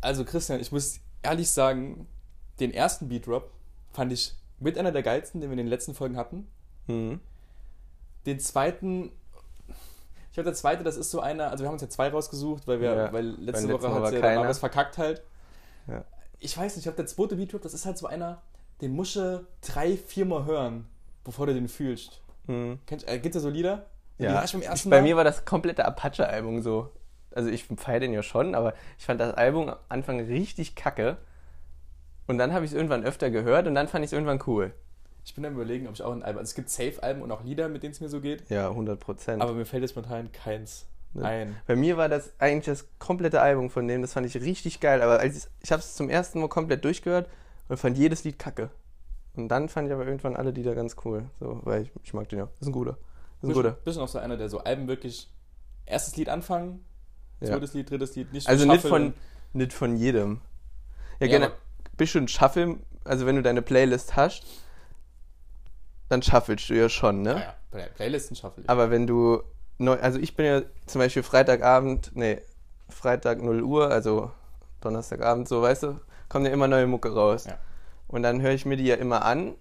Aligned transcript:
Also 0.00 0.24
Christian, 0.24 0.60
ich 0.60 0.72
muss 0.72 1.00
ehrlich 1.22 1.50
sagen, 1.50 2.06
den 2.60 2.72
ersten 2.72 3.08
Beat 3.08 3.26
Drop 3.26 3.50
fand 3.92 4.12
ich 4.12 4.34
mit 4.58 4.78
einer 4.78 4.92
der 4.92 5.02
geilsten, 5.02 5.40
den 5.40 5.50
wir 5.50 5.52
in 5.54 5.58
den 5.58 5.66
letzten 5.66 5.94
Folgen 5.94 6.16
hatten. 6.16 6.46
Mhm. 6.86 7.20
Den 8.24 8.40
zweiten, 8.40 9.12
ich 10.28 10.34
glaube, 10.34 10.44
der 10.50 10.54
zweite, 10.54 10.84
das 10.84 10.96
ist 10.96 11.10
so 11.10 11.20
einer, 11.20 11.50
also 11.50 11.62
wir 11.64 11.68
haben 11.68 11.74
uns 11.74 11.82
ja 11.82 11.88
zwei 11.88 12.08
rausgesucht, 12.08 12.66
weil 12.66 12.80
wir, 12.80 12.94
Ja, 12.94 13.12
weil 13.12 13.26
letzte 13.26 13.72
Woche 13.72 13.92
hat 13.92 14.12
ja 14.12 14.20
keiner. 14.20 14.48
was 14.48 14.58
verkackt 14.58 14.98
halt. 14.98 15.22
Ja. 15.86 16.04
Ich 16.38 16.56
weiß 16.56 16.72
nicht, 16.72 16.78
ich 16.78 16.82
glaube, 16.84 16.96
der 16.96 17.06
zweite 17.06 17.36
Beat 17.36 17.52
Drop, 17.52 17.62
das 17.62 17.74
ist 17.74 17.86
halt 17.86 17.98
so 17.98 18.06
einer, 18.06 18.42
den 18.80 18.92
musst 18.92 19.16
du 19.16 19.46
drei, 19.60 19.96
viermal 19.96 20.44
hören, 20.44 20.86
bevor 21.24 21.46
du 21.46 21.54
den 21.54 21.68
fühlst. 21.68 22.20
Mhm. 22.46 22.78
Äh, 23.06 23.18
gibt's 23.18 23.34
da 23.36 23.40
so 23.40 23.48
Lieder? 23.50 23.86
Ja, 24.18 24.40
ersten 24.40 24.88
bei 24.90 24.96
Mal? 24.98 25.02
mir 25.02 25.16
war 25.16 25.24
das 25.24 25.44
komplette 25.44 25.84
Apache-Album 25.84 26.62
so. 26.62 26.90
Also 27.36 27.50
ich 27.50 27.64
feiere 27.76 28.00
den 28.00 28.12
ja 28.12 28.22
schon, 28.22 28.54
aber 28.54 28.74
ich 28.98 29.04
fand 29.04 29.20
das 29.20 29.34
Album 29.34 29.68
am 29.68 29.76
Anfang 29.88 30.18
richtig 30.20 30.74
kacke. 30.74 31.18
Und 32.26 32.38
dann 32.38 32.52
habe 32.52 32.64
ich 32.64 32.72
es 32.72 32.76
irgendwann 32.76 33.04
öfter 33.04 33.30
gehört 33.30 33.66
und 33.68 33.74
dann 33.74 33.88
fand 33.88 34.04
ich 34.04 34.08
es 34.08 34.12
irgendwann 34.12 34.40
cool. 34.46 34.72
Ich 35.24 35.34
bin 35.34 35.44
am 35.44 35.54
überlegen, 35.54 35.86
ob 35.86 35.94
ich 35.94 36.02
auch 36.02 36.12
ein 36.12 36.22
Album, 36.22 36.38
also 36.38 36.48
es 36.50 36.54
gibt 36.54 36.70
Safe-Alben 36.70 37.20
und 37.22 37.30
auch 37.30 37.44
Lieder, 37.44 37.68
mit 37.68 37.82
denen 37.82 37.92
es 37.92 38.00
mir 38.00 38.08
so 38.08 38.20
geht, 38.20 38.48
Ja, 38.48 38.68
100 38.70 38.98
Prozent. 38.98 39.42
aber 39.42 39.52
mir 39.52 39.64
fällt 39.66 39.82
jetzt 39.82 39.90
spontan 39.92 40.30
keins 40.32 40.86
Ne. 41.14 41.24
ein. 41.24 41.56
Bei 41.66 41.76
mir 41.76 41.96
war 41.96 42.08
das 42.08 42.32
eigentlich 42.38 42.66
das 42.66 42.86
komplette 42.98 43.40
Album 43.40 43.70
von 43.70 43.86
dem, 43.88 44.02
das 44.02 44.12
fand 44.12 44.26
ich 44.26 44.34
richtig 44.40 44.80
geil. 44.80 45.02
Aber 45.02 45.18
als 45.20 45.36
ich, 45.36 45.44
ich 45.62 45.72
habe 45.72 45.80
es 45.80 45.94
zum 45.94 46.10
ersten 46.10 46.40
Mal 46.40 46.48
komplett 46.48 46.84
durchgehört 46.84 47.28
und 47.68 47.76
fand 47.78 47.96
jedes 47.96 48.24
Lied 48.24 48.38
kacke. 48.38 48.70
Und 49.34 49.48
dann 49.48 49.68
fand 49.68 49.88
ich 49.88 49.94
aber 49.94 50.04
irgendwann 50.06 50.36
alle 50.36 50.50
Lieder 50.50 50.74
ganz 50.74 50.96
cool. 51.04 51.24
So, 51.40 51.60
weil 51.64 51.82
ich, 51.82 51.90
ich 52.02 52.12
mag 52.14 52.28
den 52.28 52.38
ja. 52.40 52.46
Das 52.46 52.62
ist 52.62 52.66
ein 52.68 52.72
guter. 52.72 52.96
Ist 53.42 53.48
ein 53.48 53.52
guter. 53.54 53.72
bisschen 53.72 54.02
auch 54.02 54.08
so 54.08 54.18
einer, 54.18 54.36
der 54.36 54.48
so 54.48 54.58
Alben 54.60 54.88
wirklich 54.88 55.28
erstes 55.86 56.16
Lied 56.16 56.28
anfangen, 56.28 56.84
Ja. 57.40 57.48
zweites 57.48 57.74
Lied, 57.74 57.90
drittes 57.90 58.14
Lied, 58.16 58.32
nicht 58.32 58.48
Also 58.48 58.66
nicht 58.66 58.86
von, 58.86 59.14
nicht 59.52 59.72
von 59.72 59.96
jedem. 59.96 60.40
Ja, 61.20 61.26
Ja, 61.26 61.30
gerne. 61.30 61.46
aber- 61.46 61.54
Bist 61.96 62.14
du 62.14 62.18
ein 62.18 62.28
Shuffle, 62.28 62.76
also 63.04 63.24
wenn 63.26 63.36
du 63.36 63.42
deine 63.42 63.62
Playlist 63.62 64.16
hast, 64.16 64.44
dann 66.08 66.22
shuffelst 66.22 66.68
du 66.70 66.74
ja 66.74 66.88
schon, 66.88 67.22
ne? 67.22 67.42
Ja, 67.72 67.78
ja, 67.80 67.86
Playlisten 67.94 68.36
Shuffle. 68.36 68.62
ich. 68.64 68.70
Aber 68.70 68.90
wenn 68.90 69.06
du 69.06 69.42
neu, 69.78 69.94
also 70.00 70.18
ich 70.18 70.36
bin 70.36 70.46
ja 70.46 70.62
zum 70.86 71.00
Beispiel 71.00 71.22
Freitagabend, 71.22 72.12
nee, 72.14 72.40
Freitag 72.88 73.42
0 73.42 73.62
Uhr, 73.62 73.90
also 73.90 74.30
Donnerstagabend, 74.80 75.48
so 75.48 75.62
weißt 75.62 75.82
du, 75.84 76.00
kommt 76.28 76.46
ja 76.46 76.52
immer 76.52 76.68
neue 76.68 76.86
Mucke 76.86 77.12
raus. 77.12 77.46
Ja. 77.46 77.58
Und 78.08 78.22
dann 78.22 78.40
höre 78.40 78.52
ich 78.52 78.64
mir 78.66 78.76
die 78.76 78.84
ja 78.86 78.94
immer 78.96 79.24
an, 79.24 79.54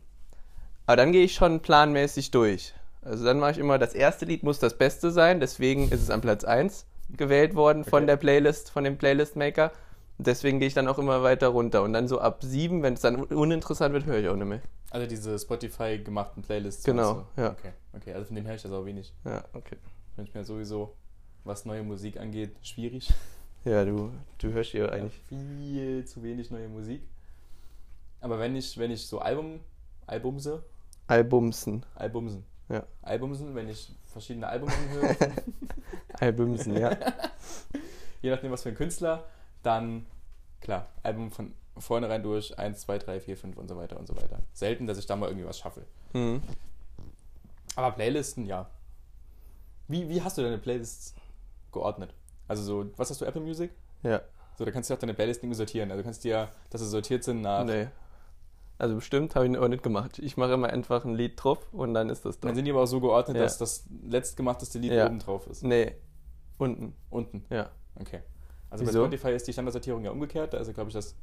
aber 0.85 0.97
dann 0.97 1.11
gehe 1.11 1.23
ich 1.23 1.33
schon 1.33 1.61
planmäßig 1.61 2.31
durch. 2.31 2.73
Also 3.01 3.23
dann 3.25 3.39
mache 3.39 3.51
ich 3.51 3.57
immer, 3.57 3.79
das 3.79 3.93
erste 3.93 4.25
Lied 4.25 4.43
muss 4.43 4.59
das 4.59 4.77
Beste 4.77 5.09
sein, 5.11 5.39
deswegen 5.39 5.89
ist 5.89 6.01
es 6.01 6.09
an 6.09 6.21
Platz 6.21 6.43
1 6.43 6.85
gewählt 7.09 7.55
worden 7.55 7.83
von 7.83 7.99
Okay. 8.03 8.05
der 8.07 8.17
Playlist, 8.17 8.69
von 8.71 8.83
dem 8.83 8.97
Playlist-Maker. 8.97 9.71
Deswegen 10.17 10.59
gehe 10.59 10.67
ich 10.67 10.73
dann 10.73 10.87
auch 10.87 10.97
immer 10.97 11.23
weiter 11.23 11.49
runter. 11.49 11.83
Und 11.83 11.93
dann 11.93 12.07
so 12.07 12.19
ab 12.19 12.41
7, 12.43 12.81
wenn 12.83 12.93
es 12.93 13.01
dann 13.01 13.17
un- 13.17 13.25
uninteressant 13.27 13.93
wird, 13.93 14.05
höre 14.05 14.19
ich 14.19 14.27
auch 14.29 14.35
nicht 14.35 14.47
mehr. 14.47 14.61
Also 14.91 15.07
diese 15.07 15.37
Spotify 15.37 15.99
gemachten 15.99 16.41
Playlists. 16.41 16.83
Genau, 16.83 17.25
du? 17.35 17.41
ja. 17.41 17.51
Okay, 17.51 17.71
okay, 17.93 18.13
also 18.13 18.25
von 18.27 18.35
denen 18.35 18.47
höre 18.47 18.55
ich 18.55 18.61
das 18.61 18.71
auch 18.71 18.85
wenig. 18.85 19.13
Ja, 19.25 19.43
okay. 19.53 19.75
Wenn 20.15 20.25
ich 20.25 20.33
mir 20.33 20.45
sowieso, 20.45 20.95
was 21.43 21.65
neue 21.65 21.83
Musik 21.83 22.17
angeht, 22.19 22.55
schwierig. 22.61 23.11
Ja, 23.65 23.83
du, 23.83 24.11
du 24.37 24.51
hörst 24.53 24.69
hier 24.69 24.91
eigentlich. 24.91 25.19
Viel 25.27 26.05
zu 26.05 26.21
wenig 26.21 26.51
neue 26.51 26.67
Musik. 26.69 27.01
Aber 28.21 28.37
wenn 28.37 28.55
ich, 28.55 28.77
wenn 28.77 28.91
ich 28.91 29.07
so 29.07 29.17
Album, 29.17 29.59
Albumse, 30.05 30.63
Albumsen. 31.07 31.83
Albumsen, 31.95 32.45
Ja. 32.69 32.83
Albumsen, 33.01 33.55
wenn 33.55 33.67
ich 33.67 33.91
verschiedene 34.05 34.45
Alben 34.47 34.67
anhöre, 34.69 35.15
Albumsen, 36.19 36.77
ja. 36.77 36.95
je 38.21 38.29
nachdem 38.31 38.51
was 38.51 38.63
für 38.63 38.69
ein 38.69 38.75
Künstler, 38.75 39.23
dann 39.63 40.05
klar, 40.61 40.87
Album 41.03 41.31
von 41.31 41.53
vornherein 41.77 42.23
durch 42.23 42.57
1, 42.57 42.79
2, 42.81 42.97
3, 42.99 43.19
4, 43.19 43.37
5 43.37 43.57
und 43.57 43.67
so 43.67 43.75
weiter 43.75 43.97
und 43.99 44.07
so 44.07 44.15
weiter. 44.15 44.39
Selten, 44.53 44.87
dass 44.87 44.97
ich 44.97 45.05
da 45.05 45.15
mal 45.15 45.27
irgendwie 45.29 45.45
was 45.47 45.59
schaffe. 45.59 45.81
Mhm. 46.13 46.41
Aber 47.75 47.91
Playlisten, 47.91 48.45
ja. 48.45 48.69
Wie, 49.87 50.07
wie 50.09 50.21
hast 50.21 50.37
du 50.37 50.41
deine 50.41 50.57
Playlists 50.57 51.13
geordnet? 51.71 52.13
Also 52.47 52.63
so, 52.63 52.89
was 52.97 53.09
hast 53.09 53.21
du, 53.21 53.25
Apple 53.25 53.41
Music? 53.41 53.71
Ja. 54.03 54.21
So, 54.57 54.63
da 54.65 54.71
kannst 54.71 54.89
du 54.89 54.93
auch 54.93 54.99
deine 54.99 55.13
Playlisten 55.13 55.47
irgendwie 55.47 55.57
sortieren. 55.57 55.91
Also 55.91 56.01
du 56.01 56.05
kannst 56.05 56.23
dir, 56.23 56.47
dass 56.69 56.81
sie 56.81 56.87
sortiert 56.87 57.23
sind 57.23 57.41
nach. 57.41 57.65
Nee. 57.65 57.87
Also 58.77 58.95
bestimmt 58.95 59.35
habe 59.35 59.47
ich 59.47 59.57
auch 59.57 59.67
nicht 59.67 59.83
gemacht. 59.83 60.19
Ich 60.19 60.37
mache 60.37 60.53
immer 60.53 60.69
einfach 60.69 61.05
ein 61.05 61.13
Lied 61.15 61.41
drauf 61.41 61.59
und 61.73 61.93
dann 61.93 62.09
ist 62.09 62.25
das 62.25 62.39
Dann 62.39 62.51
da. 62.51 62.55
sind 62.55 62.65
die 62.65 62.71
aber 62.71 62.81
auch 62.83 62.87
so 62.87 62.99
geordnet, 63.01 63.37
Ja. 63.37 63.43
dass 63.43 63.57
das 63.57 63.85
letztgemachteste 64.07 64.79
Lied 64.79 64.93
Ja. 64.93 65.05
oben 65.07 65.19
drauf 65.19 65.47
ist. 65.47 65.63
Nee. 65.63 65.95
Unten. 66.57 66.95
Unten. 67.09 67.45
Ja. 67.49 67.69
Okay. 67.95 68.21
Also 68.69 68.85
Wieso? 68.85 68.99
bei 68.99 69.05
Spotify 69.07 69.35
ist 69.35 69.47
die 69.47 69.53
Standardsortierung 69.53 70.03
ja 70.03 70.11
umgekehrt. 70.11 70.53
Da 70.53 70.57
ist, 70.57 70.73
glaube 70.73 70.89
ich, 70.89 70.93
das. 70.93 71.15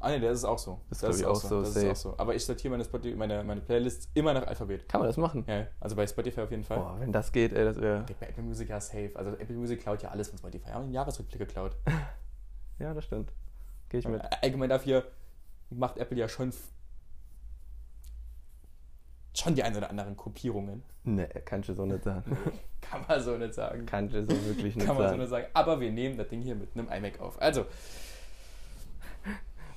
Ah, 0.00 0.10
ne, 0.10 0.18
der 0.18 0.32
ist 0.32 0.44
auch 0.44 0.58
so. 0.58 0.80
Das 0.88 0.98
ist, 0.98 1.04
glaub 1.04 1.14
ich, 1.14 1.26
auch 1.26 1.34
so, 1.36 1.60
Das 1.60 1.76
ist 1.76 1.90
auch 1.90 1.96
so. 1.96 2.14
Aber 2.18 2.34
ich 2.34 2.44
sortiere 2.44 2.72
meine, 2.72 2.84
Spotify, 2.84 3.14
meine, 3.14 3.44
meine 3.44 3.60
Playlists 3.60 4.08
immer 4.14 4.32
nach 4.34 4.46
Alphabet. 4.46 4.88
Kann 4.88 5.00
man 5.00 5.08
das 5.08 5.16
machen? 5.16 5.44
Ja, 5.46 5.68
also 5.78 5.94
bei 5.94 6.06
Spotify 6.06 6.40
auf 6.40 6.50
jeden 6.50 6.64
Fall. 6.64 6.78
Boah, 6.78 6.96
wenn 6.98 7.12
das 7.12 7.30
geht, 7.30 7.52
ey, 7.52 7.64
das 7.64 7.80
wäre. 7.80 8.02
Okay, 8.02 8.16
bei 8.18 8.26
Apple 8.26 8.42
Music 8.42 8.68
ja 8.68 8.80
safe. 8.80 9.12
Also 9.14 9.30
Apple 9.32 9.54
Music 9.54 9.80
klaut 9.80 10.02
ja 10.02 10.10
alles 10.10 10.28
von 10.28 10.38
Spotify. 10.38 10.70
Ja, 10.70 10.80
einen 10.80 10.92
Jahresrückblick 10.92 11.38
geklaut. 11.40 11.76
Ja, 12.78 12.94
das 12.94 13.04
stimmt. 13.04 13.32
Gehe 13.90 14.00
ich 14.00 14.08
mit. 14.08 14.20
Allgemein 14.42 14.70
dafür 14.70 15.04
macht 15.70 15.98
Apple 15.98 16.16
ja 16.16 16.28
schon 16.28 16.52
schon 19.34 19.54
die 19.54 19.62
ein 19.62 19.76
oder 19.76 19.90
anderen 19.90 20.16
Kopierungen. 20.16 20.82
Nee, 21.04 21.28
kannst 21.44 21.68
du 21.68 21.74
so 21.74 21.84
nicht 21.86 22.04
sagen. 22.04 22.36
Kann 22.80 23.04
man 23.08 23.20
so 23.22 23.36
nicht 23.36 23.54
sagen. 23.54 23.86
kannst 23.86 24.14
du 24.14 24.22
so 24.22 24.30
wirklich 24.46 24.76
nicht 24.76 24.86
Kann 24.86 24.96
man 24.96 25.04
so 25.04 25.08
sagen. 25.08 25.20
nicht 25.20 25.30
sagen. 25.30 25.46
Aber 25.54 25.80
wir 25.80 25.90
nehmen 25.90 26.16
das 26.16 26.28
Ding 26.28 26.42
hier 26.42 26.54
mit 26.54 26.70
einem 26.74 26.88
iMac 26.88 27.20
auf. 27.20 27.40
Also, 27.40 27.64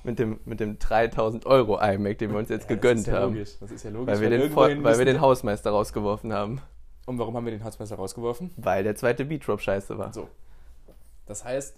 Mit 0.04 0.20
dem, 0.20 0.38
mit 0.44 0.60
dem 0.60 0.78
3000 0.78 1.46
Euro 1.46 1.80
iMac, 1.80 2.18
den 2.18 2.30
wir 2.30 2.38
uns 2.38 2.48
jetzt 2.48 2.70
ja, 2.70 2.76
gegönnt 2.76 3.00
das 3.00 3.06
ist 3.08 3.12
ja 3.12 3.20
haben. 3.20 3.34
Logisch. 3.34 3.58
Das 3.58 3.70
ist 3.72 3.82
ja 3.82 3.90
logisch. 3.90 4.14
Weil 4.14 4.20
wir, 4.20 4.30
den, 4.30 4.54
weil 4.84 4.98
wir 4.98 5.04
den 5.04 5.20
Hausmeister 5.20 5.70
rausgeworfen 5.70 6.32
haben. 6.32 6.60
Und 7.06 7.18
warum 7.18 7.36
haben 7.36 7.44
wir 7.44 7.50
den 7.50 7.64
Hausmeister 7.64 7.96
rausgeworfen? 7.96 8.50
Weil 8.56 8.84
der 8.84 8.94
zweite 8.94 9.24
Beatrop 9.24 9.60
scheiße 9.60 9.98
war. 9.98 10.12
So. 10.12 10.28
Das 11.26 11.44
heißt, 11.44 11.76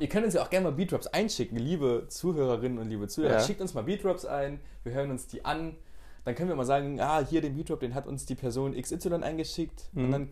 ihr 0.00 0.08
könnt 0.08 0.24
uns 0.24 0.34
ja 0.34 0.42
auch 0.42 0.50
gerne 0.50 0.70
mal 0.70 0.72
Beatdrops 0.72 1.06
einschicken, 1.06 1.56
liebe 1.56 2.06
Zuhörerinnen 2.08 2.78
und 2.78 2.88
liebe 2.88 3.06
Zuhörer. 3.06 3.34
Ja. 3.34 3.40
Schickt 3.40 3.60
uns 3.60 3.74
mal 3.74 3.84
Beatdrops 3.84 4.24
ein, 4.24 4.58
wir 4.82 4.92
hören 4.92 5.10
uns 5.12 5.28
die 5.28 5.44
an. 5.44 5.76
Dann 6.24 6.34
können 6.34 6.48
wir 6.48 6.56
mal 6.56 6.64
sagen, 6.64 7.00
ah, 7.00 7.24
hier 7.28 7.40
den 7.40 7.54
Beatdrop, 7.54 7.80
den 7.80 7.94
hat 7.94 8.06
uns 8.06 8.26
die 8.26 8.34
Person 8.34 8.74
XY 8.80 9.14
eingeschickt. 9.22 9.88
Und 9.94 10.06
Mhm. 10.08 10.12
dann 10.12 10.28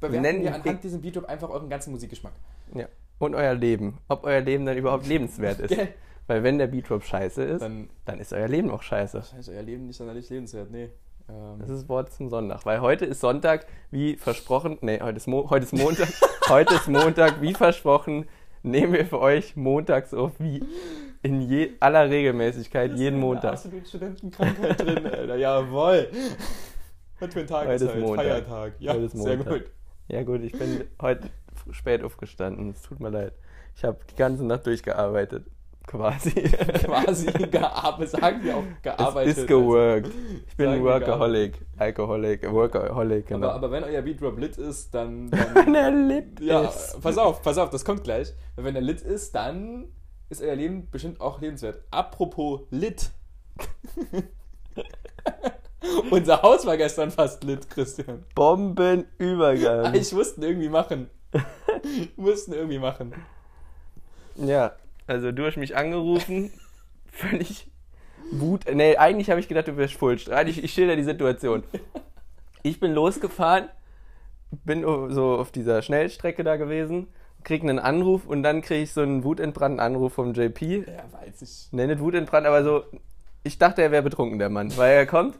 bewerten 0.00 0.22
nennen 0.22 0.42
wir 0.42 0.54
anhand 0.54 0.82
diesem 0.84 1.00
Beatdrop 1.02 1.26
einfach 1.26 1.50
euren 1.50 1.68
ganzen 1.68 1.90
Musikgeschmack. 1.92 2.32
Ja. 2.74 2.86
Und 3.18 3.34
euer 3.34 3.54
Leben. 3.54 3.98
Ob 4.08 4.24
euer 4.24 4.40
Leben 4.40 4.66
dann 4.66 4.76
überhaupt 4.76 5.06
lebenswert 5.06 5.60
ist. 5.60 5.76
Weil 6.26 6.42
wenn 6.42 6.56
der 6.58 6.66
Beatrop 6.68 7.04
scheiße 7.04 7.42
ist, 7.42 7.60
Dann 7.60 7.90
dann 8.06 8.18
ist 8.18 8.32
euer 8.32 8.48
Leben 8.48 8.70
auch 8.70 8.82
scheiße. 8.82 9.22
ist 9.38 9.48
euer 9.50 9.62
Leben 9.62 9.86
nicht 9.86 9.96
sonderlich 9.98 10.28
lebenswert. 10.30 10.70
Nee. 10.70 10.88
Ähm, 11.28 11.58
Das 11.58 11.68
ist 11.68 11.88
Wort 11.90 12.12
zum 12.14 12.30
Sonntag. 12.30 12.64
Weil 12.64 12.80
heute 12.80 13.04
ist 13.04 13.20
Sonntag, 13.20 13.66
wie 13.90 14.16
versprochen. 14.16 14.78
Nee, 14.80 15.00
heute 15.02 15.18
ist, 15.18 15.26
Mo 15.28 15.50
heute 15.50 15.64
ist 15.66 15.72
Montag. 15.74 16.08
heute 16.48 16.74
ist 16.74 16.88
Montag, 16.88 17.42
wie 17.42 17.52
versprochen. 17.52 18.26
Nehmen 18.64 18.94
wir 18.94 19.04
für 19.04 19.20
euch 19.20 19.56
montags 19.56 20.14
auf, 20.14 20.32
wie 20.38 20.64
in 21.22 21.42
je 21.42 21.72
aller 21.80 22.08
Regelmäßigkeit, 22.08 22.92
ist 22.92 22.98
jeden 22.98 23.16
eine 23.16 23.24
Montag. 23.26 23.52
absolute 23.52 23.86
Studentenkrankheit 23.86 24.80
drin, 24.80 25.06
Alter. 25.06 25.36
Jawohl. 25.36 26.08
Was 27.20 27.32
für 27.34 27.40
ein 27.40 27.46
Tag 27.46 27.66
Heute 27.66 27.74
ist 27.74 27.82
ist 27.82 27.88
heute? 27.90 28.00
Montag. 28.00 28.24
Feiertag. 28.24 28.72
Ja, 28.78 28.92
Heute 28.94 29.02
ist 29.04 29.12
sehr 29.18 29.36
Montag. 29.36 29.52
gut. 29.52 29.70
Ja 30.08 30.22
gut, 30.22 30.42
ich 30.42 30.52
bin 30.52 30.84
heute 31.02 31.28
spät 31.72 32.02
aufgestanden. 32.02 32.70
Es 32.70 32.80
tut 32.82 33.00
mir 33.00 33.10
leid. 33.10 33.34
Ich 33.76 33.84
habe 33.84 33.98
die 34.10 34.16
ganze 34.16 34.44
Nacht 34.46 34.66
durchgearbeitet. 34.66 35.46
Quasi. 35.86 36.30
Quasi 36.84 37.26
gearbeitet, 37.26 38.10
sagen 38.10 38.42
wir 38.42 38.56
auch 38.56 38.64
gearbeitet. 38.82 39.32
es 39.32 39.38
ist 39.38 39.46
geworkt. 39.46 40.10
Ich 40.48 40.56
bin 40.56 40.82
Workaholic. 40.82 41.58
Alkoholic. 41.76 42.50
Workaholic, 42.50 43.26
genau. 43.26 43.48
Aber, 43.48 43.56
aber 43.56 43.70
wenn 43.70 43.84
euer 43.84 44.02
Beatrop 44.02 44.38
lit 44.38 44.56
ist, 44.56 44.94
dann. 44.94 45.30
dann 45.30 45.54
Wenn 45.54 45.74
er 45.74 45.90
lit 45.90 46.40
ja, 46.40 46.62
ist. 46.62 47.00
pass 47.02 47.18
auf, 47.18 47.42
pass 47.42 47.58
auf, 47.58 47.70
das 47.70 47.84
kommt 47.84 48.02
gleich. 48.04 48.32
Wenn 48.56 48.74
er 48.74 48.80
lit 48.80 49.02
ist, 49.02 49.34
dann 49.34 49.88
ist 50.30 50.42
euer 50.42 50.54
Leben 50.54 50.90
bestimmt 50.90 51.20
auch 51.20 51.40
lebenswert. 51.40 51.82
Apropos 51.90 52.62
lit. 52.70 53.10
Unser 56.10 56.40
Haus 56.42 56.64
war 56.64 56.78
gestern 56.78 57.10
fast 57.10 57.44
lit, 57.44 57.68
Christian. 57.68 58.24
Bombenübergang. 58.34 59.94
Ich 59.94 60.12
musste 60.12 60.40
ihn 60.40 60.44
irgendwie 60.44 60.70
machen. 60.70 61.10
mussten 62.16 62.54
irgendwie 62.54 62.78
machen. 62.78 63.14
Ja, 64.36 64.72
also 65.06 65.32
du 65.32 65.44
hast 65.46 65.56
mich 65.56 65.76
angerufen, 65.76 66.52
völlig 67.12 67.70
Wut. 68.32 68.62
Nee, 68.72 68.96
eigentlich 68.96 69.30
habe 69.30 69.40
ich 69.40 69.48
gedacht, 69.48 69.68
du 69.68 69.76
wärst 69.76 69.94
Fullstreit. 69.94 70.48
Ich, 70.48 70.62
ich 70.64 70.72
schilder 70.72 70.96
die 70.96 71.04
Situation. 71.04 71.62
Ich 72.62 72.80
bin 72.80 72.92
losgefahren, 72.94 73.68
bin 74.64 74.82
so 75.12 75.36
auf 75.36 75.50
dieser 75.52 75.82
Schnellstrecke 75.82 76.42
da 76.42 76.56
gewesen, 76.56 77.08
krieg 77.42 77.62
einen 77.62 77.78
Anruf 77.78 78.26
und 78.26 78.42
dann 78.42 78.62
kriege 78.62 78.82
ich 78.82 78.92
so 78.92 79.02
einen 79.02 79.24
wutentbrannten 79.24 79.78
Anruf 79.80 80.14
vom 80.14 80.32
JP. 80.32 80.86
Ja, 80.86 81.04
weiß 81.12 81.42
ich. 81.42 81.68
Nee, 81.72 81.86
nicht 81.86 82.00
wutentbrannt, 82.00 82.46
aber 82.46 82.64
so, 82.64 82.84
ich 83.42 83.58
dachte, 83.58 83.82
er 83.82 83.90
wäre 83.90 84.02
betrunken, 84.02 84.38
der 84.38 84.48
Mann, 84.48 84.74
weil 84.78 84.94
er 84.96 85.06
kommt. 85.06 85.38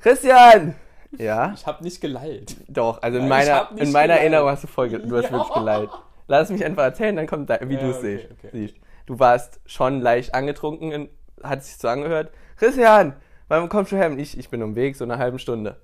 Christian! 0.00 0.74
Ja, 1.16 1.54
Ich 1.56 1.66
habe 1.66 1.82
nicht 1.82 2.02
geleilt. 2.02 2.56
doch, 2.68 3.00
also 3.02 3.18
in 3.18 3.28
meiner, 3.28 3.70
in 3.76 3.90
meiner 3.90 4.08
geleilt. 4.08 4.20
Erinnerung 4.20 4.50
hast 4.50 4.64
du 4.64 4.66
voll, 4.68 4.90
du 4.90 5.16
hast 5.16 5.24
Ja. 5.24 5.32
wirklich 5.32 5.54
geleilt. 5.54 5.90
Lass 6.26 6.50
mich 6.50 6.62
einfach 6.62 6.82
erzählen, 6.82 7.16
dann 7.16 7.26
kommt 7.26 7.48
da, 7.48 7.58
wie 7.62 7.74
Ja, 7.74 7.80
du 7.80 7.90
es 7.90 7.96
okay, 7.96 8.16
siehst. 8.18 8.30
okay. 8.32 8.48
siehst. 8.52 8.74
Du 9.08 9.18
warst 9.18 9.60
schon 9.64 10.00
leicht 10.00 10.34
angetrunken, 10.34 11.08
hat 11.42 11.64
sich 11.64 11.78
so 11.78 11.88
angehört. 11.88 12.30
Christian, 12.56 13.14
wann 13.48 13.68
kommst 13.68 13.90
du 13.92 13.96
her? 13.96 14.10
Ich, 14.18 14.38
ich 14.38 14.50
bin 14.50 14.62
um 14.62 14.76
Weg, 14.76 14.96
so 14.96 15.04
eine 15.04 15.18
halbe 15.18 15.38
Stunde. 15.38 15.80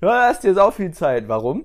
Ja, 0.00 0.26
hast 0.28 0.42
dir 0.42 0.54
sau 0.54 0.70
viel 0.70 0.92
Zeit. 0.92 1.28
Warum? 1.28 1.64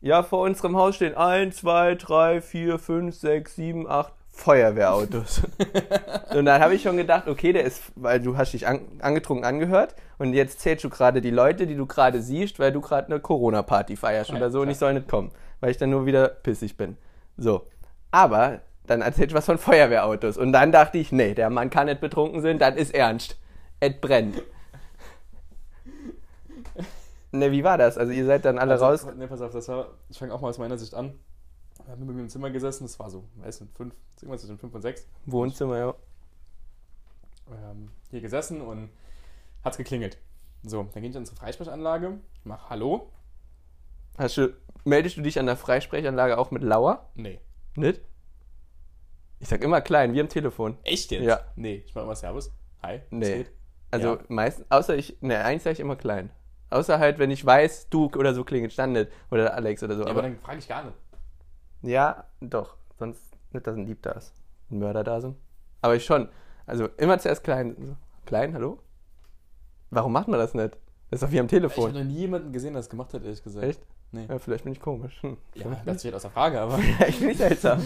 Ja, 0.00 0.22
vor 0.22 0.40
unserem 0.40 0.76
Haus 0.76 0.96
stehen 0.96 1.14
1, 1.14 1.56
2, 1.56 1.96
3, 1.96 2.40
4, 2.40 2.78
5, 2.78 3.14
6, 3.14 3.56
7, 3.56 3.90
8 3.90 4.12
Feuerwehrautos. 4.30 5.42
und 6.34 6.46
dann 6.46 6.62
habe 6.62 6.74
ich 6.74 6.82
schon 6.82 6.96
gedacht, 6.96 7.28
okay, 7.28 7.52
der 7.52 7.64
ist, 7.64 7.92
weil 7.96 8.20
du 8.20 8.38
hast 8.38 8.54
dich 8.54 8.66
an, 8.66 8.80
angetrunken 9.00 9.44
angehört 9.44 9.96
und 10.16 10.32
jetzt 10.32 10.60
zählst 10.60 10.84
du 10.84 10.88
gerade 10.88 11.20
die 11.20 11.30
Leute, 11.30 11.66
die 11.66 11.76
du 11.76 11.84
gerade 11.84 12.22
siehst, 12.22 12.58
weil 12.58 12.72
du 12.72 12.80
gerade 12.80 13.08
eine 13.08 13.20
Corona-Party 13.20 13.96
feierst 13.96 14.30
Ja, 14.30 14.36
oder 14.36 14.50
so 14.50 14.60
und 14.60 14.66
klar. 14.66 14.72
ich 14.72 14.78
soll 14.78 14.94
nicht 14.94 15.08
kommen, 15.08 15.32
weil 15.58 15.72
ich 15.72 15.76
dann 15.76 15.90
nur 15.90 16.06
wieder 16.06 16.28
pissig 16.28 16.78
bin. 16.78 16.96
So. 17.36 17.66
Aber 18.10 18.60
dann 18.90 19.02
erzählst 19.02 19.30
du 19.32 19.36
was 19.36 19.46
von 19.46 19.56
Feuerwehrautos 19.56 20.36
und 20.36 20.52
dann 20.52 20.72
dachte 20.72 20.98
ich, 20.98 21.12
nee, 21.12 21.34
der 21.34 21.48
Mann 21.48 21.70
kann 21.70 21.86
nicht 21.86 22.00
betrunken 22.00 22.42
sein, 22.42 22.58
das 22.58 22.74
ist 22.76 22.92
ernst. 22.92 23.38
Et 23.78 24.00
brennt. 24.00 24.42
Ne, 27.32 27.52
wie 27.52 27.62
war 27.62 27.78
das? 27.78 27.96
Also 27.96 28.12
ihr 28.12 28.26
seid 28.26 28.44
dann 28.44 28.58
alle 28.58 28.72
Also, 28.72 28.86
raus. 28.86 29.06
Ne, 29.16 29.28
pass 29.28 29.40
auf, 29.40 29.52
das 29.52 29.68
war, 29.68 29.92
ich 30.08 30.18
fange 30.18 30.34
auch 30.34 30.40
mal 30.40 30.48
aus 30.48 30.58
meiner 30.58 30.76
Sicht 30.76 30.94
an. 30.94 31.14
Wir 31.84 31.92
haben 31.92 32.04
mit 32.04 32.16
mir 32.16 32.22
im 32.22 32.28
Zimmer 32.28 32.50
gesessen, 32.50 32.84
das 32.84 32.98
war 32.98 33.08
so, 33.08 33.24
weiß 33.36 33.60
nicht, 33.60 33.76
fünf, 33.76 33.94
irgendwas 34.20 34.40
zwischen 34.40 34.58
fünf 34.58 34.74
und 34.74 34.82
sechs. 34.82 35.06
Wohnzimmer, 35.26 35.78
ja. 35.78 35.94
ähm, 37.70 37.90
hier 38.10 38.20
gesessen 38.20 38.60
und 38.60 38.90
hat's 39.64 39.76
geklingelt. 39.76 40.18
So, 40.64 40.88
dann 40.92 41.02
gehe 41.02 41.10
ich 41.10 41.16
an 41.16 41.22
unsere 41.22 41.36
Freisprechanlage, 41.36 42.18
mach 42.42 42.68
Hallo. 42.68 43.08
Hast 44.18 44.36
du, 44.36 44.48
meldest 44.84 45.16
du 45.16 45.22
dich 45.22 45.38
an 45.38 45.46
der 45.46 45.56
Freisprechanlage 45.56 46.36
auch 46.36 46.50
mit 46.50 46.62
Lauer? 46.64 47.08
Nee. 47.14 47.40
Nicht? 47.76 48.00
Ich 49.40 49.48
sag 49.48 49.62
immer 49.64 49.80
klein, 49.80 50.12
wie 50.12 50.20
am 50.20 50.28
Telefon. 50.28 50.76
Echt 50.84 51.10
jetzt? 51.10 51.24
Ja. 51.24 51.40
Nee, 51.56 51.82
ich 51.86 51.94
mach 51.94 52.02
immer 52.02 52.14
Servus. 52.14 52.52
Hi. 52.82 53.00
Nee. 53.10 53.46
Also 53.90 54.16
Ja. 54.16 54.18
meistens, 54.28 54.66
außer 54.70 54.94
ich, 54.96 55.16
ne, 55.22 55.42
eigentlich 55.44 55.62
sage 55.62 55.72
ich 55.74 55.80
immer 55.80 55.96
klein. 55.96 56.30
Außer 56.68 56.98
halt, 57.00 57.18
wenn 57.18 57.30
ich 57.30 57.44
weiß, 57.44 57.88
du 57.88 58.06
oder 58.16 58.34
so 58.34 58.44
klingelt, 58.44 58.72
stand 58.72 58.92
nicht. 58.92 59.10
Oder 59.30 59.54
Alex 59.54 59.82
oder 59.82 59.96
so. 59.96 60.02
Ja, 60.02 60.10
aber 60.10 60.20
aber, 60.20 60.28
dann 60.28 60.38
frage 60.38 60.58
ich 60.58 60.68
gar 60.68 60.84
nicht. 60.84 60.94
ja, 61.82 62.24
doch. 62.40 62.76
Sonst 62.98 63.22
nicht, 63.52 63.66
dass 63.66 63.74
ein 63.76 63.86
Dieb 63.86 64.02
da 64.02 64.12
ist. 64.12 64.34
Ein 64.70 64.78
Mörder 64.78 65.02
da 65.02 65.20
sind. 65.20 65.36
Aber 65.80 65.96
ich 65.96 66.04
schon. 66.04 66.28
Also 66.66 66.86
immer 66.98 67.18
zuerst 67.18 67.42
klein. 67.42 67.96
Klein, 68.26 68.54
hallo? 68.54 68.78
Warum 69.90 70.12
macht 70.12 70.28
man 70.28 70.38
das 70.38 70.54
nicht? 70.54 70.76
Das 71.10 71.20
ist 71.20 71.26
doch 71.26 71.32
wie 71.32 71.40
am 71.40 71.46
Ich 71.46 71.52
habe 71.54 71.62
Telefon. 71.62 71.92
noch 71.94 72.04
nie 72.04 72.18
jemanden 72.18 72.52
gesehen, 72.52 72.74
der 72.74 72.80
das 72.82 72.90
gemacht 72.90 73.12
hat, 73.14 73.24
ehrlich 73.24 73.42
gesagt. 73.42 73.66
Echt? 73.66 73.80
Nee. 74.12 74.26
Ja, 74.28 74.38
vielleicht 74.38 74.62
bin 74.64 74.72
ich 74.74 74.80
komisch. 74.80 75.20
Hm. 75.22 75.36
Ja, 75.54 75.64
das 75.84 76.00
steht 76.00 76.14
außer 76.14 76.30
Frage, 76.30 76.60
aber. 76.60 76.78
ich 77.08 77.18
bin 77.18 77.28
nicht 77.28 77.38
seltsam. 77.38 77.82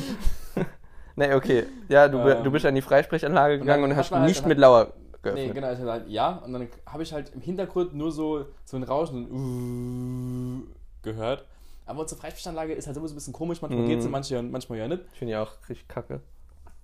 nee, 1.16 1.32
okay. 1.34 1.64
Ja, 1.88 2.08
du, 2.08 2.18
Ähm, 2.18 2.42
du 2.44 2.50
bist 2.50 2.64
an 2.66 2.74
die 2.74 2.82
Freisprechanlage 2.82 3.58
gegangen 3.58 3.84
und, 3.84 3.90
hat 3.90 3.98
hast 3.98 4.10
halt- 4.12 4.24
nicht 4.28 4.46
mit 4.46 4.56
hat- 4.56 4.62
Lauer 4.62 4.84
Nee, 4.86 5.20
geöffnet. 5.30 5.54
genau, 5.54 5.66
ich 5.68 5.72
hab 5.74 5.80
gesagt, 5.80 6.08
ja. 6.08 6.28
Und 6.44 6.52
dann 6.52 6.68
habe 6.86 7.02
ich 7.02 7.12
halt 7.12 7.32
im 7.34 7.40
Hintergrund 7.40 7.94
nur 7.94 8.12
so, 8.12 8.44
so 8.64 8.76
ein 8.76 8.82
Rauschen, 8.82 9.30
uh, 9.30 10.62
gehört. 11.02 11.44
Aber 11.86 12.00
unsere 12.00 12.20
Freisprechanlage 12.20 12.72
ist 12.74 12.86
halt 12.86 12.96
immer 12.96 13.08
so 13.08 13.14
ein 13.14 13.16
bisschen 13.16 13.32
komisch. 13.32 13.60
Manchmal 13.62 13.82
Mhm. 13.84 13.88
geht's 13.88 14.04
und 14.04 14.10
manchmal, 14.10 14.42
manchmal 14.42 14.78
ja 14.78 14.88
nicht. 14.88 15.02
Ich 15.12 15.18
finde 15.18 15.32
ja 15.32 15.42
auch 15.42 15.52
richtig 15.68 15.86
kacke. 15.88 16.20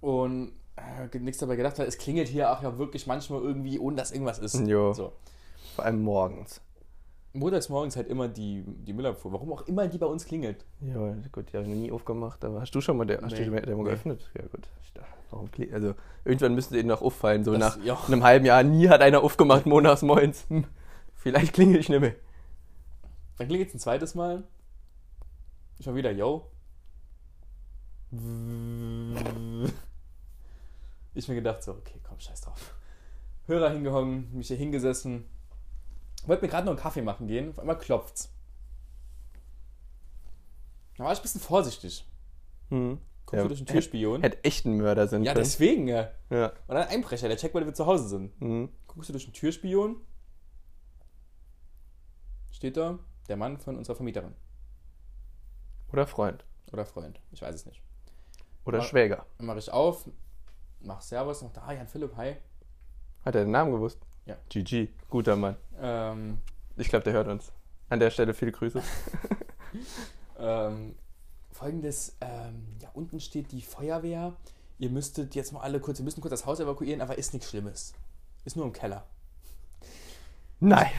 Und 0.00 0.52
äh, 0.76 1.18
nichts 1.18 1.38
dabei 1.40 1.56
gedacht, 1.56 1.78
weil 1.78 1.86
es 1.86 1.98
klingelt 1.98 2.28
hier 2.28 2.50
auch 2.50 2.62
ja 2.62 2.78
wirklich 2.78 3.06
manchmal 3.06 3.40
irgendwie, 3.42 3.78
ohne 3.78 3.96
dass 3.96 4.12
irgendwas 4.12 4.38
ist. 4.38 4.54
Jo. 4.66 4.92
So. 4.92 5.12
Vor 5.76 5.84
allem 5.84 6.02
morgens. 6.02 6.60
Montags 7.32 7.68
morgens 7.68 7.94
halt 7.96 8.08
immer 8.08 8.26
die, 8.28 8.64
die 8.66 8.92
Müllabfuhr. 8.92 9.32
Warum 9.32 9.52
auch 9.52 9.62
immer 9.68 9.86
die 9.86 9.98
bei 9.98 10.06
uns 10.06 10.24
klingelt. 10.24 10.64
Ja, 10.80 11.14
gut, 11.30 11.52
die 11.52 11.56
habe 11.56 11.62
ich 11.66 11.68
noch 11.72 11.80
nie 11.80 11.92
aufgemacht, 11.92 12.44
aber 12.44 12.60
hast 12.60 12.74
du 12.74 12.80
schon 12.80 12.96
mal, 12.96 13.04
der, 13.06 13.20
hast 13.22 13.32
Nee. 13.32 13.44
du 13.44 13.50
den 13.50 13.76
mal 13.76 13.82
Nee. 13.82 13.84
geöffnet? 13.84 14.28
Ja, 14.36 14.42
gut. 14.46 14.68
Warum 15.30 15.46
kli- 15.46 15.72
also, 15.72 15.94
irgendwann 16.24 16.56
müsste 16.56 16.76
ihnen 16.76 16.88
noch 16.88 17.02
auffallen, 17.02 17.44
so 17.44 17.52
Das- 17.56 17.76
nach 17.76 17.84
ja. 17.84 17.96
einem 18.08 18.24
halben 18.24 18.44
Jahr, 18.46 18.64
nie 18.64 18.88
hat 18.88 19.00
einer 19.00 19.22
aufgemacht, 19.22 19.64
montags 19.64 20.02
moins. 20.02 20.44
Hm, 20.48 20.64
vielleicht 21.14 21.52
klingel 21.52 21.78
ich 21.78 21.88
nicht 21.88 22.00
mehr. 22.00 22.14
Dann 23.38 23.46
klingelt 23.46 23.68
es 23.68 23.74
ein 23.74 23.78
zweites 23.78 24.16
Mal. 24.16 24.42
Schon 25.80 25.94
wieder, 25.94 26.10
yo. 26.10 26.46
Ich 31.14 31.28
mir 31.28 31.34
gedacht 31.36 31.62
so, 31.62 31.72
okay, 31.72 32.00
komm, 32.02 32.18
scheiß 32.18 32.40
drauf. 32.40 32.74
Hörer 33.46 33.70
hingehangen, 33.70 34.28
mich 34.36 34.48
hier 34.48 34.56
hingesessen. 34.56 35.24
Wollte 36.26 36.42
mir 36.42 36.48
gerade 36.48 36.64
noch 36.66 36.72
einen 36.72 36.80
Kaffee 36.80 37.02
machen 37.02 37.26
gehen, 37.26 37.50
auf 37.50 37.58
einmal 37.58 37.78
klopft's. 37.78 38.30
Da 40.96 41.04
war 41.04 41.12
ich 41.12 41.18
ein 41.18 41.22
bisschen 41.22 41.40
vorsichtig. 41.40 42.06
Hm. 42.68 42.98
Guckst 43.26 43.36
Ja, 43.36 43.42
du 43.42 43.48
durch 43.48 43.60
den 43.60 43.66
Türspion? 43.66 44.20
Hätte 44.22 44.44
echt 44.44 44.66
ein 44.66 44.76
Mörder 44.76 45.08
sein 45.08 45.22
Ja, 45.24 45.32
können. 45.32 45.44
deswegen, 45.44 45.88
ja. 45.88 46.10
Ja. 46.30 46.48
Und 46.48 46.54
dann 46.68 46.76
ein 46.78 46.88
Einbrecher, 46.88 47.28
der 47.28 47.36
checkt, 47.36 47.54
weil 47.54 47.64
wir 47.64 47.74
zu 47.74 47.86
Hause 47.86 48.08
sind. 48.08 48.32
Hm. 48.40 48.68
Guckst 48.86 49.08
du 49.08 49.12
durch 49.12 49.24
den 49.24 49.32
Türspion? 49.32 49.96
Steht 52.52 52.76
da 52.76 52.98
der 53.28 53.36
Mann 53.36 53.58
von 53.58 53.76
unserer 53.76 53.96
Vermieterin. 53.96 54.34
Oder 55.92 56.06
Freund. 56.06 56.44
Oder 56.72 56.84
Freund. 56.84 57.20
Ich 57.32 57.40
weiß 57.40 57.54
es 57.54 57.66
nicht. 57.66 57.80
Oder 58.64 58.78
Aber- 58.78 58.86
Schwäger. 58.86 59.26
Dann 59.38 59.46
mache 59.46 59.58
ich 59.58 59.70
auf, 59.72 60.08
mach 60.80 61.00
Servus, 61.00 61.42
mach 61.42 61.52
da, 61.52 61.62
ah, 61.62 61.72
Jan 61.72 61.88
Philipp, 61.88 62.14
hi. 62.16 62.36
Hat 63.24 63.34
er 63.34 63.44
den 63.44 63.50
Namen 63.50 63.72
gewusst? 63.72 63.98
Ja. 64.26 64.36
GG. 64.48 64.88
Guter 65.08 65.36
Mann. 65.36 65.56
Ähm, 65.80 66.38
Ich 66.76 66.88
glaube, 66.88 67.04
der 67.04 67.12
hört 67.14 67.28
uns. 67.28 67.52
An 67.88 68.00
der 68.00 68.10
Stelle 68.10 68.34
viele 68.34 68.52
Grüße. 68.52 68.82
ähm, 70.38 70.94
Folgendes, 71.52 72.16
ähm, 72.20 72.66
ja, 72.80 72.88
unten 72.94 73.20
steht 73.20 73.52
die 73.52 73.60
Feuerwehr. 73.62 74.34
Ihr 74.78 74.90
müsstet 74.90 75.34
jetzt 75.34 75.52
mal 75.52 75.60
alle 75.60 75.78
kurz, 75.80 75.98
wir 75.98 76.04
müssen 76.04 76.20
kurz 76.22 76.30
das 76.30 76.46
Haus 76.46 76.58
evakuieren, 76.60 77.00
aber 77.02 77.18
ist 77.18 77.34
nichts 77.34 77.50
Schlimmes. 77.50 77.92
Ist 78.44 78.56
nur 78.56 78.64
im 78.64 78.72
Keller. 78.72 79.04
Nein. 80.60 80.90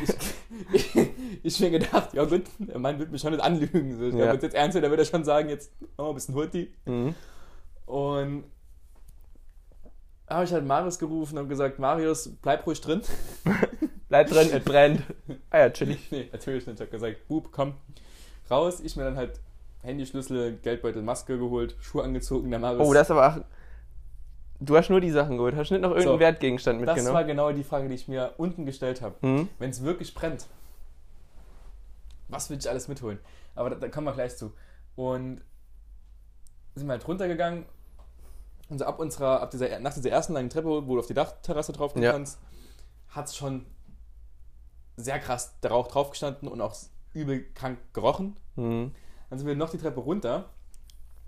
Ich, 0.74 0.96
ich 1.44 1.60
mir 1.60 1.70
gedacht, 1.72 2.14
ja 2.14 2.26
gut, 2.26 2.44
der 2.60 2.80
Mann 2.80 3.00
wird 3.00 3.12
mich 3.12 3.22
schon 3.22 3.32
nicht 3.32 3.44
anlügen. 3.44 3.98
So, 3.98 4.08
ich 4.08 4.14
Ja. 4.16 4.26
glaube, 4.32 4.44
jetzt 4.46 4.54
ernst 4.56 4.76
dann 4.76 4.90
wird 4.90 5.00
er 5.00 5.06
schon 5.06 5.24
sagen, 5.24 5.50
jetzt 5.50 5.72
machen 5.82 5.92
wir 5.98 6.10
ein 6.10 6.16
bisschen 6.16 6.36
Hurti. 6.36 6.74
Mhm. 6.86 7.16
Und 7.86 8.44
habe 10.34 10.46
ich 10.46 10.54
halt 10.54 10.66
Marius 10.66 11.00
gerufen 11.00 11.38
und 11.38 11.50
gesagt, 11.50 11.80
Marius, 11.80 12.30
bleib 12.42 12.66
ruhig 12.66 12.82
drin. 12.82 13.02
Bleib 14.10 14.28
drin, 14.28 14.50
es 14.52 14.64
brennt. 14.66 15.04
Ah 15.52 15.60
ja, 15.60 15.70
chillig. 15.70 16.08
Nee, 16.12 16.28
natürlich 16.34 16.68
nicht. 16.68 16.76
Ich 16.76 16.82
habe 16.82 16.92
gesagt, 16.92 17.30
Bub, 17.30 17.50
komm, 17.50 17.76
raus. 18.50 18.82
Ich 18.82 18.98
mir 18.98 19.06
dann 19.06 19.16
halt 19.16 19.40
Handyschlüssel, 19.84 20.58
Geldbeutel, 20.58 21.02
Maske 21.02 21.38
geholt, 21.38 21.78
Schuhe 21.80 22.04
angezogen, 22.04 22.50
der 22.52 22.60
Marius. 22.60 22.86
Oh, 22.86 22.94
das 22.94 23.08
ist 23.08 23.12
aber 23.12 23.28
auch. 23.30 23.42
Du 24.60 24.76
hast 24.76 24.90
nur 24.90 25.00
die 25.00 25.12
Sachen 25.12 25.38
geholt. 25.38 25.56
Hast 25.56 25.72
nicht 25.72 25.80
noch 25.82 25.92
irgendeinen 25.92 26.16
So. 26.16 26.20
Wertgegenstand 26.20 26.82
das 26.82 26.88
mitgenommen? 26.88 27.16
war 27.16 27.24
genau 27.24 27.52
die 27.54 27.64
Frage, 27.64 27.88
die 27.88 27.96
ich 27.96 28.10
mir 28.10 28.34
unten 28.38 28.66
gestellt 28.66 29.02
habe. 29.02 29.16
Hm? 29.22 29.48
Wenn 29.60 29.70
es 29.70 29.82
wirklich 29.82 30.14
brennt, 30.14 30.46
was 32.28 32.50
will 32.50 32.58
ich 32.58 32.70
alles 32.70 32.90
mitholen? 32.90 33.18
Aber 33.56 33.70
da, 33.70 33.78
da 33.78 33.88
kommen 33.88 34.08
wir 34.08 34.14
gleich 34.14 34.36
zu. 34.36 34.52
Und 34.98 35.42
sind 36.76 36.88
wir 36.88 36.92
halt 36.94 37.08
runtergegangen. 37.08 37.66
Und 38.72 38.78
so 38.78 38.86
ab 38.86 39.00
unserer, 39.00 39.42
ab 39.42 39.52
dieser, 39.52 39.80
nach 39.80 39.94
dieser 39.94 40.12
ersten 40.12 40.32
langen 40.32 40.50
Treppe, 40.50 40.88
wo 40.88 40.94
du 40.94 41.00
auf 41.00 41.06
die 41.06 41.14
Dachterrasse 41.14 41.74
drauf 41.74 41.94
Ja. 41.98 42.14
kannst, 42.14 42.40
hat 43.10 43.28
es 43.28 43.36
schon 43.36 43.66
sehr 44.96 45.20
krass 45.20 45.60
der 45.62 45.72
Rauch 45.72 45.88
draufgestanden 45.88 46.48
und 46.48 46.62
auch 46.62 46.74
übel 47.14 47.44
krank 47.54 47.80
gerochen. 47.92 48.38
Hm. 48.56 48.94
Dann 49.30 49.40
sind 49.40 49.46
wir 49.46 49.56
noch 49.58 49.72
die 49.72 49.78
Treppe 49.78 50.00
runter. 50.00 50.46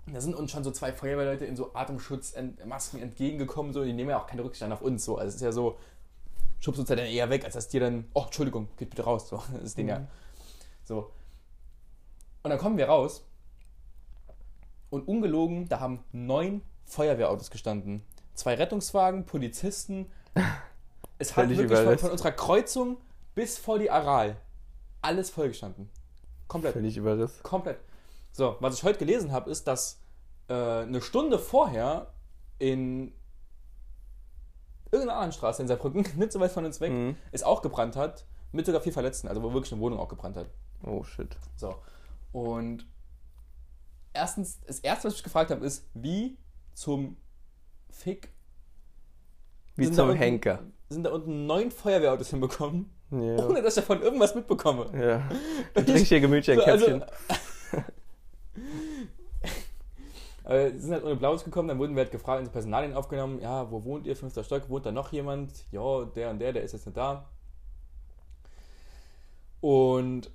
Da 0.06 0.22
sind 0.22 0.34
uns 0.34 0.52
schon 0.52 0.64
so 0.64 0.70
zwei 0.70 0.94
Feuerwehrleute 0.94 1.44
in 1.44 1.54
so 1.54 1.74
Atemschutzmasken 1.74 3.02
entgegengekommen. 3.02 3.74
So, 3.74 3.84
die 3.84 3.92
nehmen 3.92 4.08
ja 4.08 4.22
auch 4.22 4.26
keinen 4.26 4.40
Rückstand 4.40 4.72
auf 4.72 4.80
uns. 4.80 5.04
So. 5.04 5.18
Also 5.18 5.28
es 5.28 5.34
ist 5.34 5.42
ja 5.42 5.52
so, 5.52 5.76
schubst 6.60 6.80
uns 6.80 6.88
ja 6.88 6.96
dann 6.96 7.04
eher 7.06 7.28
weg, 7.28 7.44
als 7.44 7.52
dass 7.52 7.68
die 7.68 7.78
dann, 7.78 8.06
oh, 8.14 8.22
Entschuldigung, 8.24 8.68
geht 8.78 8.88
bitte 8.88 9.04
raus. 9.04 9.28
So, 9.28 9.36
das 9.52 9.64
ist 9.64 9.76
denen 9.76 9.90
ja. 9.90 10.06
So. 10.84 11.10
Und 12.42 12.48
dann 12.48 12.58
kommen 12.58 12.78
wir 12.78 12.86
raus. 12.88 13.22
Und 14.88 15.06
ungelogen, 15.06 15.68
da 15.68 15.80
haben 15.80 16.02
neun 16.12 16.62
Feuerwehrautos 16.86 17.50
gestanden. 17.50 18.02
Zwei 18.34 18.54
Rettungswagen, 18.54 19.26
Polizisten. 19.26 20.10
Es 21.16 21.36
hat 21.36 21.48
wirklich 21.48 21.78
von, 21.78 21.96
von 21.96 22.10
unserer 22.10 22.32
Kreuzung 22.32 22.96
bis 23.36 23.56
vor 23.56 23.78
die 23.78 23.88
Aral 23.88 24.36
alles 25.00 25.30
vollgestanden. 25.30 25.88
Komplett. 26.48 26.72
Völlig 26.72 26.96
überriss. 26.96 27.40
Komplett. 27.44 27.78
So, 28.32 28.56
was 28.58 28.74
ich 28.76 28.82
heute 28.82 28.98
gelesen 28.98 29.30
habe, 29.30 29.48
ist, 29.48 29.68
dass 29.68 30.00
äh, 30.48 30.54
eine 30.54 31.00
Stunde 31.00 31.38
vorher 31.38 32.12
in 32.58 33.14
irgendeiner 34.90 35.18
anderen 35.18 35.32
Straße 35.32 35.62
in 35.62 35.68
Saarbrücken, 35.68 36.04
nicht 36.16 36.32
so 36.32 36.40
weit 36.40 36.50
von 36.50 36.64
uns 36.64 36.80
weg, 36.80 36.90
Mhm. 36.92 37.16
es 37.30 37.44
auch 37.44 37.62
gebrannt 37.62 37.94
hat, 37.96 38.24
mit 38.52 38.66
sogar 38.66 38.80
vier 38.80 38.92
Verletzten, 38.92 39.28
also 39.28 39.42
wo 39.42 39.52
wirklich 39.52 39.72
eine 39.72 39.80
Wohnung 39.80 39.98
auch 40.00 40.08
gebrannt 40.08 40.36
hat. 40.36 40.46
Oh 40.84 41.04
shit. 41.04 41.36
So. 41.56 41.76
Und 42.32 42.86
erstens, 44.12 44.60
das 44.66 44.80
erste, 44.80 45.08
was 45.08 45.14
ich 45.14 45.22
gefragt 45.22 45.50
habe, 45.52 45.64
ist, 45.64 45.86
wie 45.94 46.36
zum 46.74 47.16
Fick 47.90 48.32
Wie 49.76 49.90
zum 49.90 50.08
unten- 50.10 50.18
Henker. 50.18 50.60
sind 50.90 51.04
da 51.04 51.10
unten 51.12 51.46
neun 51.46 51.70
Feuerwehrautos 51.70 52.30
hinbekommen, 52.30 52.90
Ja. 53.10 53.46
ohne 53.46 53.62
dass 53.62 53.76
ich 53.76 53.82
davon 53.82 54.02
irgendwas 54.02 54.34
mitbekomme. 54.34 54.90
ja. 55.00 55.28
Du 55.74 55.82
trinkst 55.84 56.06
hier 56.06 56.20
gemütlich 56.20 56.56
ein 56.58 56.64
So, 56.64 56.70
also- 56.70 56.86
Käppchen. 56.86 57.04
Äh, 60.44 60.70
sie 60.72 60.78
sind 60.80 60.92
halt 60.92 61.04
ohne 61.04 61.16
Blaues 61.16 61.44
gekommen, 61.44 61.68
dann 61.68 61.78
wurden 61.78 61.94
wir 61.96 62.02
halt 62.02 62.12
gefragt, 62.12 62.40
unsere 62.40 62.52
Personalien 62.52 62.94
aufgenommen, 62.94 63.40
ja, 63.40 63.70
wo 63.70 63.82
wohnt 63.84 64.06
ihr, 64.06 64.14
fünfter 64.16 64.44
Stock, 64.44 64.68
wohnt 64.68 64.86
da 64.86 64.92
noch 64.92 65.12
jemand? 65.12 65.52
Ja, 65.72 66.04
der 66.04 66.30
und 66.30 66.38
der, 66.38 66.52
der 66.52 66.62
ist 66.62 66.72
jetzt 66.72 66.86
nicht 66.86 66.96
da. 66.96 67.28
Und 69.60 70.30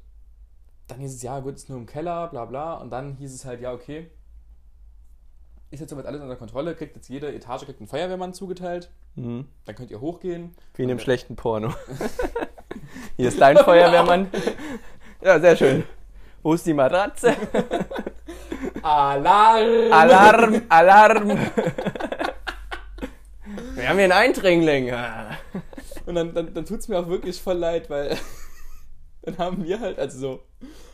dann 0.87 0.99
hieß 0.99 1.13
es, 1.15 1.21
ja 1.21 1.39
gut, 1.39 1.55
ist 1.55 1.69
nur 1.69 1.77
im 1.77 1.85
Keller, 1.85 2.27
bla 2.29 2.45
bla. 2.45 2.73
Und 2.75 2.89
dann 2.89 3.15
hieß 3.17 3.33
es 3.33 3.45
halt, 3.45 3.61
ja, 3.61 3.71
okay, 3.71 4.09
ist 5.71 5.79
jetzt 5.79 5.89
soweit 5.89 6.05
alles 6.05 6.21
unter 6.21 6.35
Kontrolle, 6.35 6.75
kriegt 6.75 6.95
jetzt 6.95 7.09
jede 7.09 7.33
Etage 7.33 7.65
kriegt 7.65 7.79
einen 7.79 7.87
Feuerwehrmann 7.87 8.33
zugeteilt. 8.33 8.89
Mhm. 9.15 9.45
Dann 9.65 9.75
könnt 9.75 9.91
ihr 9.91 10.01
hochgehen. 10.01 10.55
Wie 10.75 10.83
in 10.83 10.89
einem 10.89 10.99
schlechten 10.99 11.35
Porno. 11.35 11.73
Hier 13.17 13.27
ist 13.27 13.39
dein 13.39 13.57
Feuerwehrmann. 13.57 14.29
Ja, 15.21 15.39
sehr 15.39 15.55
schön. 15.55 15.83
Wo 16.41 16.53
ist 16.53 16.65
die 16.65 16.73
Matratze? 16.73 17.35
Alarm! 18.81 19.91
Alarm, 19.91 20.61
Alarm. 20.69 21.29
Wir 23.75 23.89
haben 23.89 23.95
hier 23.95 24.05
einen 24.05 24.11
Eindringling. 24.11 24.93
Und 26.05 26.15
dann, 26.15 26.33
dann, 26.33 26.53
dann 26.53 26.65
tut 26.65 26.79
es 26.79 26.87
mir 26.87 26.99
auch 26.99 27.07
wirklich 27.07 27.41
voll 27.41 27.57
leid, 27.57 27.89
weil 27.89 28.17
dann 29.21 29.37
haben 29.37 29.63
wir 29.63 29.79
halt, 29.79 29.99
also 29.99 30.19
so, 30.19 30.43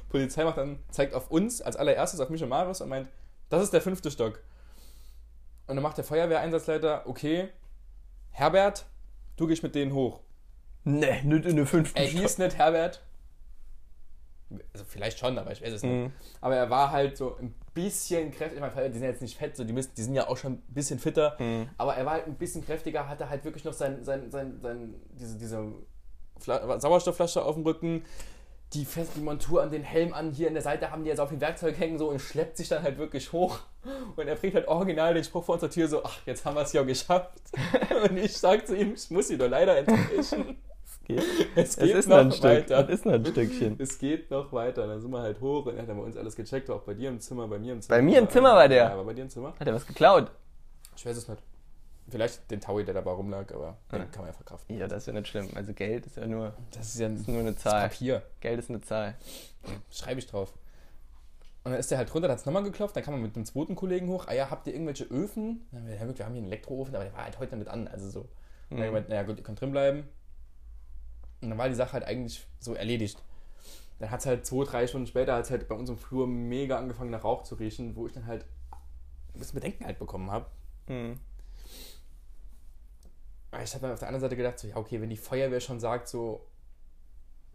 Polizei 0.10 0.44
macht 0.44 0.58
dann, 0.58 0.80
zeigt 0.90 1.14
auf 1.14 1.32
uns 1.32 1.62
als 1.62 1.76
allererstes, 1.76 2.20
auf 2.20 2.30
mich 2.30 2.44
und 2.44 2.50
Marius 2.50 2.82
und 2.82 2.90
meint, 2.90 3.10
das 3.50 3.64
ist 3.64 3.74
der 3.74 3.82
fünfte 3.82 4.12
Stock. 4.12 4.42
Und 5.68 5.76
dann 5.76 5.84
macht 5.84 5.98
der 5.98 6.04
Feuerwehreinsatzleiter, 6.04 7.04
okay, 7.08 7.50
Herbert, 8.32 8.86
du 9.38 9.48
gehst 9.48 9.64
mit 9.64 9.76
denen 9.76 9.94
hoch. 9.94 10.20
Ne, 10.84 11.22
nicht 11.24 11.46
in 11.46 11.56
der 11.56 11.66
fünften 11.66 11.98
Er 11.98 12.06
hieß 12.06 12.38
nicht 12.38 12.58
Herbert. 12.58 13.02
Also 14.74 14.86
vielleicht 14.86 15.18
schon, 15.18 15.38
aber 15.40 15.52
ich 15.52 15.62
weiß 15.62 15.74
es 15.74 15.84
nicht. 15.84 15.92
Mhm. 15.92 16.12
Aber 16.40 16.56
er 16.56 16.70
war 16.70 16.92
halt 16.92 17.18
so 17.18 17.36
ein 17.38 17.56
bisschen 17.74 18.32
kräftig. 18.32 18.58
Ich 18.58 18.62
meine, 18.62 18.90
die 18.90 19.00
sind 19.00 19.08
jetzt 19.08 19.22
nicht 19.22 19.38
fett, 19.38 19.58
so 19.58 19.64
die, 19.64 19.74
müssen, 19.74 19.92
die 19.98 20.04
sind 20.04 20.14
ja 20.14 20.28
auch 20.28 20.38
schon 20.38 20.54
ein 20.54 20.64
bisschen 20.68 21.00
fitter. 21.00 21.36
Mhm. 21.40 21.70
Aber 21.78 21.96
er 21.96 22.06
war 22.06 22.14
halt 22.14 22.28
ein 22.28 22.36
bisschen 22.36 22.64
kräftiger, 22.64 23.10
hatte 23.10 23.30
halt 23.30 23.44
wirklich 23.44 23.64
noch 23.64 23.74
sein, 23.74 24.04
sein, 24.04 24.30
sein, 24.30 24.60
sein, 24.62 24.96
diese, 25.20 25.38
diese 25.38 25.74
Fla 26.40 26.80
Sauerstoffflasche 26.80 27.44
auf 27.44 27.56
dem 27.56 27.64
Rücken, 27.64 28.04
die, 28.76 28.86
fest, 28.86 29.12
die 29.16 29.22
Montur 29.22 29.64
an 29.64 29.72
den 29.72 29.84
Helm 29.84 30.14
an, 30.14 30.32
hier 30.32 30.48
an 30.48 30.54
der 30.54 30.62
Seite 30.64 30.92
haben 30.92 31.04
die 31.04 31.10
jetzt 31.10 31.20
auf 31.20 31.30
dem 31.30 31.42
Werkzeug 31.42 31.80
hängen 31.80 31.98
so 31.98 32.10
und 32.10 32.20
schleppt 32.20 32.58
sich 32.58 32.68
dann 32.70 32.84
halt 32.84 32.98
wirklich 32.98 33.32
hoch. 33.32 33.60
Und 34.16 34.28
er 34.28 34.36
bringt 34.36 34.56
halt 34.56 34.68
original 34.68 35.14
den 35.14 35.24
Spruch 35.24 35.44
vor 35.46 35.54
unserer 35.56 35.70
Tür 35.72 35.88
so, 35.88 36.04
ach, 36.04 36.18
jetzt 36.26 36.46
haben 36.46 36.56
wir 36.56 36.62
es 36.62 36.74
ja 36.74 36.84
geschafft. 36.84 37.32
Und 38.10 38.18
ich 38.18 38.36
sag 38.38 38.68
zu 38.68 38.76
ihm, 38.76 38.94
ich 38.96 39.10
muss 39.10 39.28
sie 39.28 39.38
doch 39.38 39.48
leider 39.50 39.78
enttäuschen. 39.78 40.58
Geht. 41.08 41.24
Es 41.56 41.78
Es 41.78 41.78
geht 41.78 41.96
ist 41.96 42.10
noch 42.10 42.18
ein 42.18 42.32
Stück. 42.32 42.44
weiter. 42.50 42.84
Es 42.90 42.90
ist 42.90 43.06
noch 43.06 43.14
ein 43.14 43.26
Stückchen. 43.26 43.76
Es 43.80 44.00
geht 44.00 44.32
noch 44.32 44.52
weiter. 44.52 44.88
Dann 44.88 45.00
sind 45.02 45.12
wir 45.12 45.22
halt 45.22 45.40
hoch 45.40 45.68
und 45.68 45.76
er 45.76 45.84
hat 45.84 45.90
dann 45.90 45.98
bei 45.98 46.04
uns 46.04 46.18
alles 46.18 46.36
gecheckt, 46.36 46.68
auch 46.72 46.82
bei 46.82 46.96
dir 46.96 47.10
im 47.10 47.20
Zimmer, 47.20 47.48
bei 47.48 47.60
mir 47.60 47.74
im 47.74 47.82
Zimmer. 47.82 47.98
Bei 47.98 48.02
mir 48.02 48.18
im 48.18 48.28
Zimmer 48.30 48.56
war 48.56 48.68
der? 48.68 48.86
Ja, 48.86 48.94
aber 48.94 49.04
bei 49.04 49.14
dir 49.14 49.22
im 49.22 49.30
Zimmer. 49.30 49.54
Hat 49.60 49.68
er 49.68 49.74
was 49.76 49.86
geklaut? 49.86 50.32
Ich 50.98 51.06
weiß 51.06 51.16
es 51.16 51.28
nicht. 51.28 51.42
Vielleicht 52.08 52.52
den 52.52 52.62
Taui, 52.62 52.86
der 52.86 52.94
dabei 52.94 53.12
rumlag, 53.12 53.52
aber 53.52 53.78
den 53.92 54.00
Ja. 54.00 54.06
kann 54.06 54.20
man 54.22 54.28
ja 54.28 54.34
verkraften. 54.34 54.78
Ja, 54.78 54.88
das 54.88 55.00
ist 55.04 55.08
ja 55.08 55.14
nicht 55.14 55.28
schlimm. 55.28 55.50
Also 55.56 55.74
Geld 55.74 56.06
ist 56.06 56.18
ja 56.18 56.28
nur, 56.28 56.54
Das 56.72 56.88
ist 56.94 57.00
ja 57.00 57.08
ist 57.08 57.28
nur 57.28 57.40
eine 57.40 57.56
Zahl. 57.56 57.90
Papier. 57.90 58.22
Geld 58.42 58.60
ist 58.60 58.70
eine 58.70 58.82
Zahl. 58.82 59.16
Schreibe 59.90 60.20
ich 60.20 60.28
drauf. 60.28 60.54
Und 61.64 61.72
dann 61.72 61.80
ist 61.80 61.90
der 61.90 61.98
halt 61.98 62.14
runter, 62.14 62.28
dann 62.28 62.34
hat 62.36 62.42
es 62.42 62.46
nochmal 62.46 62.62
geklopft, 62.64 62.96
dann 62.96 63.04
kam 63.04 63.16
man 63.16 63.24
mit 63.24 63.36
einem 63.36 63.46
zweiten 63.46 63.76
Kollegen 63.76 64.08
hoch. 64.10 64.28
Ah 64.28 64.34
ja, 64.34 64.52
habt 64.52 64.68
ihr 64.68 64.74
irgendwelche 64.74 65.06
Öfen? 65.06 65.66
Dann 65.72 65.82
haben 65.82 65.88
wir, 65.88 66.00
wir 66.00 66.26
haben 66.26 66.34
hier 66.34 66.44
einen 66.44 66.46
Elektroofen, 66.52 66.94
aber 66.96 67.06
der 67.06 67.14
war 67.14 67.24
halt 67.24 67.40
heute 67.40 67.56
nicht 67.58 67.70
an. 67.70 67.88
Also 67.88 68.08
so. 68.10 68.20
Und 68.20 68.30
dann 68.78 68.80
Mhm. 68.82 68.86
gemeint, 68.86 69.10
naja 69.10 69.24
gut, 69.24 69.38
ihr 69.38 69.44
könnt 69.44 69.60
drin 69.60 69.72
bleiben. 69.72 70.08
Und 71.42 71.50
dann 71.50 71.58
war 71.58 71.68
die 71.70 71.76
Sache 71.76 71.94
halt 71.94 72.04
eigentlich 72.04 72.46
so 72.60 72.76
erledigt. 72.76 73.22
Dann 73.98 74.12
hat 74.12 74.20
es 74.20 74.26
halt 74.28 74.46
zwei, 74.46 74.64
drei 74.66 74.86
Stunden 74.86 75.08
später 75.08 75.34
hat's 75.36 75.50
halt 75.50 75.68
bei 75.68 75.74
uns 75.76 75.90
im 75.90 75.98
Flur 75.98 76.28
mega 76.28 76.78
angefangen 76.78 77.10
nach 77.10 77.24
Rauch 77.24 77.44
zu 77.44 77.56
riechen, 77.56 77.96
wo 77.96 78.06
ich 78.06 78.14
dann 78.14 78.28
halt 78.28 78.46
ein 79.34 79.40
bisschen 79.40 79.56
Bedenken 79.56 79.86
halt 79.86 79.98
bekommen 79.98 80.30
habe. 80.30 80.46
Mhm. 80.88 81.20
Ich 83.64 83.74
habe 83.74 83.84
dann 83.84 83.94
auf 83.94 84.00
der 84.00 84.08
anderen 84.08 84.22
Seite 84.22 84.36
gedacht, 84.36 84.60
so, 84.60 84.68
ja 84.68 84.76
okay, 84.78 85.02
wenn 85.02 85.10
die 85.10 85.18
Feuerwehr 85.18 85.60
schon 85.60 85.80
sagt, 85.80 86.08
so, 86.08 86.46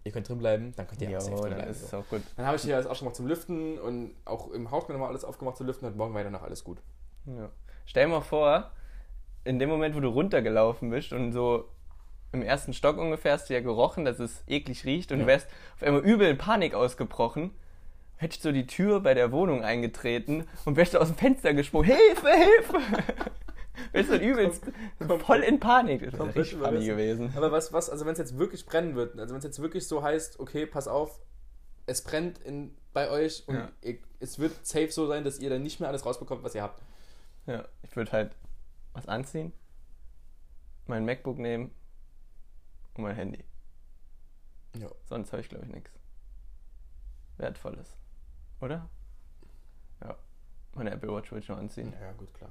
ihr 0.04 0.12
könnt 0.12 0.28
drin 0.28 0.38
bleiben, 0.38 0.72
dann 0.76 0.86
könnt 0.86 1.02
ihr 1.02 1.10
Ja, 1.10 1.18
auch 1.18 1.22
safe 1.22 1.36
drin 1.42 1.54
bleiben. 1.54 1.70
ist 1.70 1.88
So. 1.90 1.98
auch 1.98 2.08
gut. 2.08 2.22
Dann 2.36 2.46
habe 2.46 2.56
ich 2.56 2.62
hier 2.62 2.76
das 2.76 2.86
auch 2.86 2.94
schon 2.96 3.06
mal 3.08 3.14
zum 3.14 3.26
Lüften 3.26 3.78
und 3.78 4.14
auch 4.24 4.50
im 4.50 4.70
Haus 4.70 4.88
nochmal 4.88 5.08
alles 5.08 5.24
aufgemacht 5.24 5.56
zu 5.56 5.64
lüften 5.64 5.86
und 5.86 5.96
morgen 5.96 6.14
war 6.14 6.24
danach 6.24 6.42
alles 6.42 6.64
gut. 6.64 6.78
Ja. 7.26 7.50
Stell 7.86 8.06
dir 8.06 8.12
mal 8.12 8.20
vor, 8.20 8.70
in 9.44 9.58
dem 9.58 9.68
Moment, 9.68 9.94
wo 9.94 10.00
du 10.00 10.08
runtergelaufen 10.08 10.90
bist 10.90 11.12
und 11.12 11.32
so 11.32 11.68
im 12.32 12.42
ersten 12.42 12.72
Stock 12.72 12.96
ungefähr 12.96 13.32
hast 13.32 13.50
du 13.50 13.54
ja 13.54 13.60
gerochen, 13.60 14.04
dass 14.04 14.20
es 14.20 14.42
eklig 14.46 14.84
riecht 14.84 15.10
und 15.12 15.18
Ja. 15.18 15.24
du 15.24 15.28
wärst 15.28 15.48
auf 15.76 15.82
einmal 15.82 16.02
übel 16.02 16.28
in 16.28 16.38
Panik 16.38 16.74
ausgebrochen, 16.74 17.50
hättest 18.16 18.44
du 18.44 18.52
die 18.52 18.66
Tür 18.66 19.00
bei 19.00 19.14
der 19.14 19.32
Wohnung 19.32 19.64
eingetreten 19.64 20.46
und 20.64 20.76
wärst 20.76 20.94
du 20.94 20.98
aus 20.98 21.08
dem 21.08 21.16
Fenster 21.16 21.54
gesprungen, 21.54 21.86
Hilfe, 21.86 22.28
Hilfe! 22.28 22.78
Wärst 23.92 24.10
du 24.10 24.16
übelst 24.16 24.64
Komplett- 24.98 25.22
voll 25.22 25.40
in 25.40 25.60
Panik. 25.60 26.02
Das 26.04 26.16
komplett 26.18 26.36
richtig 26.46 26.58
funny 26.58 26.84
gewesen. 26.86 27.32
Aber 27.36 27.52
was, 27.52 27.72
was, 27.72 27.90
also 27.90 28.04
wenn 28.06 28.12
es 28.12 28.18
jetzt 28.18 28.38
wirklich 28.38 28.66
brennen 28.66 28.94
wird, 28.96 29.18
also 29.18 29.32
wenn 29.34 29.38
es 29.38 29.44
jetzt 29.44 29.60
wirklich 29.60 29.86
so 29.86 30.02
heißt, 30.02 30.38
okay, 30.40 30.66
pass 30.66 30.88
auf, 30.88 31.20
es 31.86 32.02
brennt 32.02 32.38
in, 32.38 32.76
bei 32.92 33.10
euch 33.10 33.44
und 33.48 33.56
Ja. 33.56 33.70
ihr, 33.82 33.98
es 34.20 34.38
wird 34.38 34.64
safe 34.66 34.90
so 34.90 35.06
sein, 35.06 35.24
dass 35.24 35.38
ihr 35.38 35.50
dann 35.50 35.62
nicht 35.62 35.80
mehr 35.80 35.88
alles 35.88 36.04
rausbekommt, 36.06 36.42
was 36.42 36.54
ihr 36.54 36.62
habt. 36.62 36.82
Ja, 37.46 37.64
ich 37.82 37.94
würde 37.96 38.12
halt 38.12 38.36
was 38.92 39.08
anziehen, 39.08 39.52
mein 40.86 41.04
MacBook 41.04 41.38
nehmen 41.38 41.70
und 42.94 43.04
mein 43.04 43.14
Handy. 43.16 43.44
Ja. 44.78 44.88
Sonst 45.08 45.32
habe 45.32 45.40
ich, 45.42 45.48
glaube 45.48 45.64
ich, 45.66 45.72
nichts. 45.72 45.90
Wertvolles. 47.38 47.96
Oder? 48.60 48.88
Ja. 50.02 50.16
Meine 50.74 50.90
Apple 50.92 51.12
Watch 51.12 51.30
würde 51.32 51.42
ich 51.42 51.48
noch 51.48 51.56
anziehen. 51.58 51.92
Ja, 52.00 52.12
gut, 52.12 52.32
klar. 52.34 52.50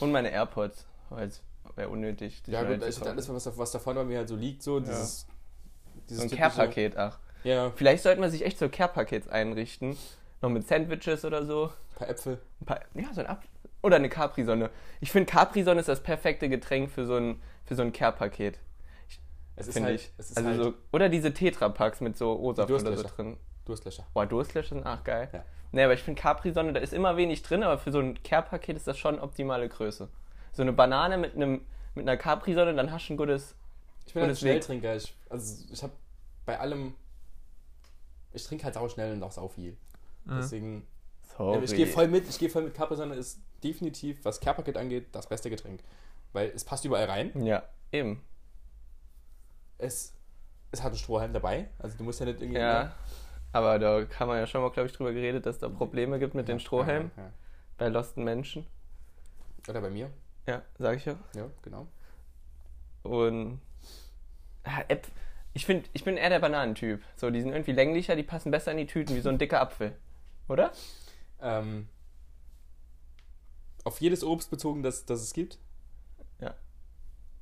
Und 0.00 0.12
meine 0.12 0.30
AirPods, 0.30 0.86
weil 1.10 1.28
es 1.28 1.42
wäre 1.76 1.88
unnötig. 1.88 2.42
Ja, 2.46 2.62
gut, 2.62 2.80
kaufen. 2.80 3.08
alles, 3.08 3.28
was, 3.28 3.44
da- 3.44 3.56
was 3.56 3.70
davon 3.72 3.94
bei 3.96 4.04
mir 4.04 4.18
halt 4.18 4.28
so 4.28 4.36
liegt, 4.36 4.62
so 4.62 4.80
dieses. 4.80 5.26
so 6.08 6.22
ein 6.22 6.30
Care-Paket, 6.30 6.96
ach. 6.96 7.18
Ja, 7.44 7.70
Vielleicht 7.74 8.02
sollte 8.02 8.20
man 8.20 8.30
sich 8.30 8.44
echt 8.44 8.58
so 8.58 8.68
Care-Pakets 8.68 9.28
einrichten. 9.28 9.96
Noch 10.42 10.50
mit 10.50 10.66
Sandwiches 10.66 11.24
oder 11.24 11.44
so. 11.44 11.66
ein 11.66 11.94
paar 11.96 12.08
Äpfel. 12.08 12.40
Ein 12.60 12.66
paar, 12.66 12.80
ja, 12.94 13.12
so 13.14 13.20
ein 13.20 13.26
Apfel. 13.26 13.48
Oder 13.82 13.96
eine 13.96 14.08
Capri-Sonne. 14.10 14.70
Ich 15.00 15.10
finde, 15.10 15.30
Capri-Sonne 15.30 15.80
ist 15.80 15.88
das 15.88 16.02
perfekte 16.02 16.48
Getränk 16.50 16.90
für 16.90 17.06
so 17.06 17.16
ein, 17.16 17.40
für 17.64 17.74
so 17.74 17.82
ein 17.82 17.92
Care-Paket. 17.92 18.58
Es 19.56 19.68
ist 19.68 19.80
halt, 19.80 20.00
ich. 20.00 20.10
es 20.18 20.30
ist 20.30 20.36
Also 20.38 20.48
halt 20.48 20.62
so, 20.62 20.74
oder 20.92 21.08
diese 21.08 21.32
Tetra-Packs 21.34 22.00
mit 22.00 22.16
so 22.16 22.38
O-Saft 22.38 22.70
oder 22.70 22.96
so 22.96 23.02
drin. 23.04 23.36
Durstlöscher. 23.70 24.06
Boah, 24.12 24.26
Durstlöscher 24.26 24.74
sind 24.74 24.86
ach 24.86 25.04
geil. 25.04 25.28
Ja. 25.32 25.44
Nee, 25.72 25.84
aber 25.84 25.94
ich 25.94 26.02
finde 26.02 26.20
Capri-Sonne, 26.20 26.72
da 26.72 26.80
ist 26.80 26.92
immer 26.92 27.16
wenig 27.16 27.42
drin, 27.42 27.62
aber 27.62 27.78
für 27.78 27.92
so 27.92 28.00
ein 28.00 28.20
Care-Paket 28.22 28.76
ist 28.76 28.86
das 28.86 28.98
schon 28.98 29.20
optimale 29.20 29.68
Größe. 29.68 30.08
So 30.52 30.62
eine 30.62 30.72
Banane 30.72 31.16
mit 31.16 31.34
einem 31.34 31.64
mit 31.94 32.08
einer 32.08 32.16
Capri-Sonne, 32.16 32.74
dann 32.74 32.90
hast 32.92 33.08
du 33.08 33.14
ein 33.14 33.16
gutes. 33.16 33.54
Ich 34.06 34.14
bin 34.14 34.22
halt 34.22 34.30
ein 34.30 34.34
Gutes 34.34 34.42
Weg. 34.42 34.64
Schnelltrinker. 34.64 34.96
Ich, 34.96 35.14
also 35.28 35.64
ich 35.72 35.82
habe 35.82 35.92
bei 36.46 36.58
allem. 36.58 36.94
Ich 38.32 38.44
trinke 38.44 38.64
halt 38.64 38.74
sau 38.74 38.88
schnell 38.88 39.12
und 39.12 39.22
auch 39.22 39.32
sau 39.32 39.48
viel. 39.48 39.76
Deswegen. 40.24 40.86
Sorry. 41.36 41.64
Ich 41.64 41.74
gehe 41.74 41.86
voll 41.86 42.08
mit. 42.08 42.28
Ich 42.28 42.38
gehe 42.38 42.50
voll 42.50 42.62
mit. 42.62 42.74
Capri 42.74 42.96
Sonne 42.96 43.14
ist 43.14 43.40
definitiv, 43.62 44.24
was 44.24 44.40
Care-Paket 44.40 44.76
angeht, 44.76 45.08
das 45.12 45.26
beste 45.26 45.50
Getränk. 45.50 45.82
Weil 46.32 46.50
es 46.54 46.64
passt 46.64 46.84
überall 46.84 47.06
rein. 47.06 47.32
Ja, 47.44 47.62
eben. 47.90 48.22
Es, 49.78 50.14
es 50.70 50.82
hat 50.82 50.88
einen 50.88 50.98
Strohhalm 50.98 51.32
dabei. 51.32 51.68
Also 51.78 51.96
du 51.96 52.04
musst 52.04 52.20
ja 52.20 52.26
nicht 52.26 52.40
irgendwie. 52.40 52.60
Ja. 52.60 52.94
Aber 53.52 53.78
da 53.78 54.04
kann 54.04 54.28
man 54.28 54.38
ja 54.38 54.46
schon 54.46 54.62
mal, 54.62 54.70
glaube 54.70 54.88
ich, 54.88 54.96
drüber 54.96 55.12
geredet, 55.12 55.46
dass 55.46 55.58
da 55.58 55.68
Probleme 55.68 56.18
gibt 56.18 56.34
mit 56.34 56.48
den 56.48 56.60
Strohhelmen 56.60 57.10
Ja, 57.16 57.24
ja. 57.24 57.32
bei 57.78 57.88
losten 57.88 58.22
Menschen. 58.24 58.66
Oder 59.68 59.80
bei 59.80 59.90
mir. 59.90 60.10
Ja, 60.46 60.62
sag 60.78 60.96
ich 60.96 61.04
ja. 61.04 61.16
Ja, 61.34 61.50
genau. 61.62 61.86
Und 63.02 63.60
ich 65.52 65.66
finde, 65.66 65.88
ich 65.92 66.04
bin 66.04 66.16
eher 66.16 66.28
der 66.28 66.38
Bananentyp. 66.38 67.02
So, 67.16 67.30
die 67.30 67.40
sind 67.40 67.52
irgendwie 67.52 67.72
länglicher, 67.72 68.14
die 68.14 68.22
passen 68.22 68.50
besser 68.50 68.70
in 68.72 68.78
die 68.78 68.86
Tüten, 68.86 69.16
wie 69.16 69.20
so 69.20 69.28
ein 69.30 69.38
dicker 69.38 69.60
Apfel. 69.60 69.96
Oder? 70.48 70.72
Ähm, 71.40 71.88
auf 73.84 74.00
jedes 74.00 74.22
Obst 74.22 74.50
bezogen, 74.50 74.82
das, 74.82 75.06
das 75.06 75.22
es 75.22 75.32
gibt. 75.32 75.58
Ja. 76.40 76.54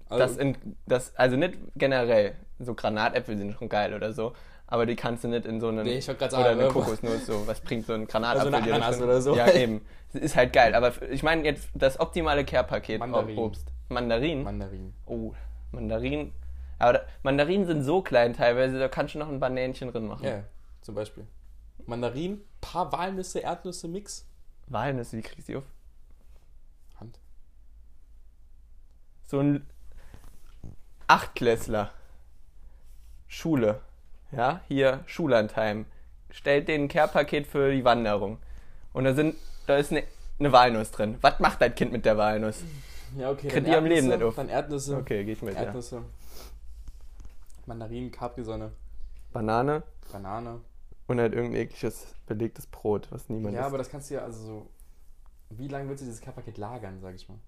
Also, 0.08 0.24
Das, 0.24 0.36
in, 0.36 0.76
das, 0.86 1.14
also 1.16 1.36
nicht 1.36 1.58
generell. 1.76 2.36
So 2.58 2.74
Granatäpfel 2.74 3.36
sind 3.36 3.54
schon 3.54 3.68
geil 3.68 3.94
oder 3.94 4.12
so. 4.12 4.34
Aber 4.70 4.84
die 4.84 4.96
kannst 4.96 5.25
du 5.25 5.28
nicht 5.28 5.46
in 5.46 5.60
so 5.60 5.68
einen. 5.68 5.84
Nee, 5.84 5.98
ich 5.98 6.08
oder 6.08 6.30
sagen, 6.30 6.44
eine 6.44 6.64
äh, 6.64 6.68
Kokosnuss, 6.68 7.26
so. 7.26 7.46
Was 7.46 7.60
bringt 7.60 7.87
so 7.87 7.94
ein 7.94 8.06
Granatapfel 8.06 8.54
Also 8.54 8.70
eine 8.70 8.78
dir 8.78 9.02
oder 9.02 9.20
so. 9.22 9.34
Ja, 9.34 9.50
eben. 9.50 9.80
Ist 10.12 10.37
halt 10.37 10.52
geil. 10.52 10.75
Aber 10.75 10.92
ich 11.10 11.22
meine 11.22 11.42
jetzt 11.44 11.70
das 11.75 11.98
optimale 11.98 12.44
Care-Paket. 12.44 13.00
Obst. 13.00 13.72
Mandarin? 13.88 14.42
Mandarin. 14.42 14.94
oh, 15.06 15.32
Mandarin. 15.72 16.32
Aber 16.78 16.92
da, 16.92 17.00
Mandarinen 17.22 17.66
sind 17.66 17.82
so 17.82 18.02
klein 18.02 18.34
teilweise, 18.34 18.78
da 18.78 18.88
kannst 18.88 19.14
du 19.14 19.18
noch 19.18 19.28
ein 19.28 19.40
Banänchen 19.40 19.90
drin 19.90 20.06
machen. 20.06 20.25
Ja, 20.25 20.44
zum 20.82 20.94
Beispiel. 20.94 21.26
Mandarin, 21.87 22.42
paar 22.60 22.92
Walnüsse, 22.92 23.40
Erdnüsse, 23.40 23.88
Mix. 23.88 24.26
Walnüsse, 24.66 25.16
wie 25.16 25.22
kriegst 25.22 25.48
du 25.48 25.52
die 25.52 25.56
auf? 25.56 25.64
Hand. 27.00 27.18
so 29.25 29.40
ein 29.40 29.66
Achtklässler. 31.06 31.90
Schule. 33.26 33.80
Ja, 34.32 34.61
hier 34.68 35.00
Schullandheim. 35.06 35.87
Stellt 36.30 36.68
den 36.68 36.85
ein 36.85 36.88
Care-Paket 36.88 37.47
für 37.47 37.70
die 37.73 37.85
Wanderung. 37.85 38.38
Und 38.92 39.04
da 39.04 39.14
sind, 39.14 39.37
da 39.66 39.76
ist 39.76 39.90
eine 39.92 40.04
eine 40.38 40.52
Walnuss 40.52 40.90
drin. 40.92 41.18
Was 41.20 41.40
macht 41.40 41.61
dein 41.61 41.75
Kind 41.75 41.90
mit 41.92 42.04
der 42.04 42.16
Walnuss? 42.16 42.62
Ja, 43.16 43.30
okay. 43.30 43.49
Kriegt 43.49 43.66
die 43.66 43.75
am 43.75 43.87
Leben 43.87 44.06
nicht 44.08 44.23
auf. 44.23 44.37
Dann 44.37 44.49
Erdnüsse. 44.49 44.97
Okay, 44.97 45.25
geh 45.25 45.32
ich 45.32 45.42
mit. 45.42 45.54
Ja. 45.54 45.62
Erdnüsse. 45.64 46.02
Mandarinen, 47.66 48.11
Capri-Sonne, 48.11 48.73
Banane 49.32 49.82
Banane. 50.12 50.61
und 51.06 51.20
halt 51.20 51.35
irgendein 51.35 51.62
ekliges 51.62 52.14
belegtes 52.26 52.66
Brot, 52.66 53.08
was 53.11 53.28
niemand 53.28 53.54
ja, 53.54 53.61
isst. 53.62 53.66
aber 53.68 53.78
das 53.78 53.90
kannst 53.90 54.11
du 54.11 54.14
ja, 54.14 54.23
also 54.23 54.42
so. 54.42 54.70
Wie 55.50 55.68
lange 55.68 55.88
willst 55.88 56.02
du 56.02 56.06
dieses 56.06 56.20
Paket 56.20 56.56
lagern, 56.58 57.00
sag 57.00 57.14
ich 57.14 57.28
mal? 57.28 57.38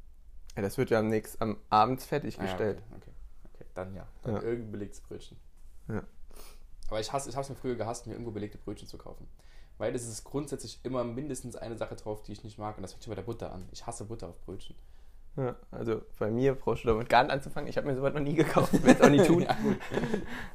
Ja, 0.57 0.63
das 0.63 0.77
wird 0.79 0.91
ja 0.91 0.99
am 0.99 1.09
nächsten, 1.09 1.43
am 1.43 1.57
abends 1.71 2.05
Ah, 2.05 2.09
fertiggestellt. 2.09 2.79
ja, 2.81 2.97
okay, 2.97 3.11
okay, 3.11 3.55
okay. 3.55 3.65
Dann 3.75 3.95
ja. 3.95 4.07
Dann 4.23 4.35
Ja. 4.35 4.43
irgendein 4.43 4.73
belegtes 4.73 5.01
Brötchen. 5.01 5.37
Ja. 5.89 6.03
Aber 6.91 7.01
ich, 7.01 7.13
hasse, 7.13 7.31
ich 7.31 7.37
habe 7.37 7.43
es 7.45 7.49
mir 7.49 7.57
früher 7.57 7.77
gehasst, 7.77 8.07
mir 8.07 8.13
irgendwo 8.13 8.33
belegte 8.33 8.59
Brötchen 8.59 8.87
zu 8.89 8.99
kaufen. 8.99 9.27
Weil 9.79 9.95
es 9.95 10.07
ist 10.07 10.25
grundsätzlich 10.25 10.81
immer 10.83 11.05
mindestens 11.05 11.57
eine 11.57 11.77
Sache 11.79 11.97
drauf, 11.97 12.23
die 12.23 12.33
ich 12.33 12.45
nicht 12.45 12.59
mag. 12.59 12.77
Und 12.77 12.83
das 12.83 12.93
fängt 12.93 13.05
schon 13.05 13.13
bei 13.13 13.15
der 13.17 13.23
Butter 13.23 13.53
an. 13.53 13.67
Ich 13.73 13.87
hasse 13.87 14.05
Butter 14.05 14.29
auf 14.29 14.39
Brötchen. 14.45 14.77
Ja, 15.37 15.55
also 15.71 16.03
bei 16.19 16.29
mir 16.31 16.55
brauchst 16.57 16.83
du 16.85 16.89
damit 16.89 17.09
gar 17.09 17.23
nicht 17.23 17.33
anzufangen. 17.33 17.71
Ich 17.71 17.77
habe 17.77 17.87
mir 17.87 17.95
sowas 17.95 18.13
noch 18.13 18.21
nie 18.21 18.35
gekauft, 18.35 18.73
werde 18.85 18.99
es 18.99 19.01
auch 19.01 19.09
nie 19.09 19.23
tun. 19.25 19.43
ja. 19.49 19.57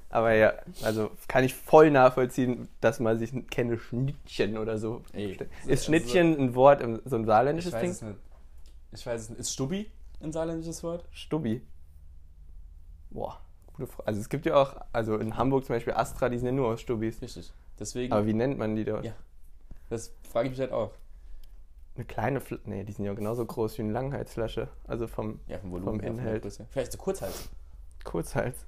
Aber 0.10 0.34
ja, 0.34 0.54
also 0.84 1.10
kann 1.30 1.46
ich 1.46 1.56
voll 1.56 1.90
nachvollziehen, 1.92 2.68
dass 2.82 3.00
man 3.00 3.18
sich 3.18 3.32
ein 3.32 3.48
kenne 3.48 3.80
Schnittchen 3.80 4.58
oder 4.58 4.78
so. 4.78 5.02
Ey, 5.14 5.30
bestellt. 5.30 5.50
also- 5.62 5.70
ist 5.72 5.86
Schnittchen 5.86 6.38
ein 6.38 6.56
Wort, 6.56 6.82
im- 6.82 7.02
so 7.06 7.16
ein 7.16 7.22
Ich 7.22 7.28
saarländisches 7.28 7.72
weiß 7.74 7.82
Ding? 7.82 7.90
es 7.92 8.02
nicht. 8.02 8.20
Ich 8.92 9.06
weiß 9.06 9.22
es 9.22 9.30
nicht. 9.30 9.40
Ist 9.40 9.54
Stubbi 9.54 9.90
ein 10.20 10.34
saarländisches 10.34 10.84
Wort? 10.84 11.06
Stubbi. 11.12 11.66
Boah, 13.12 13.40
gute 13.76 13.88
Frage. 13.88 14.08
Also 14.08 14.22
es 14.22 14.30
gibt 14.30 14.46
ja 14.46 14.56
auch, 14.56 14.76
also 14.94 15.18
in 15.18 15.38
Hamburg 15.38 15.66
zum 15.66 15.76
Beispiel 15.76 15.94
Astra, 15.94 16.30
die 16.30 16.38
sind 16.38 16.48
ja 16.48 16.52
nur 16.52 16.68
aus 16.68 16.82
Stubbis. 16.82 17.22
Richtig. 17.22 17.54
Deswegen, 17.80 18.14
Aber 18.14 18.26
wie 18.26 18.34
nennt 18.34 18.58
man 18.58 18.76
die 18.76 18.86
da? 18.86 19.02
Ja. 19.02 19.14
das 19.90 20.14
frage 20.30 20.48
ich 20.48 20.52
mich 20.52 20.60
halt 20.60 20.72
auch. 20.72 20.92
Eine 21.96 22.06
kleine 22.06 22.42
Flasche. 22.42 22.62
Nee, 22.66 22.84
die 22.84 22.92
sind 22.92 23.06
ja 23.06 23.14
genauso 23.14 23.46
groß 23.46 23.78
wie 23.78 23.84
eine 23.84 23.92
Langheitsflasche. 23.94 24.68
Also 24.88 25.08
vom 25.08 25.40
Ja, 25.48 25.58
vom 25.60 25.72
Vom 25.72 25.82
Volumen 25.84 26.00
her, 26.00 26.08
von 26.10 26.18
der 26.18 26.26
Inhalt. 26.26 26.42
Größe. 26.44 26.66
Vielleicht 26.70 26.92
so 26.92 26.98
Kurzhals. 26.98 27.50
Kurzhals. 28.04 28.66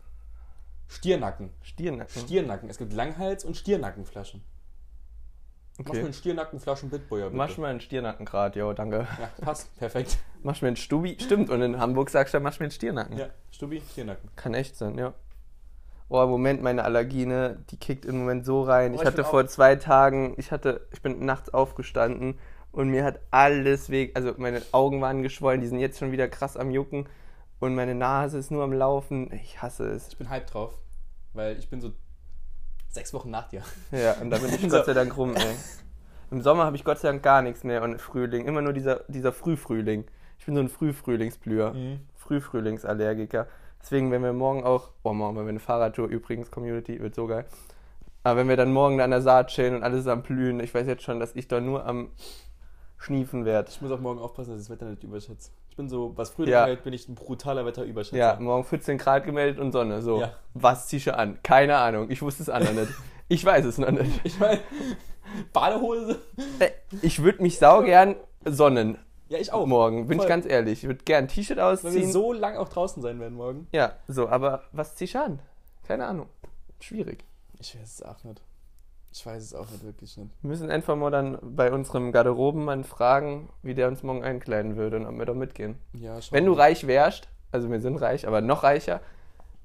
Stiernacken. 0.87 1.49
Stiernacken. 1.61 2.21
Stiernacken. 2.21 2.69
Es 2.69 2.77
gibt 2.77 2.93
Langhals- 2.93 3.43
und 3.43 3.57
Stiernackenflaschen. 3.57 4.41
Mach 5.77 5.85
mir 5.85 5.91
Okay. 5.91 6.03
einen 6.05 6.13
Stiernackenflaschen 6.13 6.89
Bitboyer, 6.89 7.25
bitte. 7.25 7.37
Mach 7.37 7.57
mir 7.57 7.67
einen 7.67 7.81
Stiernacken 7.81 8.27
jo, 8.55 8.73
danke. 8.73 9.07
Ja, 9.19 9.29
passt. 9.41 9.75
Perfekt. 9.77 10.17
Mach 10.41 10.59
mir 10.61 10.69
einen 10.69 10.77
Stubi. 10.77 11.17
Stimmt, 11.19 11.49
und 11.49 11.61
in 11.61 11.79
Hamburg 11.79 12.09
sagst 12.09 12.33
du, 12.33 12.39
mach 12.39 12.59
mir 12.59 12.65
einen 12.65 12.71
Stiernacken. 12.71 13.17
Ja, 13.17 13.29
Stubbi, 13.51 13.81
Stiernacken. 13.91 14.29
Kann 14.35 14.53
echt 14.53 14.75
sein, 14.75 14.97
ja. 14.97 15.13
Oh, 16.09 16.23
im 16.23 16.29
Moment, 16.29 16.63
meine 16.63 16.83
Allergie, 16.83 17.25
ne, 17.25 17.63
die 17.69 17.77
kickt 17.77 18.05
im 18.05 18.19
Moment 18.19 18.45
so 18.45 18.63
rein. 18.63 18.91
Oh, 18.91 18.95
ich 18.95 19.01
ich 19.01 19.05
hatte 19.07 19.23
vor 19.23 19.45
zwei 19.47 19.75
Tagen, 19.75 20.35
ich 20.37 20.51
hatte, 20.51 20.87
ich 20.93 21.01
bin 21.01 21.23
nachts 21.25 21.53
aufgestanden 21.53 22.39
und 22.71 22.89
mir 22.89 23.03
hat 23.03 23.19
alles 23.29 23.89
weg, 23.89 24.11
also 24.15 24.33
meine 24.37 24.61
Augen 24.71 25.01
waren 25.01 25.21
geschwollen, 25.21 25.59
die 25.61 25.67
sind 25.67 25.79
jetzt 25.79 25.99
schon 25.99 26.11
wieder 26.11 26.27
krass 26.29 26.55
am 26.55 26.71
Jucken 26.71 27.07
und 27.59 27.75
meine 27.75 27.93
Nase 27.93 28.37
ist 28.37 28.51
nur 28.51 28.63
am 28.63 28.71
Laufen. 28.71 29.31
Ich 29.33 29.61
hasse 29.61 29.89
es. 29.89 30.07
Ich 30.07 30.17
bin 30.17 30.29
hype 30.29 30.47
drauf, 30.49 30.77
weil 31.33 31.59
ich 31.59 31.69
bin 31.69 31.81
so 31.81 31.91
sechs 32.97 33.13
Wochen 33.13 33.29
nach 33.29 33.47
dir. 33.47 33.61
Ja, 33.91 34.13
und 34.21 34.29
da 34.29 34.37
bin 34.37 34.53
ich 34.53 34.61
So. 34.61 34.69
Gott 34.69 34.85
sei 34.85 34.93
Dank 34.93 35.15
rum, 35.15 35.35
ey. 35.35 35.55
Im 36.31 36.41
Sommer 36.41 36.65
habe 36.65 36.75
ich 36.75 36.83
Gott 36.83 36.99
sei 36.99 37.09
Dank 37.09 37.23
gar 37.23 37.41
nichts 37.41 37.63
mehr 37.63 37.83
und 37.83 38.01
Frühling, 38.01 38.45
immer 38.45 38.61
nur 38.61 38.73
dieser, 38.73 39.01
dieser 39.07 39.31
Frühfrühling. 39.31 40.05
Ich 40.39 40.45
bin 40.45 40.55
so 40.55 40.61
ein 40.61 40.69
Frühfrühlingsblüher. 40.69 41.73
Mhm. 41.73 41.99
Frühfrühlingsallergiker. 42.15 43.47
Deswegen, 43.81 44.11
wenn 44.11 44.23
wir 44.23 44.33
morgen 44.33 44.63
auch, 44.63 44.89
oh, 45.03 45.13
morgen 45.13 45.35
machen 45.35 45.45
wir 45.45 45.51
eine 45.51 45.59
Fahrradtour 45.59 46.07
übrigens, 46.07 46.51
Community, 46.51 46.99
wird 46.99 47.15
so 47.15 47.27
geil. 47.27 47.45
Aber 48.23 48.39
wenn 48.39 48.49
wir 48.49 48.57
dann 48.57 48.73
morgen 48.73 48.99
an 48.99 49.11
der 49.11 49.21
Saat 49.21 49.47
chillen 49.47 49.75
und 49.75 49.83
alles 49.83 50.07
am 50.07 50.23
Blühen, 50.23 50.59
ich 50.59 50.73
weiß 50.73 50.87
jetzt 50.87 51.03
schon, 51.03 51.19
dass 51.19 51.35
ich 51.35 51.47
da 51.47 51.61
nur 51.61 51.85
am 51.85 52.09
Schniefen 52.97 53.45
werde. 53.45 53.69
Ich 53.69 53.81
muss 53.81 53.91
auch 53.91 53.99
morgen 54.01 54.19
aufpassen, 54.19 54.51
dass 54.51 54.61
ich 54.61 54.67
das 54.67 54.75
Wetter 54.75 54.89
nicht 54.89 55.03
überschätze. 55.03 55.51
Ich 55.77 55.79
bin 55.79 55.89
so, 55.89 56.13
was 56.17 56.31
Frühling 56.31 56.53
Ja. 56.53 56.63
angeht, 56.63 56.83
bin 56.83 56.91
ich 56.93 57.07
ein 57.07 57.13
brutaler 57.13 57.63
Wetterüberschätzer. 57.63 58.17
Ja, 58.17 58.35
morgen 58.39 58.63
14 58.63 58.97
Grad 58.97 59.25
gemeldet 59.25 59.59
und 59.59 59.71
Sonne. 59.71 60.01
So, 60.01 60.21
Ja. 60.21 60.33
was 60.55 60.87
ziehst 60.87 61.05
du 61.05 61.15
an? 61.15 61.37
Keine 61.43 61.77
Ahnung, 61.77 62.09
ich 62.09 62.23
wusste 62.23 62.41
es 62.41 62.49
auch 62.49 62.59
noch 62.59 62.73
nicht. 62.73 62.91
Ich 63.27 63.45
weiß 63.45 63.63
es 63.63 63.77
noch 63.77 63.91
nicht. 63.91 64.21
Ich 64.23 64.39
meine, 64.39 64.59
Badehose. 65.53 66.19
Äh, 66.57 66.71
Ich 67.03 67.21
würde 67.21 67.43
mich 67.43 67.59
saugern 67.59 68.15
sonnen 68.43 68.97
Ja, 69.29 69.37
ich 69.37 69.53
auch. 69.53 69.67
morgen, 69.67 70.07
bin 70.07 70.17
Voll. 70.17 70.25
ich 70.25 70.29
ganz 70.29 70.47
ehrlich. 70.47 70.81
Ich 70.81 70.87
würde 70.89 71.03
gern 71.03 71.25
ein 71.25 71.27
T-Shirt 71.27 71.57
Weil 71.57 71.65
wir 71.77 71.89
ausziehen. 71.89 72.11
so 72.11 72.33
lang 72.33 72.57
auch 72.57 72.69
draußen 72.69 73.03
sein 73.03 73.19
werden 73.19 73.35
morgen. 73.35 73.67
ja, 73.71 73.91
so, 74.07 74.29
aber 74.29 74.63
was 74.71 74.95
ziehst 74.95 75.13
du 75.13 75.21
an? 75.21 75.39
Keine 75.87 76.07
Ahnung. 76.07 76.27
Schwierig. 76.79 77.23
Ich 77.59 77.79
weiß 77.79 77.93
es 77.99 78.01
auch 78.01 78.23
nicht. 78.23 78.41
Ich 79.17 79.25
weiß 79.25 79.41
es 79.41 79.55
auch 79.55 79.67
nicht 79.71 79.83
wirklich 79.83 80.15
nicht. 80.15 80.29
Wir 80.43 80.47
müssen 80.47 80.69
einfach 80.69 80.95
mal 80.95 81.09
dann 81.09 81.39
bei 81.41 81.73
unserem 81.73 82.11
Garderobenmann 82.11 82.83
fragen, 82.83 83.49
wie 83.63 83.73
der 83.73 83.87
uns 83.87 84.03
morgen 84.03 84.23
einkleiden 84.23 84.75
würde 84.75 84.97
und 84.97 85.07
ob 85.07 85.17
wir 85.17 85.25
da 85.25 85.33
mitgehen. 85.33 85.79
Ja, 85.93 86.21
schau 86.21 86.35
Wenn 86.35 86.45
du 86.45 86.53
reich 86.53 86.85
wärst, 86.85 87.27
also 87.51 87.71
wir 87.71 87.81
sind 87.81 87.97
reich, 87.97 88.27
aber 88.27 88.41
noch 88.41 88.61
reicher, 88.61 89.01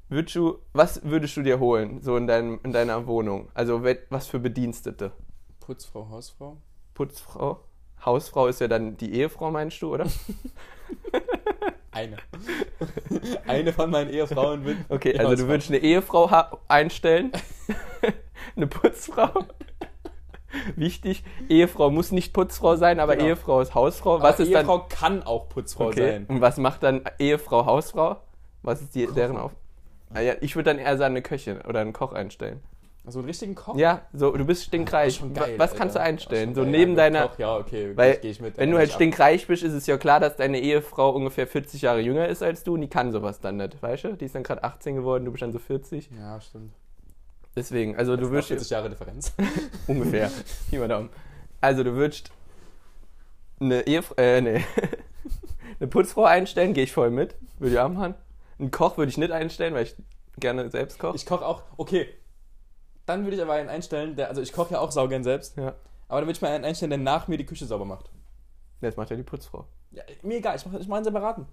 würdest 0.08 0.36
du, 0.36 0.58
was 0.72 1.04
würdest 1.04 1.36
du 1.36 1.42
dir 1.42 1.60
holen, 1.60 2.00
so 2.00 2.16
in, 2.16 2.26
deinem, 2.26 2.60
in 2.62 2.72
deiner 2.72 3.06
Wohnung? 3.06 3.50
Also 3.52 3.84
was 4.08 4.26
für 4.26 4.38
Bedienstete? 4.38 5.12
Putzfrau, 5.60 6.08
Hausfrau. 6.08 6.56
Putzfrau? 6.94 7.60
Hausfrau 8.06 8.46
ist 8.46 8.62
ja 8.62 8.68
dann 8.68 8.96
die 8.96 9.12
Ehefrau, 9.12 9.50
meinst 9.50 9.82
du, 9.82 9.92
oder? 9.92 10.06
Eine. 11.92 12.16
Eine 13.46 13.72
von 13.72 13.90
meinen 13.90 14.10
Ehefrauen 14.10 14.64
wird. 14.64 14.78
Okay, 14.88 15.16
also 15.18 15.36
du 15.44 15.48
würdest 15.48 15.68
eine 15.70 15.78
Ehefrau 15.78 16.30
einstellen, 16.66 17.32
eine 18.56 18.66
Putzfrau. 18.66 19.44
Wichtig, 20.76 21.22
Ehefrau 21.48 21.90
muss 21.90 22.12
nicht 22.12 22.32
Putzfrau 22.32 22.76
sein, 22.76 22.98
aber 23.00 23.16
Genau. 23.16 23.28
Ehefrau 23.28 23.60
ist 23.60 23.74
Hausfrau. 23.74 24.14
Aber 24.16 24.24
Was 24.24 24.40
ist 24.40 24.52
dann 24.52 24.62
Ehefrau 24.62 24.86
kann 24.88 25.22
auch 25.22 25.48
Putzfrau 25.48 25.88
Okay. 25.88 26.12
sein. 26.12 26.26
Und 26.28 26.40
was 26.40 26.56
macht 26.58 26.82
dann 26.82 27.02
Ehefrau, 27.18 27.66
Hausfrau? 27.66 28.16
Was 28.62 28.80
ist 28.82 28.94
die, 28.94 29.06
deren 29.06 29.36
Auf... 29.36 29.52
Ah, 30.14 30.20
ja, 30.20 30.34
ich 30.40 30.56
würde 30.56 30.70
dann 30.70 30.78
eher 30.78 30.96
sagen, 30.98 31.12
eine 31.14 31.22
Köchin 31.22 31.60
oder 31.62 31.80
einen 31.80 31.92
Koch 31.94 32.12
einstellen. 32.12 32.62
Also 33.04 33.18
einen 33.18 33.26
richtigen 33.26 33.56
Koch? 33.56 33.76
Ja, 33.76 34.02
so, 34.12 34.30
du 34.30 34.44
bist 34.44 34.62
stinkreich. 34.64 35.20
Wa- 35.20 35.26
geil, 35.28 35.58
was 35.58 35.74
kannst 35.74 35.96
du 35.96 36.00
Alter. 36.00 36.08
einstellen? 36.10 36.54
So 36.54 36.62
geil. 36.62 36.70
neben 36.70 36.92
Ja, 36.92 36.96
deiner... 36.98 37.28
Koch, 37.28 37.38
ja, 37.38 37.56
okay, 37.56 37.96
Weil, 37.96 38.18
ich 38.22 38.40
mit. 38.40 38.56
wenn 38.56 38.66
dann 38.68 38.72
du 38.72 38.78
halt 38.78 38.90
ab. 38.90 38.94
stinkreich 38.94 39.46
bist, 39.48 39.64
ist 39.64 39.72
es 39.72 39.86
ja 39.88 39.96
klar, 39.98 40.20
dass 40.20 40.36
deine 40.36 40.60
Ehefrau 40.60 41.10
ungefähr 41.10 41.48
40 41.48 41.82
Jahre 41.82 41.98
jünger 42.00 42.28
ist 42.28 42.44
als 42.44 42.62
du 42.62 42.74
und 42.74 42.80
die 42.80 42.88
kann 42.88 43.10
sowas 43.10 43.40
dann 43.40 43.56
nicht, 43.56 43.82
weißt 43.82 44.04
du? 44.04 44.12
Die 44.16 44.24
ist 44.26 44.36
dann 44.36 44.44
gerade 44.44 44.62
18 44.62 44.94
geworden, 44.94 45.24
du 45.24 45.32
bist 45.32 45.42
dann 45.42 45.52
so 45.52 45.58
40. 45.58 46.10
Ja, 46.16 46.40
stimmt. 46.40 46.72
Deswegen, 47.56 47.96
also 47.96 48.14
du 48.16 48.22
Du 48.22 48.30
würdest 48.30 48.48
40 48.48 48.70
Jahre 48.70 48.88
Differenz. 48.88 49.32
ungefähr, 49.88 50.30
Daumen. 50.70 51.10
Also 51.60 51.82
du 51.82 51.94
würdest 51.94 52.30
eine 53.60 53.82
Ehefrau, 53.86 54.14
äh, 54.16 54.40
nee, 54.40 54.64
eine 55.80 55.88
Putzfrau 55.88 56.24
einstellen, 56.24 56.72
gehe 56.72 56.84
ich 56.84 56.92
voll 56.92 57.10
mit, 57.10 57.34
würde 57.58 57.74
ich 57.74 57.80
auch 57.80 57.88
machen. 57.88 58.14
Einen 58.60 58.70
Koch 58.70 58.96
würde 58.96 59.10
ich 59.10 59.18
nicht 59.18 59.32
einstellen, 59.32 59.74
weil 59.74 59.84
ich 59.84 59.96
gerne 60.38 60.70
selbst 60.70 60.98
koche. 61.00 61.16
Ich 61.16 61.26
koche 61.26 61.44
auch, 61.44 61.62
okay. 61.76 62.08
Dann 63.06 63.24
würde 63.24 63.36
ich 63.36 63.42
aber 63.42 63.54
einen 63.54 63.68
einstellen, 63.68 64.16
der, 64.16 64.28
also 64.28 64.40
ich 64.42 64.52
koche 64.52 64.74
ja 64.74 64.80
auch 64.80 64.92
saugern 64.92 65.24
selbst, 65.24 65.56
Ja. 65.56 65.74
aber 66.08 66.20
dann 66.20 66.26
würde 66.26 66.32
ich 66.32 66.42
mal 66.42 66.50
einen 66.52 66.64
einstellen, 66.64 66.90
der 66.90 66.98
nach 66.98 67.28
mir 67.28 67.36
die 67.38 67.46
Küche 67.46 67.66
sauber 67.66 67.84
macht. 67.84 68.10
Das 68.80 68.96
macht 68.96 69.10
ja 69.10 69.16
die 69.16 69.22
Putzfrau. 69.22 69.64
Ja, 69.92 70.02
mir 70.22 70.36
egal, 70.38 70.56
ich 70.56 70.64
mache 70.66 70.78
ich 70.78 70.88
mach 70.88 70.96
einen 70.96 71.04
separaten. 71.04 71.46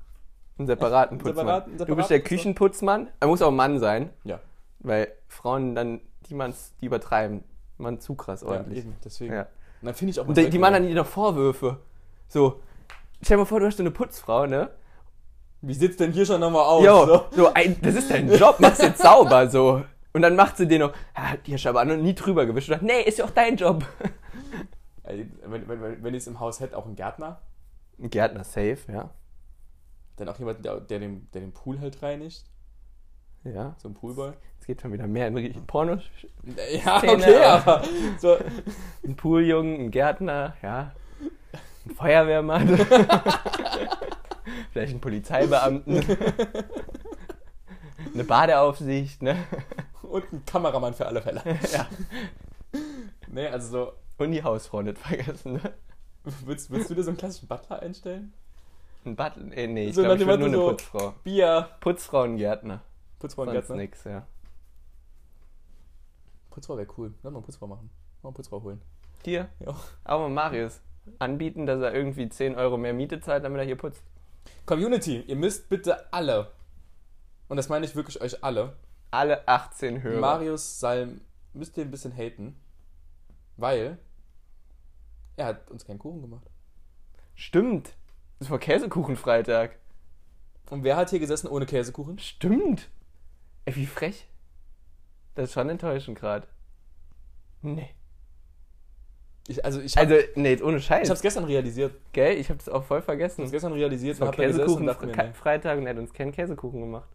Einen 0.57 0.67
separaten 0.67 1.17
Putzmann. 1.17 1.45
Separaten- 1.47 1.77
du 1.77 1.95
bist 1.95 2.09
der 2.09 2.17
separaten 2.17 2.23
Küchenputzmann. 2.23 3.07
Er 3.19 3.27
muss 3.27 3.41
auch 3.41 3.49
ein 3.49 3.55
Mann 3.55 3.79
sein, 3.79 4.09
Ja, 4.23 4.39
weil 4.79 5.11
Frauen 5.27 5.75
dann, 5.75 6.01
die 6.29 6.33
man's, 6.33 6.73
die 6.81 6.85
übertreiben. 6.87 7.43
Man 7.77 7.99
zu 8.01 8.13
krass 8.15 8.41
ja 8.41 8.47
ordentlich. 8.49 8.79
eben, 8.79 8.95
deswegen. 9.03 9.33
Ja. 9.33 9.41
Und 9.43 9.47
dann 9.85 9.93
finde 9.95 10.11
ich 10.11 10.19
auch 10.19 10.27
Und 10.27 10.35
die, 10.37 10.49
die 10.49 10.59
machen 10.59 10.73
dann 10.73 10.87
die 10.87 10.93
noch 10.93 11.05
Vorwürfe. 11.05 11.77
So, 12.27 12.59
stell 13.21 13.37
dir 13.37 13.41
mal 13.43 13.45
vor, 13.45 13.59
du 13.61 13.67
hast 13.67 13.77
so 13.77 13.83
eine 13.83 13.91
Putzfrau, 13.91 14.45
ne? 14.47 14.69
Wie 15.61 15.73
sieht's 15.73 15.95
denn 15.97 16.11
hier 16.11 16.25
schon 16.25 16.41
nochmal 16.41 16.63
aus? 16.63 16.83
Jo, 16.85 17.05
so? 17.05 17.25
so, 17.31 17.53
ein, 17.53 17.77
das 17.81 17.95
ist 17.95 18.11
dein 18.11 18.29
Job, 18.33 18.57
mach's 18.59 18.81
jetzt 18.81 19.01
sauber, 19.01 19.49
so. 19.49 19.83
Und 20.13 20.21
dann 20.23 20.35
macht 20.35 20.57
sie 20.57 20.67
den 20.67 20.81
noch, 20.81 20.93
ja, 21.15 21.37
die 21.45 21.53
hast 21.53 21.65
du 21.65 21.69
aber 21.69 21.85
noch 21.85 21.95
nie 21.97 22.15
drüber 22.15 22.45
gewischt. 22.45 22.69
Und 22.69 22.77
dann, 22.79 22.85
nee, 22.87 23.01
ist 23.03 23.19
ja 23.19 23.25
auch 23.25 23.29
dein 23.31 23.55
Job. 23.57 23.85
Ey, 25.03 25.29
Wenn, 25.45 25.67
wenn, 25.67 26.03
wenn, 26.03 26.13
ich 26.13 26.21
es 26.21 26.27
im 26.27 26.39
Haus 26.39 26.59
hätte, 26.59 26.77
auch 26.77 26.85
einen 26.85 26.95
Gärtner, 26.95 27.41
Ein 27.99 28.09
Gärtner 28.09 28.43
safe, 28.43 28.77
ja. 28.91 29.09
dann 30.17 30.29
auch 30.29 30.37
jemand, 30.39 30.63
der, 30.65 30.79
der, 30.79 30.99
den, 30.99 31.29
der 31.33 31.41
den 31.41 31.51
Pool 31.51 31.79
halt 31.79 32.01
reinigt, 32.01 32.43
Ja. 33.43 33.75
so 33.77 33.87
ein 33.89 33.93
Poolboy. 33.93 34.31
Es 34.59 34.65
geht 34.67 34.81
schon 34.81 34.91
wieder 34.93 35.07
mehr 35.07 35.27
in 35.27 35.35
Richtung 35.37 35.65
Porno. 35.65 35.97
Ja, 36.83 36.97
okay, 36.97 37.37
aber- 37.43 37.83
so, 38.19 38.37
Ein 39.05 39.15
Pooljungen, 39.15 39.79
ein 39.85 39.91
Gärtner, 39.91 40.55
ja. 40.61 40.91
Ein 41.85 41.95
Feuerwehrmann. 41.95 42.67
Vielleicht 44.71 44.93
ein 44.93 45.01
Polizeibeamten. 45.01 46.03
Eine 48.13 48.23
Badeaufsicht, 48.23 49.21
ne? 49.23 49.35
Und 50.09 50.31
ein 50.33 50.45
Kameramann 50.45 50.93
für 50.93 51.05
alle 51.05 51.21
Fälle. 51.21 51.41
Ja. 51.73 51.87
Nee, 53.31 53.47
also 53.47 53.67
so, 53.69 53.93
Und 54.23 54.31
die 54.31 54.43
Hausfrau 54.43 54.81
nicht 54.81 54.97
vergessen, 54.97 55.53
ne? 55.53 55.73
willst, 56.45 56.69
willst 56.71 56.89
du 56.89 56.95
dir 56.95 57.03
so 57.03 57.09
einen 57.11 57.17
klassischen 57.17 57.47
Butler 57.47 57.79
einstellen? 57.81 58.33
Ein 59.05 59.15
Butler, 59.15 59.55
äh, 59.55 59.67
nee, 59.67 59.87
ich 59.89 59.95
So 59.95 60.01
glaube, 60.03 60.21
ich 60.21 60.27
will 60.27 60.37
nur 60.37 60.47
eine 60.47 60.57
so- 60.57 60.69
Putzfrau. 60.69 61.13
Bier, 61.23 61.69
Putzfrau 61.79 62.23
und 62.23 62.37
Gärtner. 62.37 62.81
Putzfrau 63.19 63.43
und 63.43 63.47
Sonst 63.49 63.67
Gärtner. 63.67 63.75
nix, 63.77 64.03
ja. 64.03 64.25
Putzfrau 66.49 66.77
wäre 66.77 66.87
cool. 66.97 67.13
Lass 67.23 67.31
mal 67.31 67.37
eine 67.39 67.45
Putzfrau 67.45 67.67
machen. 67.67 67.89
Mal 68.21 68.29
eine 68.29 68.35
Putzfrau 68.35 68.61
holen. 68.63 68.81
Dir? 69.25 69.49
Ja. 69.59 69.75
Aber 70.03 70.29
Marius. 70.29 70.81
anbieten, 71.19 71.65
dass 71.65 71.81
er 71.81 71.93
irgendwie 71.93 72.29
10 72.29 72.55
Euro 72.55 72.77
mehr 72.77 72.93
Miete 72.93 73.19
zahlt, 73.19 73.43
damit 73.43 73.59
er 73.59 73.65
hier 73.65 73.77
putzt. 73.77 74.03
Community, 74.65 75.21
ihr 75.21 75.35
müsst 75.35 75.69
bitte 75.69 76.11
alle, 76.13 76.51
und 77.47 77.57
das 77.57 77.69
meine 77.69 77.85
ich 77.85 77.95
wirklich 77.95 78.21
euch 78.21 78.43
alle, 78.43 78.73
Alle 79.11 79.47
18 79.47 80.03
Hörer. 80.03 80.19
Marius 80.19 80.79
Salm 80.79 81.21
müsst 81.53 81.77
ihr 81.77 81.85
ein 81.85 81.91
bisschen 81.91 82.15
haten, 82.15 82.55
weil 83.57 83.97
er 85.35 85.45
hat 85.47 85.69
uns 85.71 85.85
keinen 85.85 85.99
Kuchen 85.99 86.21
gemacht. 86.21 86.45
Stimmt. 87.35 87.93
Das 88.39 88.49
war 88.49 88.59
Käsekuchenfreitag. 88.59 89.71
Und 90.69 90.83
wer 90.83 90.95
hat 90.97 91.09
hier 91.09 91.19
gesessen 91.19 91.47
ohne 91.47 91.65
Käsekuchen? 91.65 92.19
Stimmt. 92.19 92.89
Ey, 93.65 93.75
wie 93.75 93.85
frech. 93.85 94.27
Das 95.35 95.45
ist 95.49 95.53
schon 95.53 95.69
enttäuschend 95.69 96.19
gerade. 96.19 96.47
Nee. 97.61 97.89
Ich, 99.47 99.65
also 99.65 99.81
ich, 99.81 99.97
hab, 99.97 100.03
Also, 100.07 100.15
nee, 100.35 100.61
ohne 100.61 100.79
Scheiß. 100.79 101.07
ich 101.07 101.09
hab's 101.09 101.21
gestern 101.21 101.45
realisiert. 101.45 101.95
Gell? 102.13 102.37
Ich 102.37 102.49
hab's 102.51 102.69
auch 102.69 102.83
voll 102.83 102.99
Ich 102.99 103.05
vergessen. 103.05 103.41
hab's 103.41 103.51
gestern 103.51 103.73
realisiert 103.73 104.13
Es 104.15 104.21
war 104.21 104.31
Käsekuchen. 104.31 104.87
Freitag 105.33 105.77
und 105.79 105.87
er 105.87 105.93
hat 105.93 105.97
uns 105.99 106.13
keinen 106.13 106.31
Käsekuchen 106.31 106.81
gemacht. 106.81 107.09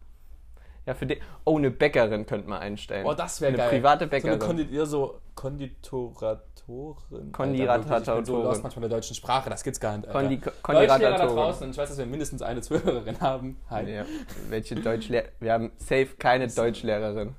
Ja, 0.85 0.93
für 0.93 1.05
den. 1.07 1.19
Oh, 1.45 1.57
eine 1.57 1.71
Bäckerin 1.71 2.25
könnte 2.25 2.47
man 2.47 2.59
einstellen. 2.59 3.05
Oh, 3.05 3.13
das 3.13 3.41
wäre 3.41 3.49
eine 3.49 3.57
geil. 3.57 3.69
private 3.69 4.05
So 4.05 4.09
Bäckerin. 4.09 4.33
eine 4.33 4.39
Kondi 4.39 4.63
ja, 4.75 4.85
so 4.85 5.19
Konditoratorin. 5.33 7.31
Kondiratatorin. 7.31 8.25
So 8.25 8.43
lost 8.43 8.61
manchmal 8.61 8.83
in 8.83 8.89
der 8.89 8.97
deutschen 8.99 9.15
Sprache, 9.15 9.49
das 9.49 9.63
gibt's 9.63 9.79
gar 9.79 9.97
nicht. 9.97 10.09
Kondi 10.09 10.37
Deutschlehrer 10.37 10.51
da 10.51 10.61
Kondiratatorin. 10.61 11.35
draußen, 11.35 11.71
ich 11.71 11.77
weiß, 11.77 11.89
dass 11.89 11.97
wir 11.97 12.05
mindestens 12.05 12.41
eine 12.43 12.61
Zuhörerin 12.61 13.19
haben. 13.19 13.57
Hi. 13.69 13.89
Ja, 13.91 14.05
welche 14.49 14.75
Deutschlehrer? 14.75 15.25
Wir 15.39 15.53
haben 15.53 15.71
safe 15.77 16.09
keine 16.19 16.47
Deutschlehrerin. 16.47 17.35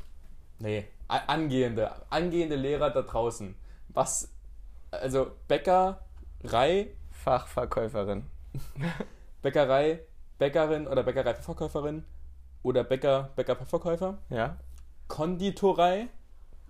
Nee, 0.58 0.86
angehende, 1.08 1.92
angehende 2.10 2.56
Lehrer 2.56 2.90
da 2.90 3.02
draußen. 3.02 3.54
Was, 3.90 4.32
also 4.90 5.28
Bäckerei, 5.46 6.88
Fachverkäuferin. 7.12 8.24
Bäckerei, 9.42 10.00
Bäckerin 10.38 10.88
oder 10.88 11.02
Bäckerei-Verkäuferin 11.04 12.04
oder 12.66 12.84
Bäcker, 12.84 13.30
Bäcker-Verkäufer, 13.36 14.18
Ja? 14.28 14.56
Konditorei, 15.08 16.08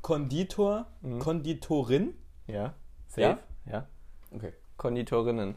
Konditor, 0.03 0.87
Mhm. 1.01 1.19
Konditorin, 1.19 2.15
Ja? 2.47 2.75
Safe? 3.09 3.21
Ja? 3.23 3.39
Ja. 3.73 3.87
okay, 4.35 4.53
Konditorinnen. 4.77 5.55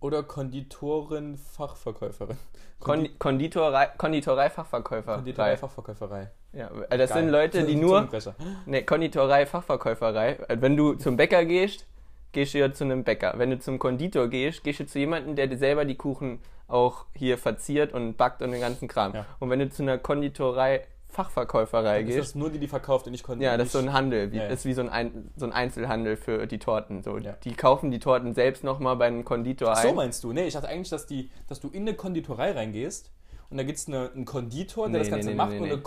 oder 0.00 0.22
Konditorin, 0.22 1.36
Fachverkäuferin. 1.38 2.36
Kondi 2.80 3.08
Konditorei, 3.18 3.86
Konditorei 3.96 4.48
Fachverkäufer. 4.50 5.16
Konditorei, 5.16 5.56
Fachverkäuferei. 5.56 6.30
Ja, 6.52 6.68
das 6.90 7.10
Geil. 7.10 7.22
sind 7.22 7.28
Leute, 7.30 7.64
die 7.66 7.74
nur. 7.84 7.96
Zungenbrecher. 7.96 8.34
Ne, 8.66 8.84
Konditorei 8.84 9.46
Fachverkäuferei. 9.46 10.34
Äh, 10.48 10.60
Wenn 10.60 10.76
du 10.76 10.94
zum 10.94 11.16
Bäcker 11.16 11.44
gehst, 11.44 11.86
gehst 12.32 12.54
du 12.54 12.58
ja 12.58 12.72
zu 12.72 12.84
einem 12.84 13.04
Bäcker. 13.04 13.34
Wenn 13.36 13.50
du 13.50 13.58
zum 13.58 13.78
Konditor 13.78 14.28
gehst, 14.28 14.64
gehst 14.64 14.80
du 14.80 14.86
zu 14.86 14.98
jemandem, 14.98 15.36
der 15.36 15.46
dir 15.46 15.58
selber 15.58 15.84
die 15.84 15.96
Kuchen 15.96 16.40
auch 16.66 17.06
hier 17.14 17.38
verziert 17.38 17.92
und 17.92 18.16
backt 18.16 18.42
und 18.42 18.52
den 18.52 18.60
ganzen 18.60 18.88
Kram. 18.88 19.14
Ja. 19.14 19.26
Und 19.38 19.50
wenn 19.50 19.58
du 19.58 19.70
zu 19.70 19.82
einer 19.82 19.98
Konditorei 19.98 20.84
Fachverkäuferei 21.10 22.00
Ist 22.00 22.06
gehst, 22.06 22.18
das 22.18 22.34
nur 22.34 22.50
die, 22.50 22.58
die 22.58 22.68
verkauft 22.68 23.06
und 23.06 23.14
ich 23.14 23.22
konnte 23.22 23.42
ja, 23.42 23.56
das 23.56 23.68
ist 23.68 23.72
so 23.72 23.78
ein 23.78 23.94
Handel, 23.94 24.30
wie, 24.30 24.36
Ja, 24.36 24.42
ja. 24.42 24.48
das 24.50 24.60
ist 24.60 24.64
wie 24.66 24.74
so 24.74 24.82
ein, 24.82 24.90
ein, 24.90 25.30
so 25.36 25.46
ein 25.46 25.52
Einzelhandel 25.52 26.16
für 26.16 26.46
die 26.46 26.58
Torten. 26.58 27.02
So. 27.02 27.16
Ja. 27.16 27.32
Die 27.44 27.54
kaufen 27.54 27.90
die 27.90 27.98
Torten 27.98 28.34
selbst 28.34 28.62
nochmal 28.62 28.96
bei 28.96 29.06
einem 29.06 29.24
Konditor 29.24 29.70
Ach 29.72 29.82
so 29.82 29.88
ein. 29.88 29.94
meinst 29.94 30.22
du? 30.22 30.32
Nee, 30.32 30.46
ich 30.46 30.52
dachte 30.52 30.68
eigentlich, 30.68 30.90
dass, 30.90 31.06
die, 31.06 31.30
dass 31.48 31.60
du 31.60 31.68
in 31.70 31.82
eine 31.82 31.94
Konditorei 31.94 32.52
reingehst 32.52 33.10
und 33.50 33.56
da 33.56 33.62
gibt 33.62 33.78
es 33.78 33.88
eine, 33.88 34.10
einen 34.14 34.26
Konditor, 34.26 34.88
der 34.88 34.92
Nee, 34.92 34.98
das 34.98 35.10
Ganze 35.10 35.30
nee, 35.30 35.34
macht 35.34 35.52
nee, 35.52 35.58
und 35.58 35.64
nee. 35.64 35.72
eine 35.72 35.80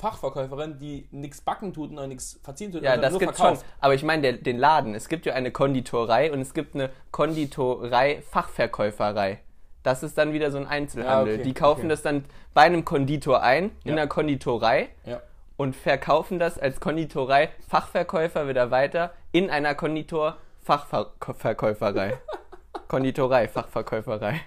Konditor-Fachverkäuferin, 0.00 0.78
die 0.78 1.06
nichts 1.10 1.40
backen 1.42 1.72
tut 1.72 1.90
und 1.96 2.08
nichts 2.08 2.38
verziehen 2.42 2.72
tut, 2.72 2.82
Ja, 2.82 2.96
das 2.96 3.10
nur 3.12 3.20
gibt's 3.20 3.38
schon. 3.38 3.56
Aber 3.80 3.94
ich 3.94 4.02
meine 4.02 4.22
der- 4.22 4.32
den 4.34 4.58
Laden. 4.58 4.94
Es 4.94 5.08
gibt 5.08 5.26
ja 5.26 5.34
eine 5.34 5.50
Konditorei 5.50 6.32
und 6.32 6.40
es 6.40 6.54
gibt 6.54 6.74
eine 6.74 6.90
Konditorei-Fachverkäuferei. 7.10 9.40
Das 9.82 10.02
ist 10.02 10.16
dann 10.18 10.32
wieder 10.32 10.50
so 10.50 10.58
ein 10.58 10.66
Einzelhandel. 10.66 11.34
Ja, 11.34 11.40
okay, 11.40 11.48
die 11.48 11.54
kaufen 11.54 11.80
okay. 11.82 11.88
das 11.88 12.02
dann 12.02 12.24
bei 12.52 12.62
einem 12.62 12.84
Konditor 12.84 13.42
ein, 13.42 13.70
in 13.84 13.92
einer 13.92 14.06
Konditorei 14.06 14.88
Ja. 15.06 15.20
und 15.56 15.74
verkaufen 15.76 16.38
das 16.38 16.58
als 16.58 16.80
Konditorei-Fachverkäufer 16.80 18.46
wieder 18.48 18.70
weiter 18.70 19.12
in 19.32 19.48
einer 19.50 19.74
Konditor-Fachverkäuferei. 19.74 22.18
Konditorei-Fachverkäuferei. 22.88 24.40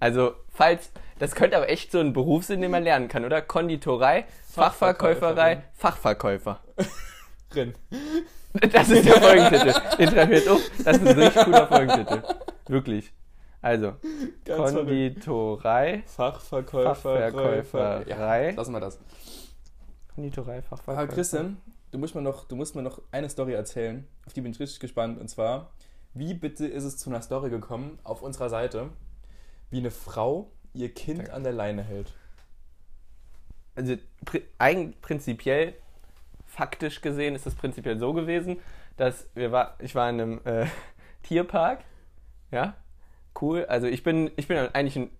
Also, 0.00 0.32
falls, 0.48 0.90
das 1.18 1.34
könnte 1.34 1.56
aber 1.56 1.68
echt 1.68 1.92
so 1.92 2.00
ein 2.00 2.12
Beruf 2.12 2.44
sein, 2.44 2.60
den 2.60 2.70
man 2.70 2.82
lernen 2.82 3.08
kann, 3.08 3.24
oder? 3.24 3.42
Konditorei, 3.42 4.26
Fachverkäuferei, 4.50 5.64
Fachverkäufer. 5.74 6.60
Drin. 7.50 7.74
Das 8.72 8.88
ist 8.88 9.06
der 9.06 9.20
Folgentitel. 9.20 9.74
Den 9.98 10.08
schreibe 10.08 10.34
ich 10.34 10.40
jetzt 10.40 10.48
auf. 10.48 10.60
Das 10.84 10.96
ist 10.96 11.06
ein 11.06 11.18
richtig 11.18 11.44
cooler 11.44 11.66
Folgentitel. 11.66 12.22
Wirklich. 12.66 13.12
Also, 13.60 13.94
Ganz. 14.44 14.72
Konditorei, 14.72 16.02
Fachverkäufer, 16.06 16.94
Fachverkäuferei. 16.94 18.50
Ja, 18.50 18.56
lassen 18.56 18.72
wir 18.72 18.80
das. 18.80 18.98
Konditorei, 20.14 20.58
Aber 20.58 20.62
Fachverkäufer. 20.62 21.12
Christian, 21.14 21.56
du 21.90 21.98
musst, 21.98 22.14
mir 22.14 22.22
noch, 22.22 22.44
du 22.46 22.56
musst 22.56 22.76
mir 22.76 22.82
noch 22.82 23.02
eine 23.10 23.28
Story 23.28 23.52
erzählen, 23.52 24.06
auf 24.26 24.32
die 24.32 24.40
bin 24.40 24.52
ich 24.52 24.60
richtig 24.60 24.80
gespannt. 24.80 25.20
Und 25.20 25.28
zwar, 25.28 25.70
wie 26.14 26.34
bitte 26.34 26.66
ist 26.66 26.84
es 26.84 26.98
zu 26.98 27.10
einer 27.10 27.22
Story 27.22 27.50
gekommen 27.50 27.98
auf 28.04 28.22
unserer 28.22 28.48
Seite, 28.48 28.90
wie 29.70 29.78
eine 29.78 29.90
Frau 29.90 30.50
ihr 30.74 30.92
Kind 30.92 31.18
Danke. 31.20 31.32
an 31.34 31.42
der 31.44 31.52
Leine 31.52 31.82
hält? 31.82 32.12
Also, 33.74 33.96
eigentlich 34.58 35.00
prinzipiell, 35.00 35.74
faktisch 36.46 37.00
gesehen, 37.00 37.34
ist 37.34 37.46
es 37.46 37.54
prinzipiell 37.54 37.98
so 37.98 38.12
gewesen, 38.12 38.58
dass 38.96 39.26
wir 39.34 39.52
war, 39.52 39.76
ich 39.78 39.94
war 39.94 40.10
in 40.10 40.20
einem 40.20 40.40
äh, 40.44 40.66
Tierpark. 41.22 41.80
Ja, 42.50 42.74
cool. 43.40 43.64
Also, 43.66 43.86
ich 43.86 44.02
bin, 44.02 44.30
ich 44.36 44.48
bin 44.48 44.56
eigentlich 44.58 44.96
ein. 44.96 45.10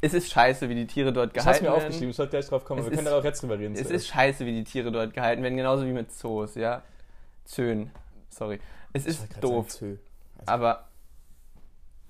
Es 0.00 0.12
ist 0.12 0.30
scheiße, 0.30 0.68
wie 0.68 0.74
die 0.74 0.86
Tiere 0.86 1.14
dort 1.14 1.30
Ich 1.30 1.36
hab's 1.38 1.44
gehalten 1.46 1.64
mir 1.64 1.70
werden. 1.70 1.78
aufgeschrieben, 1.84 2.10
ich 2.10 2.16
sollte 2.16 2.30
gleich 2.32 2.46
drauf 2.46 2.64
kommen. 2.66 2.80
Es 2.80 2.86
Wir 2.86 2.90
können 2.96 3.06
ist- 3.06 3.12
da 3.12 3.18
auch 3.18 3.24
jetzt 3.24 3.40
drüber 3.42 3.58
reden. 3.58 3.74
Es 3.74 3.90
ist 3.90 4.06
scheiße, 4.08 4.44
wie 4.44 4.52
die 4.52 4.64
Tiere 4.64 4.92
dort 4.92 5.14
gehalten 5.14 5.42
werden, 5.42 5.56
genauso 5.56 5.86
wie 5.86 5.92
mit 5.92 6.12
Zoos, 6.12 6.56
ja. 6.56 6.82
Zöen, 7.46 7.90
sorry. 8.28 8.60
Es 8.92 9.06
ist 9.06 9.26
doof, 9.42 9.70
sagen, 9.70 9.96
Zö. 9.96 9.96
aber 10.44 10.88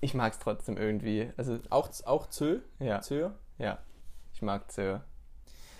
ich 0.01 0.13
mag 0.13 0.33
es 0.33 0.39
trotzdem 0.39 0.77
irgendwie. 0.77 1.31
Also, 1.37 1.59
Auch, 1.69 1.89
auch 2.05 2.27
Zö? 2.27 2.59
ja, 2.79 3.01
Zö? 3.01 3.29
ja, 3.57 3.79
ich 4.33 4.41
mag 4.41 4.71
Zöe. 4.71 5.01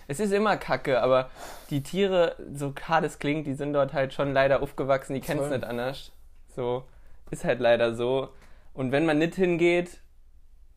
Es 0.08 0.20
ist 0.20 0.32
immer 0.32 0.56
kacke, 0.56 1.02
aber 1.02 1.30
die 1.70 1.82
Tiere, 1.82 2.36
so 2.54 2.72
hart 2.82 3.04
es 3.04 3.18
klingt, 3.18 3.46
die 3.46 3.54
sind 3.54 3.72
dort 3.72 3.92
halt 3.92 4.12
schon 4.12 4.32
leider 4.32 4.62
aufgewachsen, 4.62 5.14
die 5.14 5.20
kennen 5.20 5.40
es 5.40 5.50
nicht 5.50 5.64
anders. 5.64 6.12
So, 6.54 6.84
ist 7.30 7.44
halt 7.44 7.60
leider 7.60 7.94
so. 7.94 8.28
Und 8.72 8.92
wenn 8.92 9.04
man 9.04 9.18
nicht 9.18 9.34
hingeht, 9.34 10.00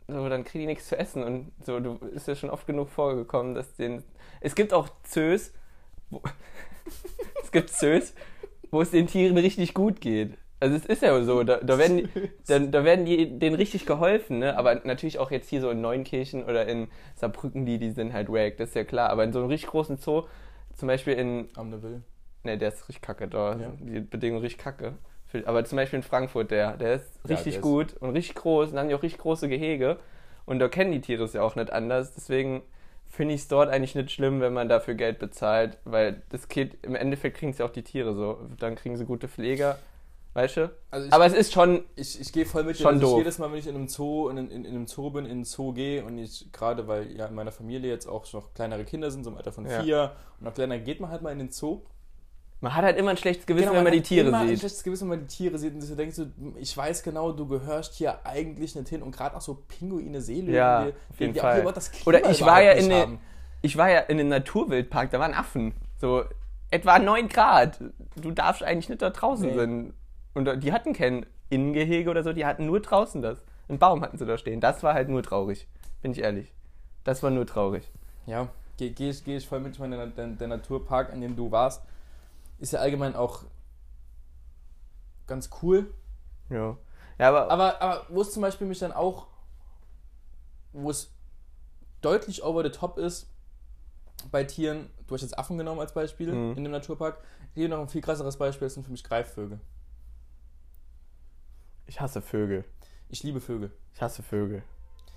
so, 0.07 0.27
dann 0.27 0.43
kriegen 0.43 0.61
die 0.61 0.67
nichts 0.67 0.87
zu 0.87 0.97
essen. 0.97 1.23
Und 1.23 1.51
so, 1.63 1.79
du 1.79 1.95
ist 2.07 2.27
ja 2.27 2.35
schon 2.35 2.49
oft 2.49 2.65
genug 2.65 2.89
vorgekommen, 2.89 3.53
dass 3.53 3.75
den. 3.75 4.03
Es 4.41 4.55
gibt 4.55 4.73
auch 4.73 4.89
Zös, 5.03 5.53
wo, 6.09 6.21
es 7.43 7.51
gibt 7.51 7.69
Zös, 7.69 8.15
wo 8.71 8.81
es 8.81 8.89
den 8.91 9.05
Tieren 9.05 9.37
richtig 9.37 9.75
gut 9.75 10.01
geht. 10.01 10.37
Also 10.61 10.75
es 10.75 10.85
ist 10.85 11.01
ja 11.01 11.21
so, 11.23 11.43
da, 11.43 11.57
da 11.57 11.77
werden, 11.77 11.97
die- 11.97 12.09
da, 12.47 12.59
da 12.59 12.83
werden 12.83 13.05
die, 13.05 13.39
denen 13.39 13.55
richtig 13.55 13.85
geholfen, 13.85 14.39
ne? 14.39 14.57
Aber 14.57 14.75
natürlich 14.83 15.17
auch 15.19 15.31
jetzt 15.31 15.49
hier 15.49 15.61
so 15.61 15.69
in 15.69 15.81
Neunkirchen 15.81 16.43
oder 16.43 16.67
in 16.67 16.87
Saarbrücken, 17.15 17.65
die, 17.65 17.77
die 17.79 17.91
sind 17.91 18.11
halt 18.13 18.29
wack, 18.29 18.57
das 18.57 18.69
ist 18.69 18.75
ja 18.75 18.83
klar. 18.83 19.09
Aber 19.09 19.23
in 19.23 19.31
so 19.31 19.39
einem 19.39 19.47
richtig 19.49 19.69
großen 19.69 19.97
Zoo, 19.97 20.23
zum 20.75 20.87
Beispiel 20.87 21.13
in, 21.13 21.47
Am 21.55 21.69
Neville. 21.69 22.01
ne, 22.43 22.57
der 22.57 22.69
ist 22.69 22.87
richtig 22.89 23.01
kacke 23.01 23.27
da, 23.27 23.55
Ja. 23.55 23.71
die 23.79 23.99
Bedingungen 24.01 24.41
richtig 24.41 24.61
kacke. 24.61 24.93
Aber 25.45 25.63
zum 25.63 25.75
Beispiel 25.75 25.97
in 25.97 26.03
Frankfurt, 26.03 26.49
der, 26.51 26.75
der 26.75 26.95
ist 26.95 27.19
Ja, 27.27 27.35
richtig 27.35 27.53
der 27.53 27.59
ist- 27.59 27.61
gut 27.61 27.93
und 27.99 28.09
richtig 28.11 28.35
groß 28.35 28.69
und 28.69 28.75
dann 28.75 28.81
haben 28.83 28.89
die 28.89 28.95
auch 28.95 29.03
richtig 29.03 29.21
große 29.21 29.47
Gehege. 29.47 29.97
Und 30.45 30.57
da 30.59 30.67
kennen 30.67 30.91
die 30.91 31.01
Tiere 31.01 31.23
es 31.23 31.33
ja 31.33 31.43
auch 31.43 31.55
nicht 31.55 31.71
anders. 31.71 32.15
Deswegen 32.15 32.63
finde 33.07 33.35
ich 33.35 33.41
es 33.41 33.47
dort 33.47 33.69
eigentlich 33.69 33.93
nicht 33.93 34.11
schlimm, 34.11 34.41
wenn 34.41 34.53
man 34.53 34.67
dafür 34.67 34.95
Geld 34.95 35.19
bezahlt, 35.19 35.77
weil 35.85 36.23
das 36.29 36.47
geht, 36.47 36.77
im 36.83 36.95
Endeffekt 36.95 37.37
kriegen 37.37 37.51
es 37.51 37.59
ja 37.59 37.65
auch 37.65 37.69
die 37.69 37.83
Tiere 37.83 38.15
so. 38.15 38.39
Dann 38.59 38.75
kriegen 38.75 38.97
sie 38.97 39.05
gute 39.05 39.27
Pfleger, 39.27 39.77
weißt 40.33 40.57
du? 40.57 40.71
Also 40.91 41.07
ich, 41.07 41.13
Aber 41.13 41.25
es 41.25 41.33
ist 41.33 41.53
schon, 41.53 41.83
ich, 41.95 42.19
ich 42.21 42.31
gehe 42.31 42.45
voll 42.45 42.63
mit 42.63 42.77
dir. 42.77 42.83
Schon 42.83 42.95
also 42.95 43.05
ich 43.05 43.11
doof. 43.11 43.17
jedes 43.19 43.39
Mal, 43.39 43.51
wenn 43.51 43.59
ich 43.59 43.67
in 43.67 43.75
einem 43.75 43.87
Zoo, 43.87 44.29
in, 44.29 44.37
in, 44.37 44.51
in 44.51 44.65
einem 44.67 44.87
Zoo 44.87 45.09
bin, 45.09 45.25
in 45.25 45.31
einen 45.31 45.45
Zoo 45.45 45.73
gehe 45.73 46.03
und 46.05 46.17
ich, 46.17 46.51
gerade 46.51 46.87
weil 46.87 47.11
ja 47.11 47.25
in 47.27 47.35
meiner 47.35 47.51
Familie 47.51 47.89
jetzt 47.91 48.07
auch 48.07 48.31
noch 48.33 48.53
kleinere 48.53 48.83
Kinder 48.85 49.11
sind, 49.11 49.23
so 49.23 49.31
im 49.31 49.37
Alter 49.37 49.51
von 49.51 49.65
Ja. 49.65 49.81
vier 49.81 50.11
und 50.39 50.45
noch 50.45 50.53
kleiner, 50.53 50.77
geht 50.79 50.99
man 50.99 51.09
halt 51.11 51.21
mal 51.21 51.31
in 51.31 51.39
den 51.39 51.49
Zoo. 51.51 51.81
man 52.61 52.75
hat 52.75 52.83
halt 52.83 52.97
immer 52.97 53.11
ein 53.11 53.17
schlechtes 53.17 53.45
Gewissen, 53.45 53.67
Genau, 53.69 53.77
wenn 53.77 53.83
man 53.85 53.93
die 53.93 53.99
hat 53.99 54.05
Tiere 54.05 54.27
immer 54.27 54.39
ein 54.39 54.49
sieht. 54.49 54.59
schlechtes 54.59 54.83
Gewissen, 54.83 55.09
wenn 55.09 55.17
man 55.19 55.27
die 55.27 55.33
Tiere 55.35 55.57
sieht 55.57 55.73
und 55.73 55.81
so 55.81 55.95
denkt, 55.95 56.13
so, 56.15 56.25
ich 56.57 56.75
weiß 56.75 57.03
genau, 57.03 57.31
du 57.31 57.47
gehörst 57.47 57.93
hier 57.95 58.25
eigentlich 58.25 58.75
nicht 58.75 58.89
hin 58.89 59.01
und 59.01 59.15
gerade 59.15 59.35
auch 59.35 59.41
so 59.41 59.63
Pinguine, 59.67 60.21
Seelöwen, 60.21 60.53
Ja, 60.53 60.85
die, 60.85 60.93
auf 61.09 61.19
jeden 61.19 61.33
die, 61.33 61.39
Fall. 61.39 61.59
Überhaupt 61.59 61.77
das 61.77 61.91
Klima 61.91 62.05
Oder 62.19 62.29
ich 62.29 62.41
war 62.45 62.61
ja 62.61 62.71
in 62.73 62.89
den- 62.89 63.01
haben. 63.01 63.19
Ich 63.61 63.77
war 63.77 63.89
ja 63.89 63.99
in 64.01 64.19
einem 64.19 64.29
Naturwildpark, 64.29 65.11
da 65.11 65.19
waren 65.19 65.33
Affen. 65.33 65.73
So 65.99 66.23
etwa 66.71 66.97
9 66.99 67.27
Grad. 67.29 67.79
Du 68.15 68.31
darfst 68.31 68.61
eigentlich 68.63 68.87
nicht 68.89 69.01
da 69.01 69.09
draußen 69.09 69.47
Nee. 69.47 69.55
sein. 69.55 69.93
Und 70.33 70.63
die 70.63 70.71
hatten 70.71 70.93
kein 70.93 71.25
Innengehege 71.49 72.09
oder 72.09 72.23
so, 72.23 72.33
die 72.33 72.45
hatten 72.45 72.65
nur 72.65 72.79
draußen 72.81 73.21
das. 73.21 73.43
Ein 73.67 73.79
Baum 73.79 74.01
hatten 74.01 74.17
sie 74.17 74.25
da 74.25 74.37
stehen. 74.37 74.61
Das 74.61 74.83
war 74.83 74.93
halt 74.93 75.09
nur 75.09 75.23
traurig. 75.23 75.67
Bin 76.01 76.11
ich 76.11 76.19
ehrlich. 76.19 76.53
Das 77.03 77.21
war 77.23 77.29
nur 77.31 77.45
traurig. 77.45 77.89
Ja, 78.25 78.47
gehe 78.77 78.91
geh 78.91 79.09
ich, 79.09 79.23
geh 79.23 79.37
ich 79.37 79.47
voll 79.47 79.59
mit. 79.59 79.73
Ich 79.73 79.79
meine, 79.79 79.97
der, 79.97 80.07
der, 80.07 80.27
der 80.27 80.47
Naturpark, 80.47 81.11
an 81.11 81.21
dem 81.21 81.35
du 81.35 81.51
warst, 81.51 81.83
ist 82.59 82.73
ja 82.73 82.79
allgemein 82.79 83.15
auch 83.15 83.43
ganz 85.27 85.49
cool. 85.61 85.93
Ja. 86.49 86.77
Ja, 87.17 87.29
aber, 87.29 87.51
Aber, 87.51 87.81
aber 87.81 88.05
wo 88.09 88.21
es 88.21 88.31
zum 88.31 88.41
Beispiel 88.41 88.65
mich 88.67 88.79
dann 88.79 88.91
auch, 88.91 89.27
wo 90.71 90.89
es 90.89 91.11
deutlich 92.01 92.43
over 92.43 92.63
the 92.63 92.69
top 92.69 92.97
ist, 92.97 93.27
bei 94.31 94.43
Tieren, 94.43 94.89
du 95.07 95.15
hast 95.15 95.21
jetzt 95.21 95.37
Affen 95.37 95.57
genommen 95.57 95.79
als 95.79 95.93
Beispiel 95.93 96.33
Mhm. 96.33 96.57
in 96.57 96.63
dem 96.63 96.71
Naturpark. 96.71 97.17
Hier 97.55 97.67
noch 97.69 97.79
ein 97.79 97.89
viel 97.89 98.01
krasseres 98.01 98.37
Beispiel 98.37 98.65
das 98.67 98.73
sind 98.75 98.83
für 98.83 98.91
mich 98.91 99.03
Greifvögel. 99.03 99.59
Ich 101.89 101.99
hasse 101.99 102.21
Vögel. 102.21 102.63
Ich 103.09 103.23
liebe 103.23 103.39
Vögel. 103.41 103.71
Ich 103.93 104.01
hasse 104.01 104.23
Vögel. 104.23 104.63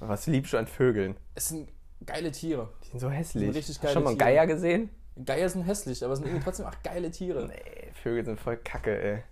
Was 0.01 0.27
liebst 0.27 0.53
du 0.53 0.59
an 0.59 0.67
Vögeln? 0.67 1.17
Es 1.35 1.49
sind 1.51 1.69
geile 2.05 2.33
Tiere. 2.33 2.71
Die 2.83 2.89
sind 2.89 3.01
so 3.01 3.11
hässlich. 3.11 3.45
Sind 3.45 3.55
richtig 3.57 3.77
Hast 3.77 3.83
du 3.83 3.83
geile 3.87 3.93
schon 3.95 4.03
mal 4.05 4.11
einen. 4.11 4.19
Geier 4.19 4.47
gesehen? 4.47 4.91
Geier 5.25 5.49
sind 5.49 5.63
hässlich, 5.63 6.03
aber 6.03 6.15
es 6.15 6.19
sind 6.19 6.29
irgendwie 6.29 6.43
trotzdem 6.45 6.67
auch 6.67 6.75
geile 6.83 7.11
Tiere. 7.11 7.47
Nee, 7.47 7.93
Vögel 8.03 8.25
sind 8.25 8.41
voll 8.41 8.57
kacke, 8.57 9.01
ey. 9.01 9.23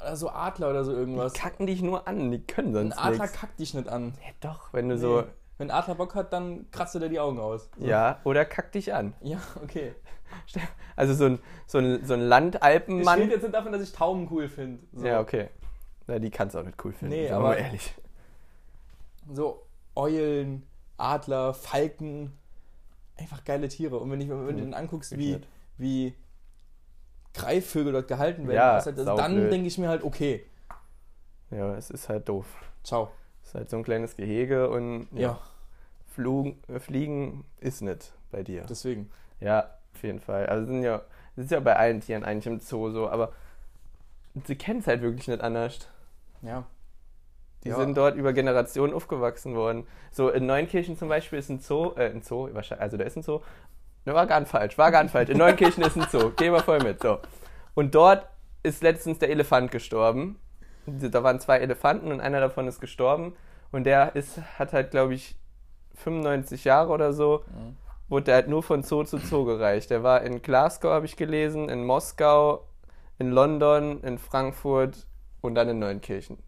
Oder 0.00 0.16
so 0.16 0.28
Adler 0.30 0.70
oder 0.70 0.84
so 0.84 0.92
irgendwas. 0.92 1.32
Die 1.34 1.38
kacken 1.38 1.66
dich 1.68 1.80
nur 1.80 2.08
an, 2.08 2.32
die 2.32 2.40
können 2.44 2.68
Ein 2.70 2.74
sonst 2.90 2.98
Adler 2.98 3.22
nichts. 3.22 3.32
kackt 3.40 3.60
dich 3.60 3.72
nicht 3.74 3.88
an. 3.88 4.14
Ja, 4.20 4.32
doch, 4.40 4.72
wenn 4.72 4.88
du 4.88 4.98
so. 4.98 5.20
Nee. 5.20 5.26
Wenn 5.58 5.70
ein 5.70 5.76
Adler 5.78 5.94
Bock 5.94 6.16
hat, 6.16 6.32
dann 6.32 6.68
kratzt 6.72 6.96
er 6.96 7.00
dir 7.02 7.08
die 7.08 7.20
Augen 7.20 7.38
aus. 7.38 7.70
So. 7.78 7.86
Ja, 7.86 8.18
oder 8.24 8.44
kackt 8.44 8.74
dich 8.74 8.92
an. 8.92 9.14
Ja, 9.22 9.38
okay. 9.62 9.94
Also 10.96 11.12
so 11.14 11.26
ein, 11.26 11.38
so 11.66 11.76
ein, 11.78 12.04
so 12.06 12.14
ein 12.14 12.20
Ich 12.22 12.26
Landalpenmann. 12.28 13.18
rede 13.20 13.32
jetzt 13.34 13.42
nicht 13.42 13.54
davon, 13.54 13.70
dass 13.72 13.82
ich 13.82 13.92
Tauben 13.92 14.28
cool 14.30 14.48
finde. 14.48 14.82
So. 14.94 15.06
Ja, 15.06 15.20
okay. 15.20 15.48
Na, 16.06 16.18
die 16.18 16.30
kannst 16.30 16.54
du 16.54 16.58
auch 16.60 16.64
nicht 16.64 16.82
cool 16.84 16.92
finden. 16.92 17.14
Nee, 17.14 17.30
aber- 17.30 17.56
ehrlich. 17.56 17.94
so 19.32 19.62
Eulen, 19.94 20.66
Adler, 20.96 21.54
Falken, 21.54 22.32
einfach 23.16 23.44
geile 23.44 23.68
Tiere. 23.68 23.98
Und 23.98 24.10
wenn, 24.10 24.20
ich, 24.20 24.28
wenn 24.28 24.56
du 24.56 24.62
dann 24.62 24.74
anguckst, 24.74 25.16
wie, 25.18 25.40
wie 25.78 26.14
Greifvögel 27.34 27.92
dort 27.92 28.08
gehalten 28.08 28.46
werden, 28.48 28.56
Ja, 28.56 28.84
halt, 28.84 28.98
dann 28.98 29.04
saublöd. 29.04 29.52
denke 29.52 29.66
ich 29.68 29.78
mir 29.78 29.88
halt, 29.88 30.02
okay, 30.02 30.44
Ja, 31.50 31.74
es 31.76 31.90
ist 31.90 32.08
halt 32.08 32.28
doof. 32.28 32.46
ciao. 32.82 33.10
Es 33.42 33.48
ist 33.48 33.54
halt 33.54 33.70
so 33.70 33.76
ein 33.76 33.82
kleines 33.84 34.16
Gehege 34.16 34.70
und 34.70 35.08
Ja, 35.12 35.20
ja, 35.20 35.40
Flug, 36.14 36.56
äh, 36.68 36.78
Fliegen 36.78 37.44
ist 37.60 37.80
nicht 37.82 38.12
bei 38.30 38.42
dir. 38.42 38.64
deswegen. 38.68 39.10
Ja, 39.40 39.68
auf 39.94 40.02
jeden 40.02 40.20
Fall. 40.20 40.46
Also 40.46 40.66
sind 40.66 40.82
ja, 40.82 41.02
das 41.36 41.46
ist 41.46 41.50
ja 41.50 41.60
bei 41.60 41.76
allen 41.76 42.00
Tieren 42.00 42.24
eigentlich 42.24 42.46
im 42.46 42.60
Zoo 42.60 42.90
so, 42.90 43.08
aber 43.08 43.32
sie 44.46 44.56
kennen 44.56 44.80
es 44.80 44.86
halt 44.86 45.02
wirklich 45.02 45.28
nicht 45.28 45.40
anders. 45.42 45.88
Ja. 46.42 46.64
Die 47.64 47.68
Ja. 47.68 47.76
sind 47.76 47.96
dort 47.96 48.16
über 48.16 48.32
Generationen 48.32 48.92
aufgewachsen 48.92 49.54
worden. 49.54 49.86
So 50.10 50.28
in 50.30 50.46
Neunkirchen 50.46 50.96
zum 50.96 51.08
Beispiel 51.08 51.38
ist 51.38 51.48
ein 51.48 51.60
Zoo, 51.60 51.92
äh, 51.96 52.10
ein 52.10 52.22
Zoo, 52.22 52.48
wahrscheinlich- 52.52 52.82
also 52.82 52.96
da 52.96 53.04
ist 53.04 53.16
ein 53.16 53.22
Zoo. 53.22 53.40
Ne, 54.04 54.14
war 54.14 54.26
ganz 54.26 54.50
falsch, 54.50 54.76
war 54.78 54.90
ganz 54.90 55.12
falsch. 55.12 55.30
In 55.30 55.38
Neunkirchen 55.38 55.84
ist 55.84 55.96
ein 55.96 56.06
Zoo. 56.10 56.30
Gehen 56.30 56.52
wir 56.52 56.60
voll 56.60 56.80
mit. 56.80 57.00
So. 57.00 57.18
Und 57.74 57.94
dort 57.94 58.26
ist 58.64 58.82
letztens 58.82 59.18
der 59.20 59.30
Elefant 59.30 59.70
gestorben. 59.70 60.40
Da 60.86 61.22
waren 61.22 61.38
zwei 61.38 61.58
Elefanten 61.58 62.10
und 62.10 62.20
einer 62.20 62.40
davon 62.40 62.66
ist 62.66 62.80
gestorben. 62.80 63.36
Und 63.70 63.84
der 63.84 64.16
ist, 64.16 64.40
hat 64.58 64.72
halt, 64.72 64.90
glaube 64.90 65.14
ich, 65.14 65.36
95 65.94 66.64
Jahre 66.64 66.90
oder 66.92 67.12
so. 67.12 67.44
Mhm. 67.46 67.76
Wurde 68.08 68.24
der 68.24 68.34
halt 68.34 68.48
nur 68.48 68.62
von 68.64 68.82
Zoo 68.82 69.04
zu 69.04 69.18
Zoo 69.18 69.44
gereicht. 69.44 69.90
Der 69.90 70.02
war 70.02 70.22
in 70.22 70.42
Glasgow, 70.42 70.90
habe 70.90 71.06
ich 71.06 71.16
gelesen, 71.16 71.68
in 71.68 71.84
Moskau, 71.86 72.66
in 73.18 73.30
London, 73.30 74.00
in 74.02 74.18
Frankfurt 74.18 75.06
und 75.42 75.54
dann 75.54 75.68
in 75.68 75.78
Neunkirchen. 75.78 76.38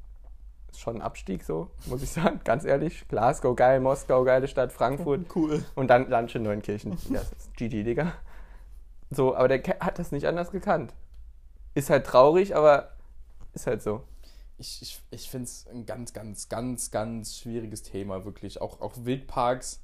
Ist 0.71 0.81
schon 0.81 0.97
ein 0.97 1.03
Abstieg 1.03 1.45
so, 1.45 1.71
muss 1.87 2.03
ich 2.03 2.11
sagen, 2.11 2.41
ganz 2.45 2.65
ehrlich. 2.65 3.07
Glasgow 3.09 3.55
geil, 3.55 3.81
Moskau 3.81 4.25
geile 4.25 4.49
Stadt, 4.49 4.73
Frankfurt 4.73 5.27
Cool. 5.37 5.65
und 5.75 5.89
dann 5.89 6.09
Lunch 6.09 6.35
in 6.35 6.43
Neunkirchen. 6.45 6.97
Ja, 7.11 7.21
das 7.21 7.33
ist 7.33 7.57
GG, 7.57 7.83
Digga. 7.85 8.15
So, 9.11 9.37
aber 9.37 9.49
der 9.49 9.63
hat 9.81 9.99
das 9.99 10.11
nicht 10.11 10.27
anders 10.27 10.51
gekannt. 10.51 10.95
Ist 11.75 11.91
halt 11.91 12.07
traurig, 12.07 12.57
aber 12.57 12.93
ist 13.53 13.67
halt 13.67 13.83
so. 13.83 14.03
Ich, 14.59 14.81
ich, 14.83 15.03
ich 15.11 15.31
finde 15.31 15.45
es 15.45 15.67
ein 15.69 15.85
ganz, 15.85 16.13
ganz, 16.13 16.49
ganz, 16.49 16.91
ganz 16.91 17.37
schwieriges 17.37 17.83
Thema, 17.83 18.25
wirklich. 18.25 18.61
Auch, 18.61 18.81
auch 18.81 18.93
Wildparks, 18.97 19.83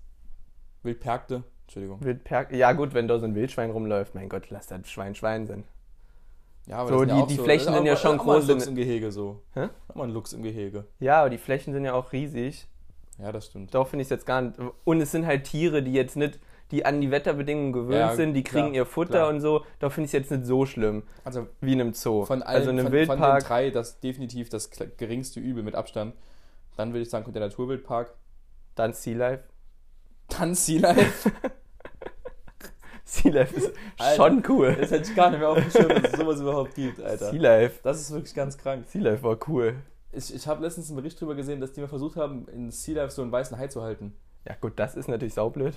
Wildperkte, 0.83 1.44
Entschuldigung. 1.62 2.03
Wildperk 2.03 2.53
ja 2.53 2.73
gut, 2.73 2.94
wenn 2.94 3.09
da 3.09 3.18
so 3.18 3.27
ein 3.27 3.35
Wildschwein 3.35 3.70
rumläuft, 3.70 4.14
mein 4.14 4.29
Gott, 4.29 4.51
lass 4.51 4.66
das 4.66 4.88
Schwein 4.88 5.14
Schwein 5.14 5.46
sein. 5.46 5.64
Ja, 6.66 6.77
aber 6.79 6.88
So, 6.99 7.05
die- 7.05 7.11
ja 7.11 7.27
die 7.27 7.35
so, 7.35 7.44
Flächen 7.44 7.68
ist 7.68 7.75
sind 7.75 7.87
ja 7.87 7.96
schon 7.96 8.18
groß 8.18 8.46
Luchs 8.49 8.64
in- 8.64 8.70
im 8.70 8.77
Gehege 8.77 9.11
so. 9.11 9.42
Hä? 9.55 9.68
Mal 9.94 10.05
ein 10.05 10.11
Luchs 10.11 10.33
im 10.33 10.42
Gehege. 10.42 10.85
Ja, 11.01 11.20
aber 11.20 11.31
die 11.31 11.38
Flächen 11.38 11.73
sind 11.73 11.85
ja 11.85 11.94
auch 11.94 12.12
riesig. 12.12 12.68
Ja, 13.18 13.33
das 13.33 13.46
stimmt. 13.46 13.75
Doch 13.75 13.88
finde 13.88 14.03
ich 14.03 14.07
es 14.07 14.11
jetzt 14.11 14.27
gar 14.27 14.40
nicht. 14.42 14.59
Und 14.85 15.01
es 15.01 15.11
sind 15.11 15.27
halt 15.27 15.44
Tiere, 15.44 15.83
die 15.83 15.92
jetzt 15.92 16.16
nicht, 16.16 16.38
die 16.70 16.85
an 16.87 17.01
die 17.01 17.11
Wetterbedingungen 17.11 17.73
gewöhnt 17.73 17.99
Ja, 17.99 18.14
sind, 18.14 18.35
die 18.35 18.44
kriegen 18.44 18.66
klar, 18.68 18.75
ihr 18.77 18.87
Futter 18.87 19.11
klar. 19.12 19.29
und 19.31 19.40
so. 19.40 19.64
Da 19.81 19.90
finde 19.90 20.05
ich 20.07 20.11
es 20.11 20.12
jetzt 20.12 20.31
nicht 20.31 20.46
so 20.46 20.64
schlimm 20.64 21.03
Also 21.25 21.49
wie 21.61 21.73
in 21.73 21.81
einem 21.81 21.92
Zoo. 21.94 22.25
von 22.25 22.42
allen, 22.42 22.57
also 22.59 22.70
in 22.70 22.79
einem 22.79 22.87
von, 22.87 22.92
von 23.07 23.16
den 23.16 23.23
Wildpark. 23.23 23.44
drei, 23.46 23.70
das 23.70 23.99
definitiv 24.01 24.49
das 24.51 24.70
geringste 24.96 25.40
Übel 25.40 25.62
mit 25.64 25.75
Abstand. 25.75 26.14
Dann 26.77 26.92
würde 26.92 27.03
ich 27.03 27.11
sagen, 27.11 27.25
kommt 27.25 27.35
der 27.37 27.42
Naturwildpark. 27.42 28.14
dann 28.77 28.92
Sea 28.94 29.16
Life. 29.16 29.44
Dann 30.29 30.55
Sea 30.55 30.81
Life. 30.81 31.31
Sea 33.11 33.33
Life 33.33 33.57
ist 33.57 33.73
Alter, 33.99 34.16
schon 34.16 34.42
cool. 34.49 34.77
Das 34.79 34.92
hätte 34.92 35.11
ich 35.11 35.16
gar 35.16 35.31
nicht 35.31 35.40
mehr 35.40 35.49
auf 35.49 35.59
dem 35.59 35.68
Schirm, 35.68 35.88
dass 35.88 36.12
es 36.12 36.18
sowas 36.18 36.40
überhaupt 36.40 36.77
gibt, 36.77 37.01
Alter. 37.01 37.31
Sea 37.31 37.40
Life. 37.40 37.81
Das 37.83 38.01
ist 38.01 38.12
wirklich 38.12 38.35
ganz 38.35 38.57
krank. 38.57 38.87
Sea 38.87 39.03
Life 39.03 39.25
war 39.25 39.37
cool. 39.49 39.83
Ich, 40.12 40.33
ich 40.33 40.46
habe 40.46 40.62
letztens 40.62 40.90
einen 40.90 40.96
Bericht 40.96 41.20
darüber 41.20 41.35
gesehen, 41.35 41.61
dass 41.61 41.73
die 41.73 41.81
mal 41.81 41.88
versucht 41.88 42.16
haben, 42.16 42.46
in 42.49 42.70
Sea 42.70 42.94
Life 42.94 43.11
so 43.11 43.23
einen 43.23 43.33
weißen 43.33 43.59
Hai 43.59 43.66
zu 43.66 43.83
halten. 43.83 44.14
Ja 44.46 44.55
gut, 44.55 44.75
das 44.77 44.94
ist 44.94 45.09
natürlich 45.09 45.35
saublöd. 45.35 45.75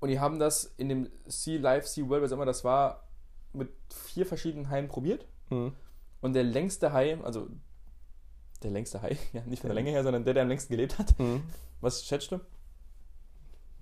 Und 0.00 0.08
die 0.08 0.18
haben 0.18 0.38
das 0.38 0.72
in 0.78 0.88
dem 0.88 1.10
Sea 1.26 1.60
Life, 1.60 1.86
Sea 1.86 2.08
World, 2.08 2.22
was 2.22 2.32
immer 2.32 2.46
das 2.46 2.64
war, 2.64 3.06
mit 3.52 3.68
vier 3.90 4.24
verschiedenen 4.24 4.70
Haien 4.70 4.88
probiert. 4.88 5.26
Hm. 5.50 5.74
Und 6.22 6.32
der 6.32 6.44
längste 6.44 6.94
Hai, 6.94 7.18
also 7.22 7.48
der 8.62 8.70
längste 8.70 9.02
Hai, 9.02 9.18
ja, 9.34 9.42
nicht 9.44 9.60
von 9.60 9.68
der 9.68 9.74
Länge 9.74 9.90
her, 9.90 10.04
sondern 10.04 10.24
der, 10.24 10.32
der 10.32 10.44
am 10.44 10.48
längsten 10.48 10.72
gelebt 10.72 10.98
hat. 10.98 11.18
Hm. 11.18 11.42
Was 11.82 12.06
schätzt 12.06 12.32
du? 12.32 12.40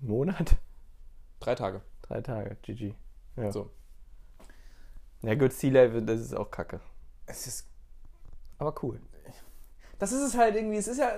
Monat? 0.01 0.57
Drei 1.39 1.55
Tage. 1.55 1.81
Drei 2.01 2.21
Tage, 2.21 2.57
GG. 2.61 2.93
Ja. 3.37 3.51
So. 3.51 3.69
Ja 5.21 5.35
gut, 5.35 5.51
Sea 5.53 5.71
Life, 5.71 6.01
das 6.01 6.19
ist 6.21 6.33
auch 6.35 6.49
kacke. 6.49 6.79
Es 7.25 7.45
ist, 7.47 7.67
Aber 8.57 8.73
cool. 8.83 8.99
das 9.99 10.11
ist 10.11 10.21
es 10.21 10.37
halt 10.37 10.55
irgendwie, 10.55 10.77
es 10.77 10.87
ist 10.87 10.97
ja, 10.99 11.11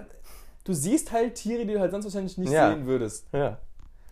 du 0.63 0.73
siehst 0.73 1.12
halt 1.12 1.36
Tiere, 1.36 1.65
die 1.65 1.73
du 1.73 1.79
halt 1.79 1.91
sonst 1.91 2.05
wahrscheinlich 2.05 2.38
nicht 2.38 2.51
Ja. 2.51 2.71
sehen 2.71 2.86
würdest. 2.88 3.27
Ja. 3.31 3.60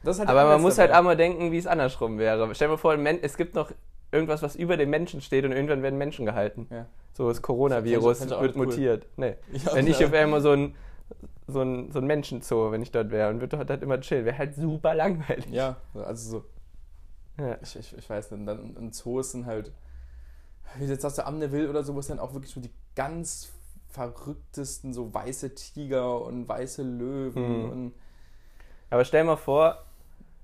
Das 0.03 0.19
halt 0.19 0.29
Aber 0.29 0.45
man 0.45 0.61
muss 0.61 0.77
halt 0.77 0.91
dabei. 0.91 0.99
auch 0.99 1.03
mal 1.03 1.17
denken, 1.17 1.51
wie 1.51 1.57
es 1.57 1.67
andersrum 1.67 2.17
wäre. 2.17 2.53
Stell 2.55 2.67
dir 2.67 2.73
mal 2.73 2.77
vor, 2.77 2.93
es 2.97 3.35
gibt 3.35 3.55
noch 3.55 3.71
irgendwas, 4.11 4.41
was 4.41 4.55
über 4.55 4.77
dem 4.77 4.89
Menschen 4.89 5.21
steht 5.21 5.43
und 5.43 5.51
irgendwann 5.51 5.83
werden 5.83 5.97
Menschen 5.97 6.25
gehalten. 6.25 6.67
Ja. 6.69 6.85
So 7.13 7.27
das 7.27 7.41
Coronavirus 7.41 8.31
auch 8.31 8.41
wird 8.41 8.55
cool. 8.55 8.67
mutiert. 8.67 9.07
Nee. 9.17 9.35
Ja, 9.51 9.73
wenn 9.75 9.87
ich 9.87 10.03
auf 10.05 10.13
einmal 10.13 10.39
so 10.41 10.51
ein, 10.51 10.75
so 11.49 11.61
ein, 11.61 11.91
so 11.91 11.99
ein 11.99 12.07
Menschenzoo, 12.07 12.71
wenn 12.71 12.81
ich 12.81 12.91
dort 12.91 13.11
wäre 13.11 13.29
und 13.29 13.39
würde 13.41 13.57
dort 13.57 13.69
halt 13.69 13.83
immer 13.83 13.99
chillen, 14.01 14.25
wäre 14.25 14.37
halt 14.37 14.55
super 14.55 14.93
langweilig. 14.95 15.47
Ja, 15.51 15.77
also 15.93 16.31
so, 16.39 16.45
Ja. 17.37 17.57
ich, 17.61 17.75
ich, 17.75 17.97
ich 17.97 18.09
weiß 18.09 18.31
nicht, 18.31 18.47
dann 18.47 18.75
in 18.75 18.91
Zoos 18.91 19.31
sind 19.31 19.45
halt, 19.45 19.71
wie 20.77 20.85
du 20.85 20.91
jetzt 20.91 21.01
sagst, 21.01 21.17
der 21.17 21.27
Amneville 21.27 21.69
oder 21.69 21.83
so, 21.83 21.95
wo 21.95 21.99
es 21.99 22.07
dann 22.07 22.19
auch 22.19 22.33
wirklich 22.33 22.53
so 22.53 22.61
die 22.61 22.71
ganz 22.95 23.51
verrücktesten, 23.89 24.93
so 24.93 25.13
weiße 25.13 25.55
Tiger 25.55 26.21
und 26.21 26.47
weiße 26.47 26.83
Löwen 26.83 27.65
Mhm. 27.65 27.69
und 27.71 27.93
Aber 28.89 29.05
stell 29.05 29.23
mal 29.23 29.35
vor, 29.37 29.83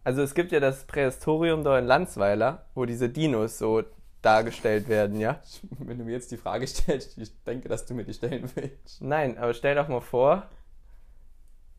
also 0.04 0.22
es 0.22 0.34
gibt 0.36 0.52
ja 0.52 0.60
das 0.60 0.86
Prähistorium 0.86 1.64
da 1.64 1.78
in 1.80 1.86
Landsweiler, 1.86 2.66
wo 2.76 2.86
diese 2.86 3.10
Dinos 3.10 3.58
so 3.58 3.84
dargestellt 4.22 4.88
werden, 4.88 5.20
ja? 5.20 5.40
wenn 5.80 6.00
du 6.00 6.04
mir 6.06 6.14
jetzt 6.14 6.32
die 6.32 6.38
Frage 6.38 6.66
stellst, 6.68 7.18
ich 7.18 7.32
denke, 7.44 7.70
dass 7.70 7.86
du 7.86 7.94
mir 7.94 8.04
die 8.04 8.14
stellen 8.14 8.50
willst. 8.56 9.02
Nein, 9.02 9.38
aber 9.38 9.54
stell 9.54 9.76
doch 9.76 9.88
mal 9.88 10.02
vor, 10.02 10.44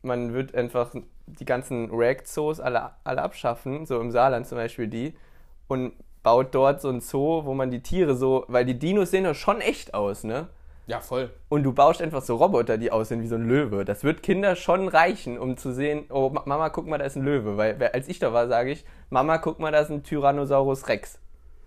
man 0.07 0.33
wird 0.33 0.55
einfach 0.55 0.91
die 1.27 1.45
ganzen 1.45 1.89
Rag-Zoos 1.91 2.59
alle, 2.59 2.91
alle 3.03 3.21
abschaffen, 3.21 3.85
so 3.85 3.99
im 4.01 4.11
Saarland 4.11 4.47
zum 4.47 4.57
Beispiel 4.57 4.87
die, 4.87 5.13
und 5.67 5.93
baut 6.23 6.55
dort 6.55 6.81
so 6.81 6.89
ein 6.89 6.99
Zoo, 7.01 7.45
wo 7.45 7.53
man 7.53 7.69
die 7.69 7.81
Tiere 7.83 8.15
so, 8.15 8.45
weil 8.47 8.65
die 8.65 8.79
Dinos 8.79 9.11
sehen 9.11 9.25
doch 9.25 9.35
schon 9.35 9.61
echt 9.61 9.93
aus, 9.93 10.23
ne? 10.23 10.47
Ja, 10.87 11.01
voll. 11.01 11.31
Und 11.49 11.63
du 11.63 11.73
baust 11.73 12.01
einfach 12.01 12.21
so 12.21 12.37
Roboter, 12.37 12.77
die 12.77 12.93
aussehen 12.93 13.21
wie 13.21 13.27
so 13.27 13.35
ein 13.35 13.45
Löwe. 13.45 13.83
Das 13.83 14.05
wird 14.05 14.23
Kinder 14.23 14.55
schon 14.55 14.87
reichen, 14.87 15.37
um 15.37 15.57
zu 15.57 15.73
sehen, 15.73 16.05
oh 16.09 16.29
Ma- 16.29 16.43
Mama, 16.45 16.69
guck 16.69 16.87
mal, 16.87 16.97
da 16.97 17.03
ist 17.03 17.17
ein 17.17 17.25
Löwe. 17.25 17.57
Weil 17.57 17.77
als 17.93 18.07
ich 18.07 18.19
da 18.19 18.31
war, 18.31 18.47
sage 18.47 18.71
ich, 18.71 18.85
Mama, 19.09 19.37
guck 19.37 19.59
mal, 19.59 19.73
da 19.73 19.79
ist 19.79 19.91
ein 19.91 20.03
Tyrannosaurus 20.03 20.87
Rex. 20.87 21.19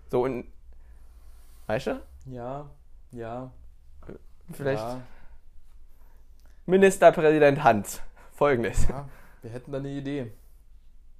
So 0.09 0.23
und, 0.23 0.45
weißt 1.67 1.87
du? 1.87 2.01
Ja, 2.25 2.69
ja. 3.11 3.51
Vielleicht 4.53 4.83
Ja, 4.83 5.01
Ministerpräsident 6.65 7.63
Hans. 7.63 8.01
Folgendes. 8.41 8.87
ja, 8.87 9.07
wir 9.43 9.51
hätten 9.51 9.71
da 9.71 9.77
eine 9.77 9.89
Idee. 9.89 10.31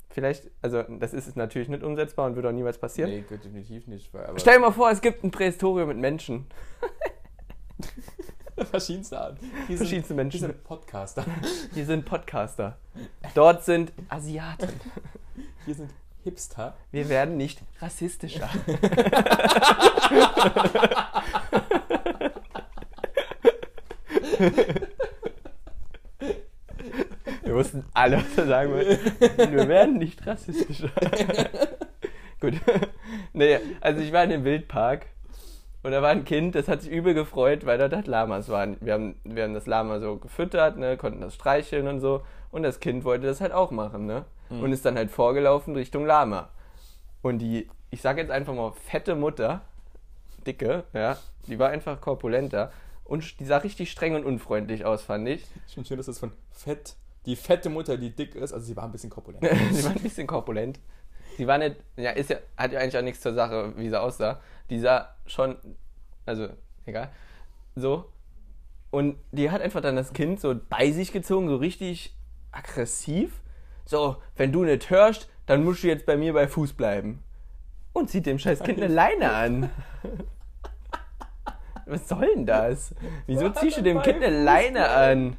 Vielleicht, 0.10 0.50
also 0.64 0.82
das 0.82 1.14
ist 1.14 1.38
natürlich 1.38 1.70
nicht 1.70 1.84
umsetzbar 1.84 2.26
und 2.26 2.36
wird 2.36 2.48
auch 2.48 2.52
niemals 2.52 2.80
passieren. 2.80 3.12
Nee, 3.12 3.24
definitiv 3.30 3.86
nicht. 3.86 4.12
Weil, 4.12 4.34
Stell 4.40 4.56
dir 4.56 4.62
mal 4.62 4.72
vor, 4.72 4.90
es 4.90 5.02
gibt 5.02 5.24
ein 5.24 5.30
Prähistorium 5.30 5.90
mit 5.90 6.00
Menschen. 6.00 6.48
verschiedenste 8.72 9.20
Art. 9.20 9.38
Hier 9.68 9.78
Verschiedenste 9.78 10.08
sind, 10.08 10.18
Menschen. 10.18 10.40
Hier 10.40 10.48
sind 10.48 10.64
Podcaster. 10.64 11.24
Hier 11.76 11.86
sind 11.86 12.06
Podcaster. 12.06 12.80
Dort 13.36 13.66
sind 13.66 13.94
Asiaten. 14.10 14.70
Hier 15.66 15.76
sind 15.76 15.92
Hipster. 16.24 16.76
Wir 16.90 17.08
werden 17.08 17.38
nicht 17.38 17.62
rassistischer. 17.80 18.50
Wir 27.52 27.58
wussten 27.58 27.84
alle, 28.02 28.18
was 28.18 28.38
er 28.38 28.48
sagen 28.48 28.72
wollte. 28.72 29.00
Wir 29.52 29.68
werden 29.68 29.98
nicht 29.98 30.26
rassistisch. 30.26 30.84
Gut. 32.40 32.56
Nee, 33.34 33.60
also 33.80 34.02
ich 34.02 34.12
war 34.12 34.24
in 34.24 34.32
dem 34.32 34.44
Wildpark 34.44 35.06
und 35.84 35.92
da 35.92 36.02
war 36.02 36.10
ein 36.10 36.26
Kind, 36.26 36.56
das 36.56 36.68
hat 36.68 36.82
sich 36.82 36.92
übel 36.92 37.14
gefreut, 37.14 37.66
weil 37.66 37.78
dort 37.78 37.94
halt 37.94 38.08
Lamas 38.08 38.50
waren. 38.50 38.78
Wir 38.82 38.94
haben, 38.94 39.16
wir 39.24 39.44
haben 39.44 39.54
das 39.54 39.66
Lama 39.66 40.00
so 40.00 40.18
gefüttert, 40.18 40.78
ne, 40.78 40.98
konnten 40.98 41.22
das 41.22 41.36
streicheln 41.36 41.88
und 41.88 42.00
so. 42.00 42.22
Und 42.52 42.64
das 42.64 42.80
Kind 42.80 43.04
wollte 43.04 43.28
das 43.28 43.42
halt 43.42 43.52
auch 43.52 43.72
machen, 43.72 44.06
ne? 44.06 44.26
Mhm. 44.50 44.64
Und 44.64 44.72
ist 44.74 44.86
dann 44.86 44.96
halt 44.96 45.10
vorgelaufen 45.10 45.76
Richtung 45.76 46.06
Lama. 46.06 46.50
Und 47.22 47.40
die, 47.40 47.68
ich 47.90 48.02
sag 48.02 48.18
jetzt 48.18 48.32
einfach 48.32 48.54
mal, 48.54 48.74
fette 48.74 49.16
Mutter, 49.16 49.62
dicke, 50.46 50.84
ja, 50.94 51.18
die 51.48 51.58
war 51.58 51.70
einfach 51.70 52.00
korpulenter. 52.02 52.72
Und 53.04 53.40
die 53.40 53.46
sah 53.46 53.58
richtig 53.58 53.92
streng 53.92 54.16
und 54.16 54.26
unfreundlich 54.26 54.86
aus, 54.86 55.04
fand 55.04 55.28
ich. 55.28 55.46
Ich 55.68 55.74
finde 55.74 55.88
schön, 55.88 55.98
dass 55.98 56.06
das 56.06 56.20
von 56.20 56.32
fett, 56.52 56.96
die 57.26 57.36
fette 57.36 57.70
Mutter, 57.70 57.98
die 57.98 58.10
dick 58.16 58.36
ist, 58.36 58.54
also 58.54 58.66
sie 58.66 58.76
war 58.76 58.86
ein 58.86 58.92
bisschen 58.92 59.10
korpulent. 59.10 59.46
sie 59.72 59.84
war 59.84 59.92
ein 59.92 60.02
bisschen 60.02 60.28
korpulent. 60.28 60.80
Sie 61.38 61.48
war 61.48 61.58
nicht, 61.58 61.78
ja, 61.96 62.12
ist 62.12 62.30
ja, 62.30 62.38
hat 62.58 62.72
ja 62.72 62.80
eigentlich 62.80 62.98
auch 62.98 63.04
nichts 63.04 63.22
zur 63.22 63.34
Sache, 63.34 63.74
wie 63.78 63.90
sie 63.90 64.00
aussah. 64.00 64.42
Die 64.70 64.80
sah 64.80 65.16
schon, 65.26 65.56
also, 66.26 66.50
egal, 66.86 67.10
so. 67.76 68.06
Und 68.90 69.18
die 69.32 69.50
hat 69.50 69.62
einfach 69.62 69.82
dann 69.82 69.96
das 69.96 70.12
Kind 70.14 70.40
so 70.42 70.54
bei 70.70 70.92
sich 70.92 71.12
gezogen, 71.14 71.48
so 71.48 71.56
richtig 71.56 72.14
aggressiv. 72.52 73.42
So, 73.86 74.18
wenn 74.36 74.52
du 74.52 74.64
nicht 74.64 74.90
hörst, 74.90 75.30
dann 75.46 75.64
musst 75.64 75.84
du 75.84 75.88
jetzt 75.88 76.06
bei 76.06 76.18
mir 76.18 76.34
bei 76.34 76.48
Fuß 76.48 76.74
bleiben. 76.74 77.24
Und 77.94 78.10
zieht 78.10 78.26
dem 78.26 78.40
scheiß 78.40 78.64
Kind 78.64 78.82
eine 78.82 78.94
Leine 78.94 79.32
an. 79.32 79.70
Was 81.86 82.08
soll 82.08 82.28
denn 82.36 82.46
das? 82.46 82.96
Wieso 83.26 83.50
ziehst 83.50 83.78
du 83.78 83.82
dem 83.82 84.02
Kind 84.02 84.24
eine 84.24 84.44
Leine 84.44 84.90
an? 84.90 85.38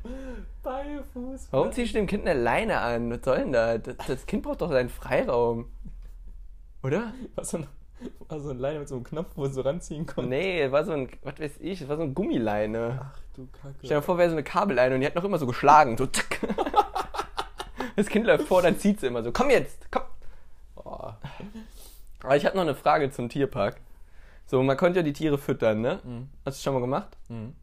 Bei 0.62 1.02
Fuß. 1.12 1.48
Warum 1.50 1.72
ziehst 1.72 1.94
du 1.94 1.98
dem 1.98 2.06
Kind 2.06 2.26
eine 2.26 2.40
Leine 2.40 2.80
an? 2.80 3.10
Was 3.10 3.24
soll 3.24 3.38
denn 3.38 3.52
das? 3.52 3.82
Das, 3.82 3.96
das 4.06 4.26
Kind 4.26 4.44
braucht 4.44 4.60
doch 4.60 4.70
seinen 4.70 4.88
Freiraum. 4.88 5.66
Oder? 6.82 7.12
Was 7.34 7.50
so 7.50 7.58
ein, 7.58 7.66
war 8.28 8.40
so 8.40 8.50
ein 8.50 8.58
Leine 8.58 8.80
mit 8.80 8.88
so 8.88 8.94
einem 8.94 9.04
Knopf, 9.04 9.30
wo 9.34 9.44
es 9.44 9.54
so 9.54 9.62
ranziehen 9.62 10.06
konnte. 10.06 10.30
Nee, 10.30 10.70
war 10.70 10.84
so 10.84 10.92
ein, 10.92 11.08
was 11.22 11.40
weiß 11.40 11.58
ich, 11.60 11.80
das 11.80 11.88
war 11.88 11.96
so 11.96 12.02
eine 12.02 12.12
Gummileine. 12.12 13.00
Ach 13.02 13.18
du 13.34 13.46
Kacke. 13.46 13.74
Stell 13.84 13.98
dir 13.98 14.02
vor, 14.02 14.18
wäre 14.18 14.28
so 14.30 14.36
eine 14.36 14.44
Kabelleine 14.44 14.94
und 14.94 15.00
die 15.00 15.06
hat 15.06 15.14
noch 15.14 15.24
immer 15.24 15.38
so 15.38 15.46
geschlagen. 15.46 15.96
So 15.96 16.06
zack. 16.06 16.40
Das 17.94 18.06
Kind 18.06 18.26
läuft 18.26 18.48
vor, 18.48 18.62
dann 18.62 18.78
zieht 18.78 19.00
sie 19.00 19.08
immer 19.08 19.22
so. 19.22 19.32
Komm 19.32 19.50
jetzt, 19.50 19.90
komm. 19.90 20.04
Oh. 20.76 21.12
Aber 22.22 22.36
ich 22.36 22.46
habe 22.46 22.56
noch 22.56 22.62
eine 22.62 22.74
Frage 22.74 23.10
zum 23.10 23.28
Tierpark. 23.28 23.80
So, 24.46 24.62
man 24.62 24.78
konnte 24.78 25.00
ja 25.00 25.02
die 25.02 25.12
Tiere 25.12 25.36
füttern, 25.36 25.82
ne? 25.82 26.00
Mhm. 26.02 26.28
Hast 26.44 26.58
du 26.58 26.62
schon 26.62 26.72
mal 26.72 26.80
gemacht? 26.80 27.16
Mhm. 27.28 27.54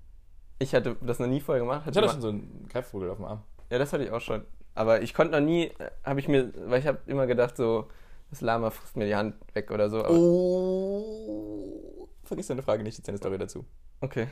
Ich 0.60 0.76
hatte 0.76 0.96
das 1.02 1.20
noch 1.20 1.28
nie 1.28 1.40
vorher 1.40 1.64
gemacht. 1.64 1.88
Ich 1.90 1.98
hatte 1.98 2.10
schon 2.10 2.22
so 2.22 2.30
einen 2.30 2.68
Greifvogel 2.70 3.10
auf 3.10 3.18
dem 3.18 3.26
Arm. 3.26 3.44
Ja, 3.70 3.78
das 3.78 3.94
hatte 3.94 4.04
ich 4.04 4.12
auch 4.12 4.22
schon. 4.22 4.44
Aber 4.76 5.02
ich 5.02 5.14
konnte 5.14 5.40
noch 5.40 5.46
nie, 5.46 5.72
habe 6.04 6.20
ich 6.20 6.28
mir, 6.28 6.52
weil 6.70 6.80
ich 6.80 6.88
habe 6.88 7.00
immer 7.08 7.28
gedacht, 7.28 7.58
so, 7.58 7.88
das 8.30 8.42
Lama 8.42 8.70
frisst 8.70 8.98
mir 8.98 9.06
die 9.06 9.16
Hand 9.16 9.36
weg 9.54 9.72
oder 9.72 9.90
so. 9.90 10.06
Oh. 10.06 12.08
Vergiss 12.24 12.48
deine 12.48 12.62
Frage 12.62 12.84
nicht, 12.84 12.98
jetzt 12.98 13.10
eine 13.10 13.18
Story 13.18 13.38
dazu. 13.38 13.66
Okay, 14.02 14.28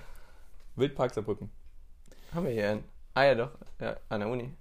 Wildpark 0.75 1.13
Saarbrücken. 1.13 1.49
haben 2.33 2.45
wir 2.45 2.51
hier 2.51 2.69
einen. 2.69 2.83
Ah 3.13 3.23
ja, 3.23 3.35
doch, 3.35 3.51
ja, 3.79 3.97
an 4.09 4.19
der 4.19 4.29
Uni. 4.29 4.53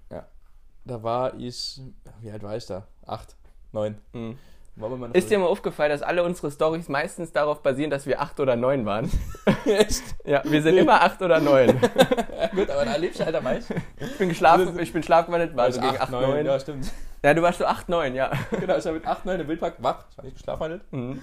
Da 0.85 1.03
war 1.03 1.37
ich, 1.37 1.81
wie 2.21 2.31
alt 2.31 2.43
war 2.43 2.55
ich 2.55 2.65
da? 2.65 2.87
Acht, 3.05 3.35
neun. 3.71 3.97
Mhm. 4.13 4.37
War 4.79 5.15
Ist 5.15 5.31
dir 5.31 5.39
mal 5.39 5.47
aufgefallen, 5.47 5.89
dass 5.89 6.03
alle 6.03 6.23
unsere 6.23 6.51
Stories 6.51 6.87
meistens 6.87 7.31
darauf 7.31 7.63
basieren, 7.63 7.89
dass 7.89 8.05
wir 8.05 8.21
acht 8.21 8.39
oder 8.39 8.55
neun 8.55 8.85
waren? 8.85 9.09
Echt? 9.65 10.03
Ja, 10.23 10.43
wir 10.45 10.61
sind 10.61 10.77
immer 10.77 11.01
acht 11.01 11.19
oder 11.21 11.39
neun. 11.39 11.69
Gut, 12.55 12.69
aber 12.69 12.85
da 12.85 12.95
lebst 12.95 13.19
du 13.19 13.25
halt 13.25 13.33
dabei. 13.33 13.59
Ich 13.99 14.17
bin 14.19 14.29
geschlafen, 14.29 14.77
ich 14.79 14.93
bin 14.93 15.01
schlafgewandelt, 15.01 15.55
war 15.57 15.63
also 15.65 15.81
War 15.81 15.91
gegen 15.91 16.01
acht, 16.03 16.11
neun. 16.11 16.45
Ja, 16.45 16.59
stimmt. 16.59 16.91
Ja, 17.23 17.33
du 17.33 17.41
warst 17.41 17.57
so 17.57 17.65
acht, 17.65 17.89
neun, 17.89 18.13
ja. 18.13 18.29
Genau, 18.51 18.77
ich 18.77 18.85
war 18.85 18.91
mit 18.91 19.07
8, 19.07 19.25
9 19.25 19.39
im 19.39 19.47
Wildpark 19.47 19.75
wach. 19.81 20.05
Ich 20.11 20.17
war 20.17 20.25
nicht 20.25 20.37
geschlafen. 20.37 20.81
Mhm. 20.91 21.21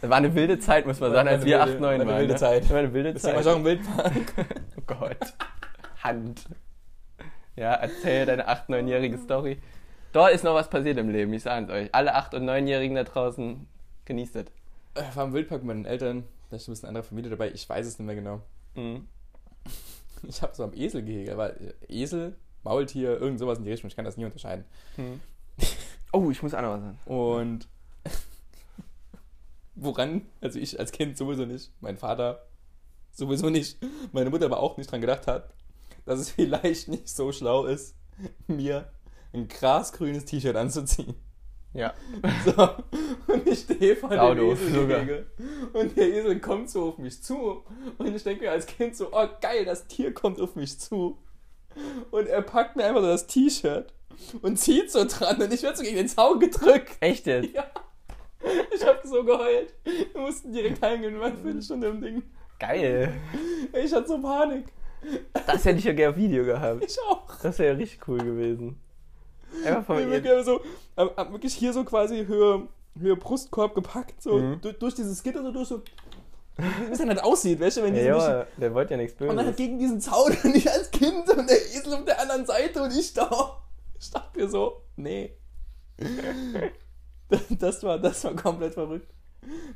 Das 0.00 0.08
war 0.08 0.16
eine 0.18 0.34
wilde 0.34 0.58
Zeit, 0.60 0.86
muss 0.86 1.00
man 1.00 1.10
War 1.10 1.16
sagen, 1.16 1.28
als 1.28 1.44
wir 1.44 1.58
wilde- 1.58 1.72
acht, 1.72 1.80
neun 1.80 1.82
war 1.82 1.90
eine 1.90 2.06
waren. 2.06 2.18
wilde 2.20 2.32
ne? 2.34 2.38
Zeit. 2.38 2.62
Das 2.62 2.70
war 2.70 2.78
eine 2.78 2.92
wilde 2.94 3.14
war 3.14 3.20
Zeit. 3.20 3.40
ich 3.40 3.46
auch 3.48 3.56
im 3.56 3.64
Wildpark. 3.64 4.12
Oh 4.78 4.82
Gott. 4.86 5.34
Hand. 6.04 6.44
Ja, 7.56 7.72
erzähl 7.74 8.24
deine 8.26 8.48
8-, 8.48 8.68
9-jährige 8.68 9.18
Story. 9.18 9.60
Dort 10.16 10.32
ist 10.32 10.44
noch 10.44 10.54
was 10.54 10.70
passiert 10.70 10.96
im 10.96 11.10
Leben, 11.10 11.30
ich 11.34 11.42
sage 11.42 11.66
es 11.66 11.70
euch. 11.70 11.94
Alle 11.94 12.16
8- 12.16 12.36
und 12.36 12.48
9-Jährigen 12.48 12.94
da 12.94 13.04
draußen 13.04 13.66
genießt 14.06 14.36
es. 14.36 14.46
Ich 14.98 15.14
war 15.14 15.26
im 15.26 15.34
Wildpark 15.34 15.62
mit 15.62 15.76
meinen 15.76 15.84
Eltern. 15.84 16.24
Da 16.48 16.56
ist 16.56 16.66
ein 16.66 16.72
bisschen 16.72 16.88
andere 16.88 17.04
Familie 17.04 17.28
dabei. 17.28 17.50
Ich 17.50 17.68
weiß 17.68 17.86
es 17.86 17.98
nicht 17.98 18.06
mehr 18.06 18.14
genau. 18.14 18.40
Mhm. 18.74 19.06
Ich 20.26 20.40
habe 20.40 20.54
so 20.54 20.64
am 20.64 20.72
Esel 20.72 21.02
gehegt. 21.02 21.28
Aber 21.28 21.52
Esel, 21.86 22.34
Maultier, 22.64 23.20
irgend 23.20 23.38
sowas 23.38 23.58
in 23.58 23.64
die 23.64 23.70
Richtung. 23.70 23.88
Ich 23.88 23.94
kann 23.94 24.06
das 24.06 24.16
nie 24.16 24.24
unterscheiden. 24.24 24.64
Mhm. 24.96 25.20
Oh, 26.12 26.30
ich 26.30 26.42
muss 26.42 26.54
auch 26.54 26.62
noch 26.62 26.70
was 26.70 26.80
sagen. 26.80 26.98
Und 27.04 27.68
woran, 29.74 30.22
also 30.40 30.58
ich 30.58 30.80
als 30.80 30.92
Kind 30.92 31.18
sowieso 31.18 31.44
nicht, 31.44 31.70
mein 31.82 31.98
Vater 31.98 32.46
sowieso 33.12 33.50
nicht, 33.50 33.76
meine 34.12 34.30
Mutter 34.30 34.46
aber 34.46 34.60
auch 34.60 34.78
nicht 34.78 34.90
dran 34.90 35.02
gedacht 35.02 35.26
hat, 35.26 35.52
dass 36.06 36.20
es 36.20 36.30
vielleicht 36.30 36.88
nicht 36.88 37.10
so 37.10 37.32
schlau 37.32 37.66
ist, 37.66 37.94
mir 38.46 38.88
ein 39.32 39.48
grasgrünes 39.48 40.24
T-Shirt 40.24 40.56
anzuziehen. 40.56 41.14
Ja. 41.76 41.92
So, 42.44 43.32
und 43.32 43.46
ich 43.46 43.60
stehe 43.60 43.96
vor 43.96 44.08
dem 44.08 44.18
Saudoof, 44.18 44.60
Eselgehege 44.60 45.26
und 45.74 45.96
der 45.96 46.08
Esel 46.08 46.40
kommt 46.40 46.70
so 46.70 46.88
auf 46.88 46.98
mich 46.98 47.22
zu 47.22 47.64
und 47.98 48.14
ich 48.14 48.22
denke 48.22 48.44
mir 48.44 48.52
als 48.52 48.66
Kind 48.66 48.96
so, 48.96 49.08
oh 49.12 49.26
geil, 49.40 49.64
das 49.64 49.86
Tier 49.86 50.14
kommt 50.14 50.40
auf 50.40 50.56
mich 50.56 50.78
zu 50.80 51.18
und 52.10 52.28
er 52.28 52.42
packt 52.42 52.76
mir 52.76 52.84
einfach 52.84 53.02
so 53.02 53.08
das 53.08 53.26
T-Shirt 53.26 53.92
und 54.42 54.58
zieht 54.58 54.90
so 54.90 55.04
dran 55.04 55.40
und 55.40 55.52
ich 55.52 55.62
werde 55.62 55.76
so 55.76 55.82
gegen 55.82 55.96
den 55.96 56.08
Zaun 56.08 56.40
gedrückt. 56.40 56.96
Echt 57.00 57.26
jetzt? 57.26 57.52
Ja. 57.52 57.66
Ich 58.74 58.86
habe 58.86 59.06
so 59.06 59.24
geheult. 59.24 59.74
Wir 59.84 60.20
mussten 60.20 60.52
direkt 60.52 60.80
heimgehen, 60.82 61.14
wir 61.14 61.20
waren 61.20 61.32
eine 61.32 61.42
Viertelstunde 61.42 61.88
im 61.88 62.00
Ding. 62.00 62.22
Geil. 62.58 63.12
Ich 63.72 63.92
hatte 63.92 64.08
so 64.08 64.20
Panik. 64.20 64.66
Das 65.46 65.64
hätte 65.64 65.78
ich 65.78 65.84
ja 65.84 65.92
gerne 65.92 66.14
auf 66.14 66.16
Video 66.16 66.44
gehabt. 66.44 66.84
Ich 66.84 66.96
auch. 67.02 67.26
Das 67.42 67.58
wäre 67.58 67.72
ja 67.72 67.78
richtig 67.78 68.08
cool 68.08 68.18
gewesen. 68.18 68.80
Einfach 69.64 69.96
Wir 69.96 70.02
ihr. 70.06 70.10
wirklich 70.10 70.44
so, 70.44 70.60
wirklich 71.30 71.54
hier 71.54 71.72
so 71.72 71.84
quasi 71.84 72.26
Höhe, 72.26 72.68
Höhe 72.98 73.16
Brustkorb 73.16 73.74
gepackt, 73.74 74.22
so 74.22 74.38
Mhm. 74.38 74.60
durch, 74.60 74.78
durch 74.78 74.94
dieses 74.94 75.22
Gitter 75.22 75.42
so 75.42 75.52
durch 75.52 75.68
so. 75.68 75.82
Wie 76.58 76.90
es 76.92 76.98
dann 76.98 77.08
halt 77.08 77.22
aussieht, 77.22 77.60
weißt 77.60 77.76
du, 77.76 77.82
wenn 77.82 77.92
die 77.94 78.00
Ja, 78.00 78.46
so 78.54 78.60
der 78.60 78.72
wollte 78.74 78.94
ja 78.94 78.96
nichts 78.96 79.20
Und 79.20 79.26
dann 79.28 79.36
halt 79.38 79.46
Böses. 79.48 79.56
gegen 79.56 79.78
diesen 79.78 80.00
Zaun 80.00 80.32
und 80.44 80.56
ich 80.56 80.70
als 80.70 80.90
Kind 80.90 81.28
und 81.28 81.50
der 81.50 81.56
Esel 81.56 81.92
auf 81.94 82.04
der 82.06 82.20
anderen 82.20 82.46
Seite 82.46 82.82
und 82.82 82.96
ich 82.96 83.12
da. 83.12 83.62
Ich 84.00 84.10
dachte 84.10 84.38
mir 84.38 84.48
so, 84.48 84.82
nee. 84.96 85.32
Das 87.58 87.82
war, 87.82 87.98
das 87.98 88.22
war 88.24 88.34
komplett 88.34 88.74
verrückt. 88.74 89.12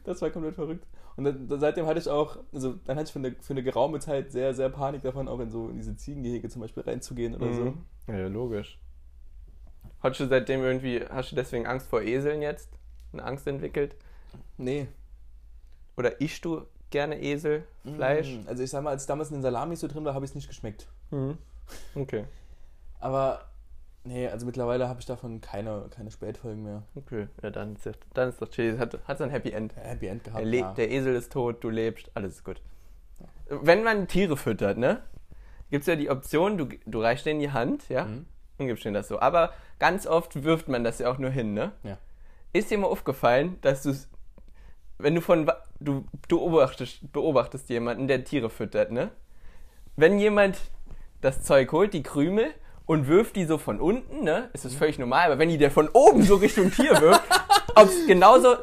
Das 0.05 0.23
war 0.23 0.31
komplett 0.31 0.55
verrückt. 0.55 0.87
Und 1.16 1.25
dann, 1.25 1.49
dann 1.49 1.61
seitdem 1.61 1.85
hatte 1.87 1.99
ich 1.99 2.09
auch, 2.09 2.38
also 2.53 2.75
dann 2.85 2.97
hatte 2.97 3.07
ich 3.09 3.12
für 3.12 3.19
eine, 3.19 3.35
für 3.40 3.53
eine 3.53 3.62
geraume 3.62 3.99
Zeit 3.99 4.31
sehr, 4.33 4.55
sehr 4.55 4.69
Panik 4.69 5.03
davon, 5.03 5.29
auch 5.29 5.40
in 5.40 5.51
so 5.51 5.69
in 5.69 5.77
diese 5.77 5.97
Ziegengehege 5.97 6.49
zum 6.49 6.62
Beispiel 6.62 6.83
reinzugehen 6.85 7.35
oder 7.35 7.53
so. 7.53 7.64
Mhm. 7.64 7.85
Ja, 8.07 8.27
logisch. 8.29 8.79
Hast 10.03 10.19
du 10.21 10.27
seitdem 10.27 10.63
irgendwie, 10.63 11.05
hast 11.09 11.33
du 11.33 11.37
deswegen 11.37 11.67
Angst 11.67 11.87
vor 11.89 12.03
Eseln 12.03 12.43
jetzt? 12.43 12.71
Eine 13.13 13.25
Angst 13.25 13.47
entwickelt? 13.47 13.95
Nee. 14.57 14.87
Oder 15.97 16.21
ischst 16.21 16.45
du 16.45 16.63
gerne 16.91 17.21
Eselfleisch? 17.21 18.29
Mm, 18.37 18.49
Also 18.49 18.63
ich 18.63 18.71
sag 18.71 18.83
mal, 18.83 18.91
als 18.91 19.07
damals 19.07 19.31
in 19.31 19.37
den 19.37 19.43
Salamis 19.43 19.81
so 19.81 19.89
drin 19.89 20.05
war, 20.05 20.15
habe 20.15 20.25
ich 20.25 20.31
es 20.31 20.35
nicht 20.35 20.49
geschmeckt. 20.49 20.87
Mhm. 21.11 21.37
Okay. 21.95 22.25
Aber 22.99 23.45
nee, 24.05 24.27
also 24.29 24.47
mittlerweile 24.47 24.89
habe 24.89 25.01
ich 25.01 25.07
davon 25.07 25.41
keine, 25.41 25.87
keine 25.91 26.11
Spätfolgen 26.11 26.63
mehr. 26.65 26.83
Okay, 26.95 27.29
ja, 27.43 27.51
dann 27.51 27.75
ist, 27.77 27.89
dann 28.15 28.29
ist 28.31 28.41
das 28.41 28.51
chill. 28.51 28.79
Hat, 28.79 28.99
hat 29.07 29.18
so 29.18 29.24
ein 29.24 29.31
Happy 29.31 29.51
End. 29.51 29.74
Happy 29.77 30.07
End 30.07 30.24
gehabt. 30.24 30.41
Der, 30.41 30.47
Le 30.51 30.59
ja. 30.59 30.72
der 30.74 30.91
Esel 30.91 31.14
ist 31.14 31.33
tot, 31.33 31.62
du 31.62 31.70
lebst, 31.70 32.11
alles 32.14 32.37
ist 32.37 32.45
gut. 32.45 32.61
Wenn 33.49 33.83
man 33.83 34.07
Tiere 34.09 34.37
füttert, 34.37 34.79
ne? 34.79 35.03
Gibt 35.70 35.83
es 35.83 35.87
ja 35.87 35.97
die 35.97 36.11
Option, 36.11 36.57
du, 36.59 36.66
du 36.87 37.01
reichst 37.03 37.27
denen 37.27 37.41
die 37.41 37.51
Hand, 37.53 37.89
ja? 37.89 38.07
Mhm. 38.07 38.27
Und 38.61 38.67
gibst 38.67 38.85
denen 38.85 38.95
das 38.95 39.09
so. 39.09 39.19
Aber 39.21 39.53
ganz 39.79 40.07
oft 40.07 40.45
wirft 40.45 40.69
man 40.69 40.85
das 40.85 40.99
ja 40.99 41.11
auch 41.11 41.19
nur 41.19 41.31
hin, 41.31 41.55
ne? 41.55 41.73
Ja. 41.83 41.99
Ist 42.53 42.71
dir 42.71 42.79
mal 42.79 42.89
aufgefallen, 42.89 43.59
dass 43.63 43.83
du 43.83 43.95
wenn 45.03 45.15
du 45.15 45.21
von 45.21 45.51
du 45.81 46.05
du 46.29 46.39
beobachtest, 46.39 47.13
beobachtest 47.13 47.69
jemanden, 47.71 48.07
der 48.09 48.25
Tiere 48.25 48.51
füttert, 48.51 48.93
ne? 48.93 49.11
Wenn 49.97 50.19
jemand 50.19 50.59
das 51.21 51.43
Zeug 51.43 51.73
holt, 51.73 51.95
die 51.95 52.03
Krümel 52.03 52.53
und 52.87 53.07
wirft 53.09 53.37
die 53.37 53.45
so 53.45 53.59
von 53.59 53.81
unten, 53.81 54.25
ne? 54.25 54.51
Ist 54.53 54.65
das 54.65 54.75
völlig 54.75 54.99
normal, 54.99 55.27
aber 55.27 55.39
wenn 55.39 55.49
die 55.49 55.59
der 55.59 55.71
von 55.71 55.89
oben 55.89 56.23
so 56.23 56.37
Richtung 56.37 56.71
Tier 56.71 57.01
wirft, 57.01 57.23
ob 57.75 57.89
es 57.89 58.07
genauso 58.07 58.55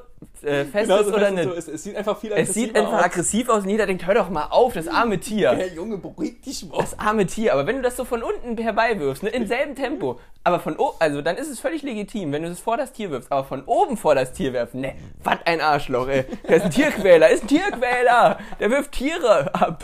äh, 0.44 0.66
fest 0.66 0.88
Genau 0.90 0.98
ist 1.02 1.14
oder 1.14 1.32
nicht. 1.32 1.44
so, 1.44 1.54
es, 1.54 1.68
es 1.68 1.84
sieht 1.84 1.96
einfach 1.96 2.18
viel 2.18 2.32
Es 2.32 2.54
sieht 2.54 2.70
aggressiver 2.70 2.80
einfach 2.80 3.00
aus. 3.00 3.06
aggressiv 3.06 3.50
aus 3.50 3.64
und 3.64 3.70
jeder 3.70 3.86
denkt, 3.86 4.06
hör 4.08 4.14
doch 4.14 4.30
mal 4.30 4.46
auf, 4.48 4.74
das 4.74 4.88
arme 4.88 5.20
Tier. 5.20 5.52
Hey, 5.52 5.74
Junge, 5.76 5.98
beruhig 5.98 6.42
dich 6.42 6.66
mal. 6.68 6.78
Das 6.80 6.98
arme 7.00 7.26
Tier. 7.26 7.54
Aber 7.54 7.66
wenn 7.68 7.78
du 7.78 7.82
das 7.82 7.98
so 7.98 8.06
von 8.06 8.24
unten 8.24 8.58
herbeiwirfst, 8.58 9.24
ne, 9.24 9.30
im 9.30 9.48
selben 9.48 9.76
Tempo, 9.76 10.20
aber 10.44 10.60
von 10.60 10.76
oben, 10.78 10.96
also 11.00 11.22
dann 11.22 11.36
ist 11.38 11.50
es 11.50 11.60
völlig 11.60 11.82
legitim, 11.84 12.32
wenn 12.32 12.44
du 12.44 12.50
es 12.50 12.60
vor 12.60 12.78
das 12.78 12.94
Tier 12.94 13.10
wirfst, 13.12 13.32
aber 13.32 13.44
von 13.44 13.64
oben 13.66 13.98
vor 13.98 14.16
das 14.16 14.34
Tier 14.34 14.54
werfen, 14.54 14.82
ne, 14.82 14.96
was 15.24 15.38
ein 15.46 15.60
Arschloch, 15.62 16.08
ey. 16.08 16.26
Der 16.48 16.58
ist 16.58 16.64
ein 16.66 16.72
Tierquäler, 16.72 17.30
ist 17.30 17.44
ein 17.44 17.48
Tierquäler. 17.48 18.40
Der 18.60 18.70
wirft 18.72 18.92
Tiere 18.94 19.54
ab. 19.54 19.84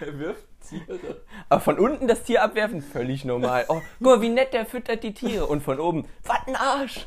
Er 0.00 0.18
wirft 0.18 0.44
Tiere. 0.68 1.16
Aber 1.48 1.60
von 1.60 1.78
unten 1.78 2.06
das 2.08 2.22
Tier 2.22 2.42
abwerfen, 2.42 2.80
völlig 2.82 3.24
normal. 3.24 3.64
Oh, 3.68 3.80
guck 3.98 4.06
mal, 4.06 4.20
wie 4.22 4.28
nett 4.28 4.52
der 4.54 4.64
füttert 4.66 5.02
die 5.02 5.12
Tiere. 5.14 5.46
Und 5.46 5.62
von 5.62 5.78
oben, 5.80 6.06
was 6.24 6.38
ein 6.46 6.56
Arsch. 6.56 7.06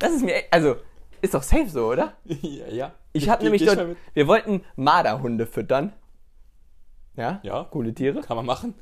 Das 0.00 0.12
ist 0.12 0.22
mir, 0.24 0.34
echt- 0.34 0.52
also, 0.52 0.76
ist 1.22 1.34
doch 1.34 1.42
safe 1.44 1.68
so, 1.68 1.86
oder? 1.88 2.14
ja, 2.24 2.66
ja. 2.68 2.92
Ich 3.12 3.24
Geh- 3.24 3.30
hab 3.30 3.38
geh- 3.38 3.44
nämlich 3.44 3.64
dort, 3.64 3.96
wir 4.14 4.26
wollten 4.26 4.64
Marderhunde 4.76 5.46
füttern. 5.46 5.92
Ja? 7.16 7.40
Ja. 7.42 7.64
Coole 7.70 7.92
Tiere. 7.94 8.20
Kann 8.22 8.36
man 8.36 8.46
machen. 8.46 8.74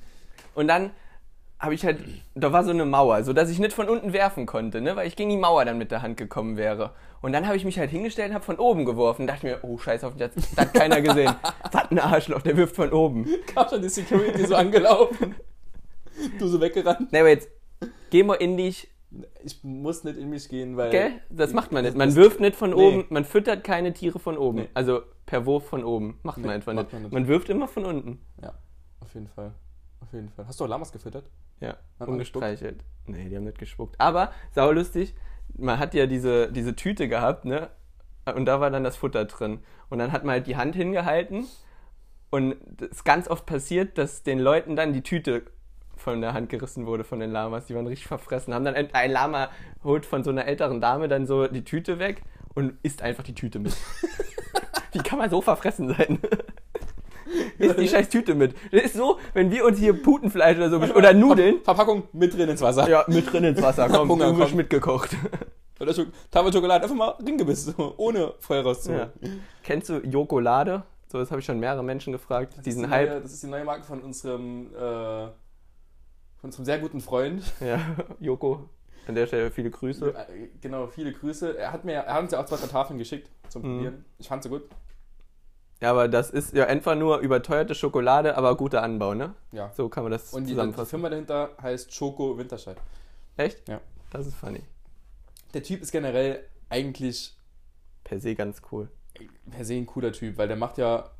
Und 0.55 0.69
dann 0.69 0.91
habe 1.59 1.75
ich 1.75 1.85
halt, 1.85 1.99
da 2.37 2.53
war 2.53 2.63
so 2.63 2.71
eine 2.71 2.85
Mauer, 2.85 3.25
so 3.25 3.33
dass 3.33 3.51
ich 3.51 3.59
nicht 3.59 3.73
von 3.73 3.89
unten 3.89 4.13
werfen 4.13 4.47
konnte, 4.47 4.81
ne, 4.81 4.95
weil 4.95 5.09
ich 5.09 5.17
gegen 5.17 5.31
die 5.31 5.37
Mauer 5.37 5.65
dann 5.65 5.77
mit 5.77 5.91
der 5.91 6.03
Hand 6.03 6.17
gekommen 6.17 6.57
wäre. 6.57 6.93
Und 7.21 7.33
dann 7.33 7.47
habe 7.47 7.57
ich 7.57 7.65
mich 7.65 7.81
halt 7.81 7.91
hingestellt 7.91 8.29
und 8.29 8.35
habe 8.37 8.45
von 8.45 8.59
oben 8.59 8.85
geworfen. 8.85 9.27
dachte 9.27 9.45
mir, 9.45 9.59
oh 9.63 9.77
scheiße, 9.77 10.07
hoffentlich 10.07 10.31
hat 10.31 10.37
das 10.37 10.57
hat 10.57 10.73
keiner 10.75 11.01
gesehen. 11.01 11.35
Was 11.73 11.91
ein 11.91 11.99
Arschloch, 11.99 12.43
der 12.43 12.57
wirft 12.57 12.77
von 12.77 12.93
oben. 12.93 13.27
Kam 13.53 13.69
schon 13.69 13.83
die 13.83 13.89
Security 13.89 14.47
so 14.47 14.55
angelaufen. 14.55 15.35
Du 16.39 16.47
so 16.47 16.61
weggerannt. 16.61 17.13
Ne, 17.13 17.21
aber 17.21 17.31
jetzt 17.31 17.49
geh 18.11 18.23
mal 18.23 18.35
in 18.35 18.57
dich, 18.57 18.89
Ich 19.43 19.65
muss 19.65 20.05
nicht 20.05 20.19
in 20.19 20.29
mich 20.29 20.49
gehen, 20.49 20.77
weil. 20.77 20.91
gell? 20.91 21.13
Das 21.31 21.53
macht 21.55 21.73
man 21.73 21.85
nicht. 21.85 21.97
Man 21.97 22.15
wirft 22.15 22.41
nicht 22.41 22.57
von 22.57 22.71
nee. 22.71 22.77
oben, 22.77 23.07
man 23.09 23.25
füttert 23.25 23.65
keine 23.65 23.93
Tiere 23.95 24.19
von 24.19 24.37
oben. 24.37 24.59
Nee. 24.59 24.69
Also 24.75 25.01
per 25.25 25.47
Wurf 25.47 25.67
von 25.67 25.83
oben. 25.83 26.19
Macht 26.23 26.39
Nee, 26.39 26.47
man 26.47 26.57
einfach 26.57 26.73
nicht. 26.75 26.93
man 26.93 27.03
nicht. 27.03 27.13
Man 27.13 27.27
wirft 27.29 27.49
immer 27.49 27.69
von 27.69 27.87
unten. 27.87 28.21
Ja, 28.43 28.55
auf 29.01 29.15
jeden 29.15 29.29
Fall. 29.29 29.55
Auf 30.01 30.13
jeden 30.13 30.29
Fall. 30.29 30.47
Hast 30.47 30.61
du 30.61 30.65
auch 30.65 30.69
Lamas 30.69 30.93
gefüttert? 30.93 31.31
Ja, 31.61 31.77
man 31.99 32.11
ungestreichelt. 32.11 32.85
Nee, 33.07 33.29
die 33.29 33.37
haben 33.37 33.45
nicht 33.45 33.59
gespuckt. 33.59 33.99
Aber, 33.99 34.31
saulustig, 34.53 35.15
man 35.57 35.79
hat 35.79 35.95
ja 35.95 36.07
diese, 36.07 36.53
diese 36.53 36.77
Tüte 36.77 37.09
gehabt, 37.09 37.45
ne? 37.45 37.71
Und 38.35 38.45
da 38.45 38.61
war 38.61 38.71
dann 38.71 38.85
das 38.85 38.97
Futter 38.97 39.25
drin. 39.25 39.61
Und 39.89 39.99
dann 39.99 40.13
hat 40.13 40.25
man 40.25 40.35
halt 40.35 40.47
die 40.47 40.57
Hand 40.57 40.77
hingehalten. 40.77 41.47
Und 42.31 42.57
es 42.81 42.89
ist 42.89 43.05
ganz 43.05 43.27
oft 43.29 43.47
passiert, 43.47 43.97
dass 43.97 44.23
den 44.23 44.39
Leuten 44.39 44.77
dann 44.77 44.93
die 44.93 45.03
Tüte 45.03 45.45
von 45.99 46.21
der 46.21 46.33
Hand 46.33 46.49
gerissen 46.49 46.87
wurde 46.87 47.05
von 47.05 47.21
den 47.21 47.31
Lamas. 47.31 47.67
Die 47.67 47.75
waren 47.75 47.87
richtig 47.87 48.07
verfressen. 48.07 48.55
Haben 48.55 48.65
dann 48.65 48.75
ein 48.75 48.93
ein 48.93 49.11
Lama 49.11 49.49
holt 49.85 50.07
von 50.07 50.25
so 50.25 50.31
einer 50.31 50.47
älteren 50.47 50.81
Dame 50.81 51.09
dann 51.09 51.27
so 51.27 51.47
die 51.47 51.65
Tüte 51.65 51.99
weg 51.99 52.23
und 52.55 52.75
isst 52.83 53.03
einfach 53.03 53.25
die 53.25 53.35
Tüte 53.35 53.59
mit. 53.59 53.77
Wie 54.93 54.99
kann 54.99 55.19
man 55.19 55.31
so 55.31 55.41
verfressen 55.41 55.89
sein? 55.89 56.19
Isst 57.59 57.79
die 57.79 57.89
scheiß 57.89 58.09
Tüte 58.09 58.35
mit. 58.35 58.55
Das 58.73 58.85
ist 58.85 58.95
so, 58.95 59.19
wenn 59.35 59.51
wir 59.51 59.65
uns 59.67 59.79
hier 59.79 59.93
Putenfleisch 59.93 60.57
oder 60.57 60.71
so 60.71 60.79
oder 60.95 61.13
Nudeln 61.13 61.61
Verpackung 61.63 62.05
mit 62.13 62.33
drin 62.33 62.49
ins 62.49 62.63
Wasser. 62.63 62.89
ja, 62.89 63.05
mit 63.07 63.31
drin 63.31 63.45
ins 63.45 63.61
Wasser. 63.61 63.89
Komm, 63.93 64.09
Hunger, 64.09 64.33
komm. 64.33 64.57
mitgekocht. 64.57 65.15
Oder 65.79 65.93
Tafel 66.31 66.53
Schokolade 66.53 66.85
einfach 66.85 66.97
mal 66.97 67.11
ringebissen, 67.25 67.75
so, 67.77 67.95
ohne 67.99 68.35
Feuer 68.41 68.63
rauszuholen. 68.63 69.11
Ja. 69.21 69.29
Kennst 69.63 69.89
du 69.91 69.99
Jokolade? 69.99 70.83
So, 71.11 71.19
das 71.19 71.31
habe 71.31 71.41
ich 71.41 71.47
schon 71.47 71.61
mehrere 71.61 71.85
Menschen 71.85 72.13
gefragt. 72.13 72.53
Das 72.53 72.59
ist 72.59 72.67
Diesen 72.67 72.83
die 72.85 72.91
Hype. 72.91 73.11
Neue, 73.11 73.21
das 73.21 73.33
ist 73.33 73.43
die 73.43 73.47
neue 73.47 73.65
Marke 73.65 73.85
von 73.85 74.01
unserem, 74.01 74.75
äh, 74.75 75.29
unserem 76.43 76.65
sehr 76.65 76.79
guten 76.79 77.01
Freund. 77.01 77.43
Ja, 77.61 77.81
Joko. 78.21 78.69
An 79.07 79.15
der 79.15 79.27
Stelle 79.27 79.51
viele 79.51 79.71
Grüße. 79.71 80.15
Äh, 80.15 80.49
Genau, 80.61 80.87
viele 80.87 81.13
Grüße. 81.13 81.57
Er 81.57 81.73
hat, 81.73 81.85
mir, 81.85 81.95
er 81.95 82.15
hat 82.15 82.23
uns 82.23 82.33
ja 82.33 82.41
auch 82.41 82.45
zwei 82.47 82.57
Tafeln 82.67 82.99
geschickt 82.99 83.31
zum 83.49 83.63
Mhm. 83.63 83.75
Probieren. 83.77 84.05
Ich 84.19 84.29
fand 84.29 84.43
sie 84.43 84.49
gut. 84.51 84.63
Ja, 85.81 85.93
aber 85.93 86.09
das 86.09 86.31
ist 86.31 86.53
ja 86.55 86.67
einfach 86.67 86.97
nur 86.97 87.19
überteuerte 87.19 87.75
Schokolade, 87.75 88.37
aber 88.37 88.57
guter 88.57 88.83
Anbau, 88.83 89.15
ne? 89.15 89.35
Ja. 89.53 89.71
So 89.77 89.89
kann 89.89 90.03
man 90.03 90.11
das 90.13 90.33
Und 90.35 90.43
die, 90.43 90.49
die 90.49 90.53
zusammenfassen. 90.55 90.91
Firma 90.91 91.09
dahinter 91.09 91.51
heißt 91.63 91.97
Choco 91.97 92.37
Winterscheid. 92.37 92.77
Echt? 93.37 93.67
Ja. 93.69 93.81
Das 94.11 94.27
ist 94.27 94.35
funny. 94.35 94.63
Der 95.55 95.63
Typ 95.63 95.81
ist 95.81 95.93
generell 95.93 96.45
eigentlich 96.69 97.37
Per 98.05 98.19
se 98.21 98.35
ganz 98.35 98.61
cool. 98.73 98.89
per 99.51 99.65
se 99.65 99.75
ein 99.75 99.87
cooler 99.87 100.13
Typ, 100.13 100.37
weil 100.37 100.49
der 100.49 100.57
macht 100.57 100.79
ja 100.79 101.11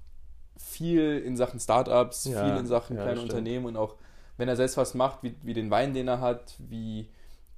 viel 0.57 1.19
in 1.25 1.37
Sachen 1.37 1.61
Startups, 1.61 2.25
Ja, 2.25 2.45
viel 2.45 2.57
in 2.59 2.67
Sachen 2.67 2.97
ja, 2.97 3.03
kleine. 3.05 3.21
Unternehmen 3.23 3.67
und 3.67 3.77
auch 3.77 3.95
wenn 4.39 4.49
er 4.49 4.57
selbst 4.57 4.77
was 4.79 4.95
macht, 4.95 5.23
wie, 5.23 5.35
wie 5.43 5.53
den 5.53 5.71
Wein, 5.71 5.93
den 5.93 6.09
er 6.09 6.21
hat, 6.21 6.55
wie 6.59 7.09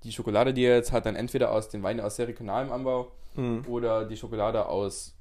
die 0.02 0.10
Schokolade, 0.12 0.52
die 0.52 0.64
er 0.64 0.76
jetzt 0.76 0.90
hat, 0.92 1.06
dann 1.06 1.14
entweder 1.14 1.52
aus 1.52 1.68
den 1.68 1.82
Weinen 1.82 2.00
aus 2.00 2.16
sehr 2.16 2.26
regionalem 2.26 2.72
Anbau 2.72 3.12
Mhm. 3.36 3.64
oder 3.68 4.04
die 4.06 4.16
Schokolade 4.16 4.66
aus 4.66 5.14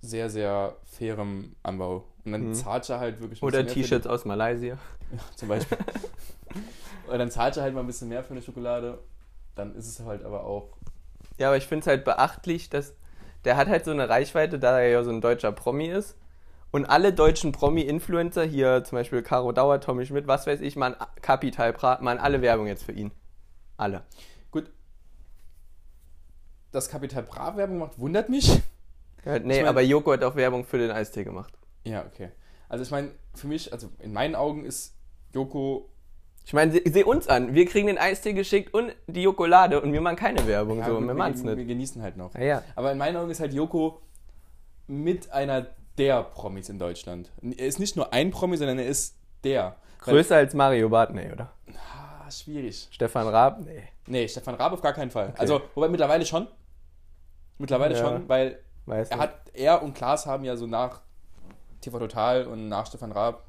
sehr, 0.00 0.30
sehr 0.30 0.76
fairem 0.84 1.54
Anbau. 1.62 2.04
Und 2.24 2.32
dann 2.32 2.48
Mhm. 2.48 2.54
zahlt 2.54 2.88
er 2.88 2.98
halt 3.00 3.20
wirklich 3.20 3.42
Oder 3.42 3.66
T-Shirts 3.66 4.06
aus 4.06 4.24
Malaysia. 4.24 4.78
die- 5.12 5.36
Zum 5.36 5.48
Beispiel. 5.48 5.76
und 7.08 7.18
dann 7.18 7.30
zahlt 7.30 7.56
er 7.58 7.64
halt 7.64 7.74
mal 7.74 7.80
ein 7.80 7.86
bisschen 7.86 8.08
mehr 8.08 8.22
für 8.24 8.30
eine 8.32 8.40
Schokolade. 8.42 8.98
Dann 9.56 9.74
ist 9.74 9.86
es 9.88 10.00
halt 10.06 10.24
aber 10.24 10.44
auch. 10.44 10.68
Ja, 11.38 11.48
aber 11.48 11.56
ich 11.56 11.66
finde 11.66 11.80
es 11.82 11.86
halt 11.88 12.04
beachtlich, 12.04 12.70
dass 12.70 12.94
der 13.44 13.56
hat 13.56 13.68
halt 13.68 13.84
so 13.84 13.90
eine 13.90 14.08
Reichweite, 14.08 14.58
da 14.58 14.78
er 14.80 14.88
ja 14.88 15.02
so 15.02 15.10
ein 15.10 15.20
deutscher 15.20 15.52
Promi 15.52 15.88
ist. 15.88 16.16
Und 16.72 16.86
alle 16.86 17.12
deutschen 17.12 17.50
Promi-Influencer, 17.52 18.44
hier 18.44 18.84
zum 18.84 18.96
Beispiel 18.96 19.22
Caro 19.22 19.50
Dauer, 19.52 19.80
Tommy 19.80 20.06
Schmidt, 20.06 20.26
was 20.28 20.46
weiß 20.46 20.60
ich, 20.60 20.76
machen 20.76 20.94
Capital 21.20 21.72
Bra, 21.72 21.98
machen 22.00 22.18
alle 22.18 22.42
Werbung 22.42 22.66
jetzt 22.68 22.84
für 22.84 22.92
ihn. 22.92 23.10
Alle. 23.76 24.02
Gut. 24.52 24.70
Dass 26.70 26.88
Capital 26.88 27.24
Bra 27.24 27.56
Werbung 27.56 27.78
macht, 27.78 27.98
wundert 27.98 28.28
mich. 28.28 28.48
Ja, 29.24 29.38
nee, 29.38 29.54
Ich 29.54 29.60
mein- 29.60 29.66
aber 29.66 29.80
Joko 29.82 30.12
hat 30.12 30.22
auch 30.22 30.36
Werbung 30.36 30.64
für 30.64 30.78
den 30.78 30.90
Eistee 30.92 31.24
gemacht. 31.24 31.52
Ja, 31.84 32.04
okay. 32.06 32.30
Also 32.68 32.84
ich 32.84 32.90
meine, 32.90 33.10
für 33.34 33.48
mich, 33.48 33.72
also 33.72 33.88
in 33.98 34.12
meinen 34.12 34.34
Augen 34.36 34.64
ist 34.64 34.94
Joko. 35.32 35.90
Ich 36.44 36.52
meine, 36.52 36.72
seh, 36.72 36.82
seh 36.88 37.02
uns 37.04 37.26
an. 37.28 37.52
Wir 37.54 37.66
kriegen 37.66 37.88
den 37.88 37.98
Eistee 37.98 38.32
geschickt 38.32 38.72
und 38.72 38.94
die 39.08 39.22
Jokolade 39.22 39.80
und 39.80 39.92
wir 39.92 40.00
machen 40.00 40.16
keine 40.16 40.46
Werbung. 40.46 40.78
Ja, 40.78 40.86
so, 40.86 41.00
wir, 41.00 41.06
wir 41.14 41.44
wir, 41.44 41.56
wir 41.56 41.64
genießen 41.64 42.00
halt 42.00 42.16
noch. 42.16 42.32
Ja, 42.34 42.40
ja. 42.40 42.62
Aber 42.76 42.92
in 42.92 42.98
meinen 42.98 43.16
Augen 43.16 43.30
ist 43.30 43.40
halt 43.40 43.52
Joko 43.52 44.00
mit 44.86 45.30
einer 45.32 45.66
der 45.98 46.22
Promis 46.22 46.68
in 46.68 46.78
Deutschland. 46.78 47.30
Er 47.42 47.66
ist 47.66 47.78
nicht 47.78 47.96
nur 47.96 48.12
ein 48.12 48.30
Promi, 48.30 48.56
sondern 48.56 48.78
er 48.78 48.86
ist 48.86 49.16
der. 49.44 49.76
Größer 50.00 50.36
als 50.36 50.54
Mario 50.54 50.88
Barth, 50.88 51.12
nee, 51.12 51.30
oder? 51.30 51.52
Ah, 51.94 52.30
schwierig. 52.30 52.88
Stefan 52.90 53.28
Raab, 53.28 53.60
nee. 53.60 53.82
Nee, 54.06 54.26
Stefan 54.28 54.54
Raab 54.54 54.72
auf 54.72 54.80
gar 54.80 54.92
keinen 54.94 55.10
Fall. 55.10 55.34
Also, 55.36 55.60
wobei 55.74 55.88
mittlerweile 55.88 56.24
schon. 56.24 56.46
Mittlerweile 57.58 57.94
Ja. 57.96 58.00
schon, 58.00 58.28
weil 58.28 58.60
Weiß 58.86 59.10
er 59.10 59.16
nicht. 59.16 59.22
hat, 59.26 59.50
er 59.52 59.82
und 59.82 59.94
Klaas 59.94 60.24
haben 60.26 60.44
ja 60.44 60.56
so 60.56 60.66
nach 60.66 61.02
TV 61.82 61.98
Total 61.98 62.46
und 62.46 62.68
nach 62.68 62.86
Stefan 62.86 63.12
Raab 63.12 63.44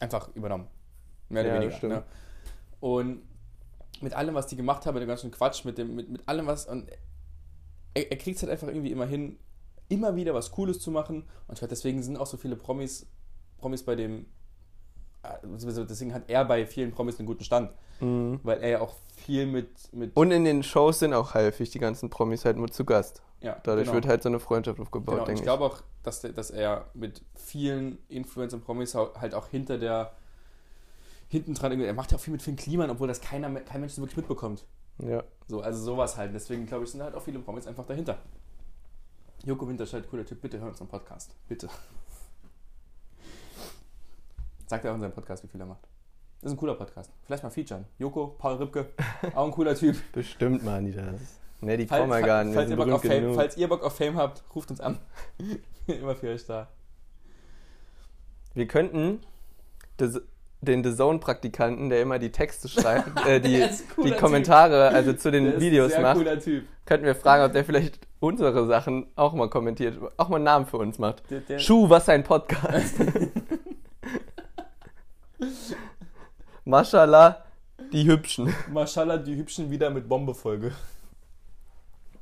einfach 0.00 0.28
übernommen. 0.34 0.68
Mehr 1.30 1.42
oder 1.44 1.54
Ja, 1.54 1.60
weniger. 1.60 1.76
stimmt. 1.76 1.92
Ne? 1.94 2.02
Und 2.80 3.22
mit 4.02 4.12
allem, 4.14 4.34
was 4.34 4.46
die 4.46 4.56
gemacht 4.56 4.84
haben, 4.86 4.94
mit 4.94 5.02
dem 5.02 5.08
ganzen 5.08 5.30
Quatsch, 5.30 5.64
mit, 5.64 5.78
dem, 5.78 5.94
mit, 5.94 6.10
mit 6.10 6.28
allem, 6.28 6.46
was. 6.46 6.66
Und 6.66 6.90
er, 7.94 8.10
er 8.10 8.16
kriegt 8.18 8.36
es 8.36 8.42
halt 8.42 8.52
einfach 8.52 8.68
irgendwie 8.68 8.92
immer 8.92 9.06
hin, 9.06 9.38
immer 9.90 10.16
wieder 10.16 10.32
was 10.32 10.50
Cooles 10.52 10.80
zu 10.80 10.90
machen. 10.90 11.24
Und 11.46 11.52
ich 11.54 11.58
glaube, 11.58 11.68
deswegen 11.70 12.02
sind 12.02 12.16
auch 12.16 12.26
so 12.26 12.38
viele 12.38 12.56
Promis, 12.56 13.06
Promis 13.58 13.82
bei 13.82 13.96
dem. 13.96 14.26
äh, 15.22 15.36
Deswegen 15.86 16.14
hat 16.14 16.30
er 16.30 16.46
bei 16.46 16.64
vielen 16.66 16.92
Promis 16.92 17.18
einen 17.18 17.26
guten 17.26 17.44
Stand. 17.44 17.70
Mhm. 18.00 18.40
Weil 18.42 18.62
er 18.62 18.68
ja 18.70 18.80
auch 18.80 18.94
viel 19.16 19.44
mit. 19.46 19.68
mit 19.92 20.16
Und 20.16 20.30
in 20.30 20.44
den 20.44 20.62
Shows 20.62 21.00
sind 21.00 21.12
auch 21.12 21.34
häufig 21.34 21.70
die 21.70 21.78
ganzen 21.78 22.08
Promis 22.08 22.46
halt 22.46 22.56
nur 22.56 22.70
zu 22.70 22.86
Gast. 22.86 23.22
ja, 23.42 23.58
Dadurch 23.62 23.84
genau. 23.84 23.96
wird 23.96 24.06
halt 24.06 24.22
so 24.22 24.30
eine 24.30 24.40
Freundschaft 24.40 24.80
aufgebaut, 24.80 25.14
Genau, 25.16 25.26
denke 25.26 25.40
ich 25.40 25.44
glaube 25.44 25.64
auch, 25.64 25.82
dass, 26.02 26.20
der, 26.22 26.32
dass 26.32 26.50
er 26.50 26.86
mit 26.94 27.22
vielen 27.34 27.98
Influencern 28.08 28.60
und 28.60 28.64
Promis 28.64 28.94
halt 28.94 29.34
auch 29.34 29.48
hinter 29.48 29.76
der 29.76 30.12
hinten 31.28 31.54
dran, 31.54 31.78
er 31.80 31.94
macht 31.94 32.10
ja 32.10 32.18
auch 32.18 32.20
viel 32.20 32.32
mit 32.32 32.42
Finn 32.42 32.56
Kliman, 32.56 32.90
obwohl 32.90 33.06
das 33.06 33.20
keiner, 33.20 33.48
kein 33.60 33.80
Mensch 33.80 33.92
so 33.92 34.02
wirklich 34.02 34.16
mitbekommt. 34.16 34.64
ich. 34.98 35.08
Ja. 35.08 35.22
So, 35.46 35.60
also 35.60 35.80
sowas 35.82 36.16
halt. 36.16 36.34
Deswegen 36.34 36.66
glaube 36.66 36.84
ich, 36.84 36.90
sind 36.90 37.02
halt 37.02 37.14
auch 37.14 37.22
viele 37.22 37.38
Promis 37.38 37.66
einfach 37.66 37.86
dahinter. 37.86 38.18
Joko 39.44 39.66
Winterscheid, 39.66 40.06
cooler 40.10 40.26
Typ, 40.26 40.40
bitte 40.42 40.60
hör 40.60 40.68
unseren 40.68 40.88
Podcast. 40.88 41.34
Bitte. 41.48 41.68
Sagt 44.66 44.84
er 44.84 44.90
auch 44.90 44.94
in 44.96 45.00
seinem 45.00 45.12
Podcast, 45.12 45.42
wie 45.42 45.48
viel 45.48 45.60
er 45.60 45.66
macht. 45.66 45.88
Das 46.40 46.50
ist 46.50 46.56
ein 46.56 46.60
cooler 46.60 46.74
Podcast. 46.74 47.10
Vielleicht 47.24 47.42
mal 47.42 47.50
featuren. 47.50 47.86
Joko, 47.98 48.34
Paul 48.38 48.56
Ripke, 48.56 48.90
auch 49.34 49.46
ein 49.46 49.50
cooler 49.50 49.74
Typ. 49.74 49.96
Bestimmt 50.12 50.62
machen 50.62 50.86
die 50.86 50.92
das. 50.92 51.40
Ne, 51.62 51.76
die 51.78 51.86
Falls, 51.86 52.02
kommen 52.02 52.12
ja 52.12 52.26
gar 52.26 52.44
nicht. 52.44 52.54
Falls, 52.54 52.68
sind 52.68 52.78
ihr 52.78 52.84
Bock 52.84 52.94
auf 52.94 53.02
berühmt 53.02 53.24
Fame, 53.24 53.34
falls 53.34 53.56
ihr 53.56 53.68
Bock 53.68 53.82
auf 53.82 53.96
Fame 53.96 54.16
habt, 54.16 54.44
ruft 54.54 54.70
uns 54.70 54.80
an. 54.80 54.98
Immer 55.86 56.14
für 56.16 56.28
euch 56.28 56.44
da. 56.44 56.68
Wir 58.52 58.66
könnten 58.66 59.20
des, 59.98 60.20
den 60.62 60.84
The 60.84 60.94
Zone-Praktikanten, 60.94 61.88
der 61.88 62.02
immer 62.02 62.18
die 62.18 62.30
Texte 62.32 62.68
schreibt, 62.68 63.18
äh, 63.26 63.40
die, 63.40 63.64
die 64.04 64.10
Kommentare 64.12 64.88
also 64.88 65.12
zu 65.14 65.30
den 65.30 65.44
Der 65.44 65.60
Videos 65.60 65.96
macht, 65.98 66.16
cooler 66.18 66.38
Typ. 66.38 66.64
könnten 66.84 67.06
wir 67.06 67.14
fragen, 67.14 67.44
ob 67.44 67.52
der 67.52 67.64
vielleicht 67.64 67.98
unsere 68.20 68.66
Sachen 68.66 69.06
auch 69.16 69.32
mal 69.32 69.48
kommentiert, 69.48 69.98
auch 70.18 70.28
mal 70.28 70.36
einen 70.36 70.44
Namen 70.44 70.66
für 70.66 70.76
uns 70.76 70.98
macht. 70.98 71.22
Der, 71.30 71.40
der, 71.40 71.58
Schuh, 71.58 71.88
was 71.88 72.08
ein 72.10 72.22
Podcast. 72.24 72.94
Maschallah, 76.64 77.44
die 77.92 78.04
Hübschen. 78.06 78.54
Mashallah, 78.70 79.16
die 79.16 79.36
Hübschen 79.36 79.70
wieder 79.70 79.90
mit 79.90 80.08
Bombefolge. 80.08 80.72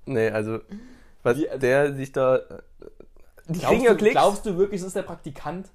Nee, 0.07 0.30
also, 0.30 0.61
was 1.22 1.36
Wie, 1.39 1.49
also- 1.49 1.61
der 1.61 1.95
sich 1.95 2.12
da. 2.12 2.36
äh, 2.36 2.41
Die 3.49 3.59
Glaubst 3.59 3.86
du, 3.86 3.97
Klicks. 3.97 4.12
glaubst 4.14 4.47
du 4.47 4.57
wirklich, 4.57 4.80
das 4.80 4.89
ist 4.89 4.97
der 4.97 5.03
Praktikant? 5.03 5.68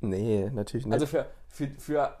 Nee, 0.00 0.50
natürlich 0.52 0.86
nicht. 0.86 0.94
Also 0.94 1.06
für, 1.06 1.26
für, 1.48 1.68
für 1.78 2.16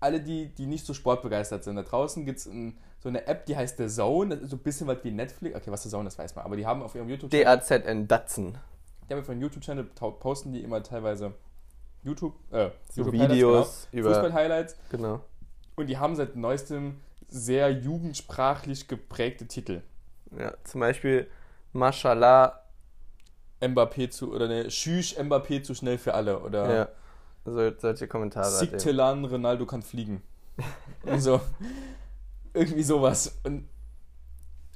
alle, 0.00 0.20
die, 0.20 0.48
die 0.54 0.66
nicht 0.66 0.84
so 0.84 0.94
sportbegeistert 0.94 1.64
sind, 1.64 1.76
da 1.76 1.82
draußen 1.82 2.24
gibt 2.24 2.38
es 2.38 2.44
so 2.44 3.08
eine 3.08 3.26
App, 3.26 3.46
die 3.46 3.56
heißt 3.56 3.78
The 3.78 3.88
Zone. 3.88 4.34
Das 4.34 4.44
ist 4.44 4.50
so 4.50 4.56
ein 4.56 4.62
bisschen 4.62 4.86
was 4.86 4.98
wie 5.02 5.10
Netflix. 5.10 5.56
Okay, 5.56 5.70
was 5.70 5.82
The 5.82 5.88
Zone 5.88 6.08
ist, 6.08 6.18
weiß 6.18 6.34
man. 6.34 6.44
Aber 6.44 6.56
die 6.56 6.66
haben 6.66 6.82
auf 6.82 6.94
ihrem 6.94 7.08
YouTube-Channel, 7.08 7.44
DAZN 7.44 8.08
Datsen. 8.08 8.58
die 9.08 9.14
haben 9.14 9.20
auf 9.20 9.28
ihrem 9.28 9.40
YouTube-Channel 9.40 9.84
posten 10.20 10.52
die 10.52 10.62
immer 10.62 10.82
teilweise 10.82 11.34
YouTube, 12.02 12.34
äh, 12.50 12.70
So 12.90 13.02
YouTube 13.02 13.12
Videos 13.12 13.88
genau. 13.90 14.00
über. 14.08 14.14
Fußball-Highlights. 14.14 14.76
Genau. 14.90 15.20
Und 15.76 15.86
die 15.86 15.98
haben 15.98 16.16
seit 16.16 16.36
neuestem 16.36 17.00
sehr 17.28 17.70
jugendsprachlich 17.70 18.88
geprägte 18.88 19.46
Titel. 19.46 19.82
Ja, 20.36 20.52
zum 20.64 20.80
Beispiel 20.80 21.28
Mashallah. 21.72 22.58
Mbappé 23.60 24.10
zu, 24.10 24.32
oder 24.32 24.48
ne, 24.48 24.70
Schüch 24.72 25.16
Mbappé 25.20 25.62
zu 25.62 25.74
schnell 25.74 25.96
für 25.96 26.14
alle. 26.14 26.40
Oder 26.40 26.74
Ja. 26.74 26.88
So, 27.44 27.70
solche 27.78 28.06
Kommentare. 28.08 28.50
Siktelan, 28.50 29.24
Ronaldo 29.24 29.66
kann 29.66 29.82
fliegen. 29.82 30.22
Und 31.04 31.20
so. 31.20 31.40
Irgendwie 32.54 32.82
sowas. 32.82 33.38
Und 33.44 33.68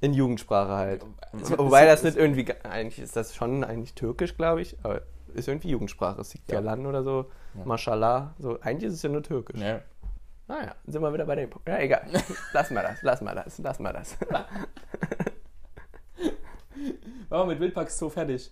In 0.00 0.14
Jugendsprache 0.14 0.72
halt. 0.72 1.04
wird- 1.32 1.58
Wobei 1.58 1.86
das 1.86 2.02
nicht 2.02 2.16
irgendwie, 2.16 2.46
eigentlich 2.64 2.98
ist 2.98 3.14
das 3.16 3.34
schon 3.34 3.62
eigentlich 3.64 3.94
türkisch, 3.94 4.36
glaube 4.36 4.62
ich, 4.62 4.76
aber 4.82 5.02
ist 5.34 5.48
irgendwie 5.48 5.68
Jugendsprache. 5.70 6.24
Sikyalan 6.24 6.86
oder 6.86 7.02
so, 7.02 7.30
Ja. 7.56 7.64
Mashallah, 7.66 8.34
so, 8.38 8.58
eigentlich 8.60 8.88
ist 8.88 8.94
es 8.94 9.02
ja 9.02 9.10
nur 9.10 9.22
türkisch. 9.22 9.60
Ja. 9.60 9.80
Naja, 10.48 10.74
sind 10.86 11.02
wir 11.02 11.12
wieder 11.12 11.26
bei 11.26 11.34
dem 11.34 11.50
Punkt. 11.50 11.68
Ja, 11.68 11.78
egal. 11.78 12.06
Lass 12.52 12.70
mal 12.70 12.82
das, 12.82 12.98
lass 13.02 13.20
mal 13.20 13.34
das, 13.34 13.58
lass 13.58 13.78
mal 13.80 13.92
das. 13.92 14.16
Wir 17.28 17.44
mit 17.46 17.60
Wildparks 17.60 17.98
so 17.98 18.08
fertig? 18.08 18.50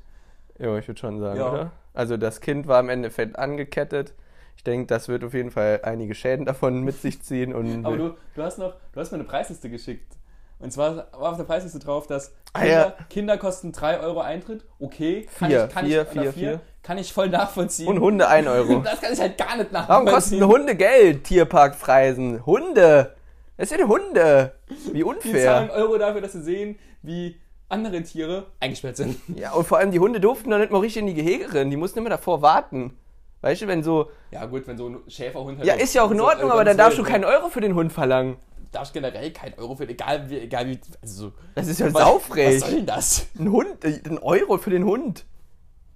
Jo, 0.59 0.77
ich 0.77 0.87
würde 0.89 1.01
schon 1.01 1.21
sagen, 1.21 1.39
Ja. 1.39 1.53
oder? 1.53 1.73
Also 1.95 2.17
das 2.17 2.41
Kind 2.41 2.67
war 2.67 2.81
im 2.81 2.89
Endeffekt 2.89 3.39
angekettet. 3.39 4.15
Ich 4.57 4.65
denke, 4.65 4.87
das 4.87 5.09
wird 5.09 5.25
auf 5.25 5.35
jeden 5.35 5.51
Fall 5.51 5.81
einige 5.83 6.15
Schäden 6.15 6.47
davon 6.47 6.83
mit 6.83 7.01
sich 7.01 7.23
ziehen. 7.23 7.55
Und 7.55 7.85
Aber 7.87 7.97
du, 7.97 8.15
du 8.35 8.43
hast 8.43 8.59
noch, 8.59 8.75
du 8.93 9.01
hast 9.01 9.11
mir 9.13 9.17
eine 9.17 9.25
Preisliste 9.25 9.69
geschickt. 9.71 10.13
Und 10.61 10.73
zwar 10.73 10.97
war 11.13 11.33
auf 11.33 11.37
der 11.37 11.45
Preisliste 11.45 11.79
drauf, 11.79 12.07
dass 12.07 12.33
Ah, 12.53 12.61
Kinder, 12.61 12.75
ja. 12.99 13.05
Kinder 13.11 13.39
kosten 13.39 13.73
3 13.73 13.99
Euro 14.01 14.21
Eintritt. 14.21 14.65
Okay, 14.79 15.27
kann 15.39 15.49
Vier, 15.51 15.65
ich, 15.69 15.75
kann 15.75 15.87
vier, 15.87 16.03
ich, 16.03 16.09
vier, 16.09 16.33
vier. 16.33 16.61
Kann 16.83 16.99
ich 16.99 17.13
voll 17.13 17.29
nachvollziehen. 17.29 17.89
und 17.89 18.01
Hunde 18.01 18.29
1 18.29 18.47
Euro. 18.47 18.81
Das 18.85 19.01
kann 19.01 19.13
ich 19.13 19.21
halt 19.21 19.37
gar 19.37 19.57
nicht 19.57 19.73
Warum 19.73 20.05
nachvollziehen. 20.05 20.41
kosten 20.41 20.45
Hunde 20.47 20.77
Geld? 20.77 21.25
Tierparkpreisen. 21.25 22.47
Hunde. 22.47 23.15
Das 23.57 23.69
sind 23.69 23.87
Hunde. 23.87 24.53
Wie 24.69 24.93
Die 24.99 25.05
unfair. 25.05 25.45
zahlen 25.45 25.71
Euro 25.71 25.99
dafür, 25.99 26.21
dass 26.21 26.33
sie 26.33 26.43
sehen, 26.43 26.79
wie 27.03 27.41
andere 27.75 28.03
Tiere 28.03 28.47
eingesperrt 28.61 28.97
sind. 28.97 29.17
Ja, 29.37 29.53
und 29.53 29.67
vor 29.67 29.79
allem 29.79 29.91
die 29.91 30.01
Hunde 30.01 30.21
durften 30.21 30.51
doch 30.51 30.59
nicht 30.59 30.71
mal 30.73 30.79
richtig 30.79 31.01
in 31.01 31.07
die 31.07 31.15
Gehege 31.15 31.53
rennen. 31.53 31.71
Die 31.71 31.77
mussten 31.77 31.99
immer 31.99 32.11
davor 32.11 32.41
warten. 32.43 32.97
Weißt 33.43 33.61
du, 33.63 33.67
wenn 33.67 33.83
so. 33.83 34.11
Ja 34.31 34.47
gut, 34.47 34.67
wenn 34.67 34.79
so 34.79 34.89
ein 34.89 34.99
Schäferhund 35.09 35.59
halt 35.59 35.69
Ja, 35.69 35.75
ist 35.75 35.95
ja 35.95 36.03
auch 36.03 36.11
in 36.11 36.21
Ordnung, 36.21 36.51
aber 36.51 36.65
dann 36.65 36.77
12, 36.77 36.85
darfst 36.87 36.99
du 36.99 37.03
ne? 37.03 37.09
keinen 37.09 37.25
Euro 37.25 37.49
für 37.51 37.61
den 37.61 37.75
Hund 37.75 37.93
verlangen. 37.93 38.37
darfst 38.73 38.95
generell 38.95 39.31
keinen 39.33 39.55
Euro 39.59 39.77
für, 39.77 39.87
egal 39.89 40.31
wie, 40.31 40.39
egal 40.39 40.67
wie, 40.69 40.81
also 41.03 41.27
so. 41.27 41.33
Das 41.55 41.69
ist 41.69 41.79
ja 41.81 41.93
Was- 41.93 42.03
saufrech. 42.03 42.63
Was 42.63 42.69
soll 42.69 42.77
denn 42.79 42.87
das? 42.87 43.27
Ein 43.39 43.51
Hund, 43.53 43.85
äh, 43.85 44.01
ein 44.09 44.19
Euro 44.19 44.57
für 44.57 44.71
den 44.71 44.85
Hund. 44.85 45.27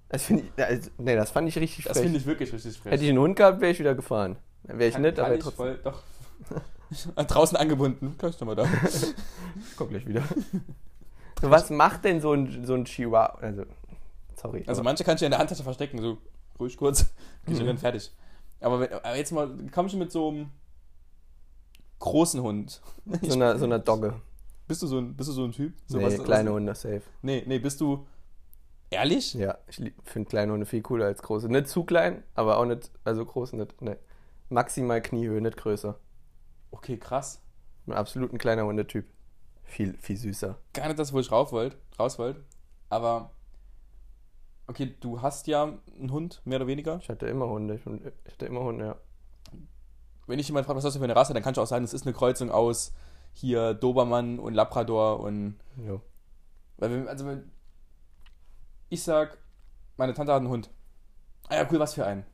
Das 0.09 0.23
finde 0.23 0.43
ich. 0.55 0.63
Also, 0.63 0.89
nee, 0.97 1.15
das 1.15 1.31
fand 1.31 1.47
ich 1.49 1.57
richtig 1.57 1.85
Das 1.85 1.93
frech. 1.97 2.03
finde 2.03 2.19
ich 2.19 2.25
wirklich 2.25 2.53
richtig 2.53 2.77
frech. 2.77 2.91
Hätte 2.93 3.03
ich 3.03 3.09
einen 3.09 3.19
Hund 3.19 3.35
gehabt, 3.35 3.61
wäre 3.61 3.71
ich 3.71 3.79
wieder 3.79 3.95
gefahren. 3.95 4.37
Dann 4.63 4.77
wäre 4.79 4.87
ich 4.89 4.93
Kann- 4.93 5.01
nicht, 5.01 5.15
kann 5.15 5.25
aber 5.25 5.35
ich 5.35 5.41
trotzdem. 5.43 5.57
voll, 5.57 5.79
doch. 5.83 6.01
Draußen 7.27 7.57
angebunden. 7.57 8.15
Kannst 8.17 8.41
du 8.41 8.45
mal 8.45 8.55
da. 8.55 8.67
Komm 9.77 9.89
gleich 9.89 10.07
wieder. 10.07 10.23
So, 11.41 11.49
was 11.49 11.69
macht 11.69 12.05
denn 12.05 12.21
so 12.21 12.33
ein, 12.33 12.65
so 12.65 12.73
ein 12.73 12.85
Chihuahua? 12.85 13.37
Also, 13.41 13.63
sorry. 14.35 14.63
Also 14.67 14.83
manche 14.83 15.03
kannst 15.03 15.21
du 15.21 15.25
ja 15.25 15.27
in 15.27 15.31
der 15.31 15.39
Handtasche 15.39 15.63
verstecken, 15.63 15.99
so 16.01 16.17
ruhig 16.59 16.77
kurz. 16.77 17.05
Mhm. 17.47 17.57
du 17.57 17.65
dann 17.65 17.77
fertig. 17.77 18.11
Aber, 18.59 18.79
wenn, 18.81 18.91
aber 18.93 19.15
jetzt 19.15 19.31
mal, 19.31 19.49
kommst 19.71 19.93
du 19.95 19.97
mit 19.97 20.11
so 20.11 20.27
einem 20.29 20.49
großen 21.99 22.41
Hund. 22.41 22.81
so 23.21 23.33
einer 23.33 23.57
so 23.57 23.65
eine 23.65 23.79
Dogge. 23.79 24.15
Bist 24.67 24.81
du 24.83 24.87
so 24.87 24.99
ein, 24.99 25.15
bist 25.15 25.29
du 25.29 25.33
so 25.33 25.45
ein 25.45 25.51
Typ? 25.51 25.73
So 25.87 25.97
nee, 25.97 26.05
was- 26.05 26.23
kleine 26.23 26.49
was, 26.49 26.55
Hunde, 26.55 26.75
safe. 26.75 27.01
Nee, 27.21 27.43
nee, 27.47 27.57
bist 27.59 27.81
du 27.81 28.05
ehrlich? 28.91 29.33
Ja, 29.33 29.57
ich 29.67 29.77
finde 30.03 30.29
kleine 30.29 30.51
Hunde 30.51 30.65
viel 30.65 30.81
cooler 30.81 31.05
als 31.05 31.21
große. 31.21 31.49
Nicht 31.49 31.67
zu 31.69 31.83
klein, 31.85 32.23
aber 32.35 32.57
auch 32.57 32.65
nicht, 32.65 32.91
also 33.03 33.25
groß 33.25 33.53
nicht. 33.53 33.81
Nee. 33.81 33.95
Maximal 34.49 35.01
Kniehöhe, 35.01 35.41
nicht 35.41 35.57
größer. 35.57 35.95
Okay, 36.71 36.97
krass. 36.97 37.41
Ein 37.87 37.93
absolut 37.93 38.31
ein 38.33 38.37
kleiner 38.37 38.65
Hundetyp. 38.65 39.05
Viel, 39.69 39.93
viel 39.99 40.17
süßer. 40.17 40.57
Gar 40.73 40.87
nicht 40.87 40.99
das, 40.99 41.13
wo 41.13 41.19
ich 41.19 41.31
rauf 41.31 41.51
wollt, 41.51 41.77
raus 41.99 42.17
wollte. 42.17 42.43
Aber, 42.89 43.31
okay, 44.65 44.95
du 44.99 45.21
hast 45.21 45.45
ja 45.45 45.77
einen 45.97 46.11
Hund, 46.11 46.41
mehr 46.43 46.57
oder 46.57 46.67
weniger. 46.67 46.97
Ich 46.97 47.07
hatte 47.07 47.27
immer 47.27 47.47
Hunde. 47.47 47.75
Ich, 47.75 47.85
hatte 48.33 48.47
immer 48.47 48.61
Hunde, 48.61 48.85
ja. 48.85 48.95
Wenn 50.25 50.39
ich 50.39 50.47
jemand 50.47 50.65
fragt, 50.65 50.77
was 50.77 50.85
hast 50.85 50.95
du 50.95 50.99
für 50.99 51.05
eine 51.05 51.15
Rasse, 51.15 51.33
dann 51.33 51.43
kann 51.43 51.53
ich 51.53 51.59
auch 51.59 51.67
sagen, 51.67 51.85
es 51.85 51.93
ist 51.93 52.07
eine 52.07 52.15
Kreuzung 52.15 52.49
aus 52.49 52.93
hier 53.31 53.75
Dobermann 53.75 54.39
und 54.39 54.55
Labrador 54.55 55.19
und 55.19 55.59
Jo. 55.77 56.01
Weil 56.77 56.91
wenn, 56.91 57.07
also 57.07 57.27
wenn 57.27 57.51
ich 58.89 59.03
sag, 59.03 59.37
meine 59.97 60.15
Tante 60.15 60.33
hat 60.33 60.39
einen 60.39 60.49
Hund. 60.49 60.71
Ah 61.47 61.57
ja, 61.57 61.67
cool, 61.71 61.79
was 61.79 61.93
für 61.93 62.05
einen. 62.05 62.25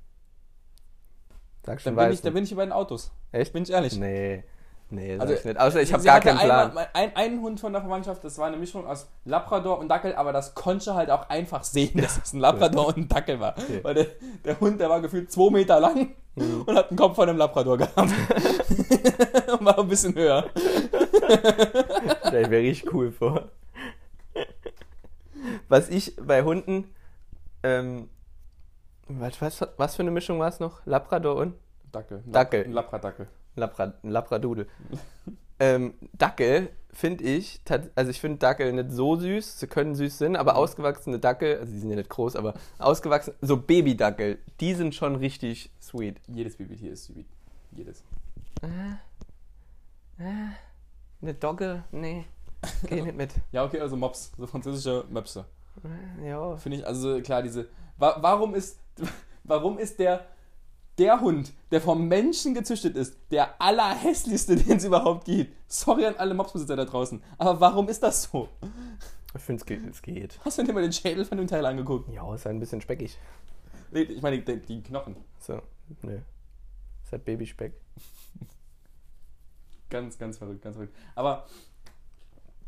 Sag 1.65 1.81
schon 1.81 1.95
Dann 1.95 2.05
bin, 2.05 2.13
ich, 2.13 2.21
dann 2.21 2.33
bin 2.33 2.43
ich 2.45 2.55
bei 2.55 2.63
den 2.63 2.71
Autos. 2.71 3.11
Echt? 3.33 3.51
Bin 3.51 3.63
ich 3.63 3.71
ehrlich. 3.71 3.97
Nee. 3.97 4.45
Nee, 4.91 5.17
Also, 5.17 5.33
ich 5.33 5.43
nicht. 5.43 5.59
Außer 5.59 5.81
ich 5.81 5.91
habe 5.93 6.03
gar 6.03 6.19
keinen 6.19 6.38
Plan. 6.38 6.69
Einmal, 6.69 6.88
ein, 6.93 7.15
einen 7.15 7.41
Hund 7.41 7.59
von 7.59 7.73
der 7.73 7.81
Verwandtschaft, 7.81 8.23
das 8.23 8.38
war 8.38 8.47
eine 8.47 8.57
Mischung 8.57 8.86
aus 8.86 9.07
Labrador 9.25 9.79
und 9.79 9.89
Dackel, 9.89 10.13
aber 10.15 10.31
das 10.31 10.53
konnte 10.53 10.93
halt 10.93 11.09
auch 11.09 11.27
einfach 11.29 11.63
sehen, 11.63 11.91
dass 12.01 12.19
es 12.23 12.33
ein 12.33 12.39
Labrador 12.39 12.88
und 12.89 12.97
ein 12.97 13.07
Dackel 13.07 13.39
war. 13.39 13.55
Okay. 13.57 13.79
Weil 13.83 13.93
der, 13.95 14.05
der 14.43 14.59
Hund, 14.59 14.79
der 14.79 14.89
war 14.89 15.01
gefühlt 15.01 15.31
zwei 15.31 15.49
Meter 15.51 15.79
lang 15.79 16.13
Mhm. 16.38 16.63
und 16.63 16.75
hat 16.75 16.89
einen 16.89 16.97
Kopf 16.97 17.15
von 17.15 17.29
einem 17.29 17.38
Labrador 17.38 17.77
gehabt. 17.77 17.97
und 17.97 18.11
war 19.65 19.79
ein 19.79 19.88
bisschen 19.88 20.13
höher. 20.15 20.49
Stell 22.27 22.49
mir 22.49 22.57
richtig 22.59 22.93
cool 22.93 23.09
vor. 23.11 23.45
Was 25.69 25.88
ich 25.89 26.13
bei 26.17 26.43
Hunden, 26.43 26.93
ähm, 27.63 28.09
was, 29.07 29.41
was, 29.41 29.65
was 29.77 29.95
für 29.95 30.01
eine 30.01 30.11
Mischung 30.11 30.38
war 30.39 30.49
es 30.49 30.59
noch? 30.59 30.86
Labrador 30.86 31.38
und 31.38 31.55
Dackel. 31.93 32.21
Dackel. 32.25 32.69
Labradackel. 32.69 33.27
Labra, 33.56 33.93
Labradudel. 34.03 34.68
ähm, 35.60 35.93
Dackel 36.14 36.70
finde 36.91 37.24
ich, 37.26 37.62
also 37.95 38.12
ich 38.12 38.22
finde 38.22 38.38
Dackel 38.39 38.72
nicht 38.72 38.91
so 38.91 39.18
süß, 39.18 39.60
sie 39.60 39.68
können 39.68 39.95
süß 39.95 40.18
sein, 40.18 40.36
aber 40.36 40.56
ausgewachsene 40.56 41.20
Dackel, 41.20 41.60
also 41.60 41.72
die 41.72 41.80
sind 41.80 41.89
ja 41.89 41.97
nicht 41.97 42.10
groß, 42.10 42.36
aber 42.36 42.53
ausgewachsene, 42.78 43.36
so 43.41 43.58
Babydackel, 43.58 44.39
die 44.60 44.74
sind 44.74 44.95
schon 44.95 45.16
richtig 45.18 45.72
sweet. 45.82 46.22
Jedes 46.28 46.56
Babytier 46.56 46.93
ist 46.93 47.06
sweet. 47.06 47.28
Jedes. 47.72 48.03
Eine 51.22 51.34
Dogge? 51.34 51.84
Nee, 51.91 52.26
geh 52.88 53.01
nicht 53.01 53.18
mit. 53.18 53.34
Ja, 53.51 53.66
okay, 53.66 53.80
also 53.82 53.97
Mops. 53.97 54.32
So 54.38 54.47
französische 54.47 55.06
Möpse. 55.10 55.45
Ja, 56.24 56.56
Finde 56.58 56.78
ich, 56.78 56.88
also 56.88 57.22
klar, 57.22 57.43
diese. 57.43 57.68
Wa 57.97 58.18
warum 58.22 58.56
ist. 58.56 58.80
Warum 59.47 59.78
ist 59.78 59.99
der. 59.99 60.26
Der 60.98 61.20
Hund, 61.20 61.54
der 61.72 61.82
vom 61.82 62.08
Menschen 62.08 62.54
gezüchtet 62.54 62.96
ist, 62.96 63.18
der 63.32 63.62
allerhässlichste, 63.62 64.56
den 64.56 64.78
es 64.78 64.86
überhaupt 64.86 65.26
gibt. 65.26 65.54
Sorry 65.72 66.06
an 66.06 66.16
alle 66.16 66.34
Mopsbesitzer 66.34 66.76
da 66.76 66.86
draußen. 66.86 67.22
Aber 67.38 67.60
warum 67.60 67.89
ist 67.89 68.02
das 68.02 68.24
so? 68.24 68.50
ich 69.36 69.41
finde 69.41 69.60
es 69.60 69.66
geht, 69.66 69.86
es 69.86 70.02
geht. 70.02 70.39
Hast 70.46 70.58
du 70.58 70.64
dir 70.64 70.74
mal 70.74 70.82
den 70.82 70.93
Schädel 70.93 71.26
von 71.26 71.38
dem 71.38 71.48
Teil 71.48 71.66
angeguckt? 71.66 72.10
Ja, 72.14 72.34
ist 72.34 72.48
ein 72.48 72.60
bisschen 72.60 72.80
speckig. 72.80 73.18
Nee, 73.91 74.02
ich 74.02 74.22
meine, 74.22 74.39
die, 74.39 74.60
die 74.62 74.84
Knochen. 74.84 75.18
So, 75.39 75.62
nö. 76.02 76.20
Ist 77.04 77.12
halt 77.12 77.26
Babyspeck. 77.26 77.74
Ganz, 79.89 80.18
ganz 80.18 80.38
verrückt, 80.38 80.64
ganz 80.64 80.76
verrückt. 80.76 80.96
Aber 81.14 81.46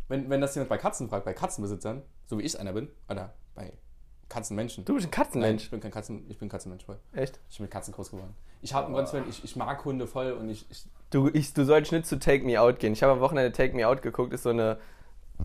wenn, 0.07 0.29
wenn 0.29 0.41
das 0.41 0.55
jemand 0.55 0.69
bei 0.69 0.77
Katzen 0.77 1.09
fragt, 1.09 1.25
bei 1.25 1.33
Katzenbesitzern, 1.33 2.03
so 2.25 2.37
wie 2.37 2.43
ich 2.43 2.59
einer 2.59 2.73
bin, 2.73 2.89
oder 3.09 3.33
bei 3.55 3.73
Katzenmenschen. 4.29 4.85
Du 4.85 4.93
bist 4.93 5.05
ein 5.05 5.09
Nein, 5.09 5.23
Katzenmensch. 5.23 5.63
ich 5.63 5.71
bin 5.71 5.79
kein 5.79 5.91
Katzen, 5.91 6.25
ich 6.29 6.37
bin 6.37 6.49
Katzenmensch 6.49 6.85
voll. 6.85 6.97
Echt? 7.13 7.39
Ich 7.49 7.57
bin 7.57 7.65
mit 7.65 7.71
Katzen 7.71 7.93
groß 7.93 8.11
geworden. 8.11 8.33
Ich 8.61 8.73
habe, 8.73 8.93
Willen, 8.93 9.25
ich, 9.29 9.43
ich 9.43 9.55
mag 9.55 9.83
Hunde 9.85 10.07
voll 10.07 10.31
und 10.33 10.49
ich, 10.49 10.65
ich 10.69 10.85
Du, 11.09 11.29
ich, 11.31 11.53
du 11.53 11.63
sollst 11.63 11.91
nicht 11.93 12.05
zu 12.05 12.19
Take 12.19 12.43
Me 12.43 12.59
Out 12.59 12.79
gehen. 12.79 12.91
Ich 12.91 13.01
habe 13.01 13.13
am 13.13 13.19
Wochenende 13.21 13.51
Take 13.53 13.75
Me 13.75 13.87
Out 13.87 14.01
geguckt, 14.01 14.33
ist 14.33 14.43
so 14.43 14.49
eine, 14.49 14.77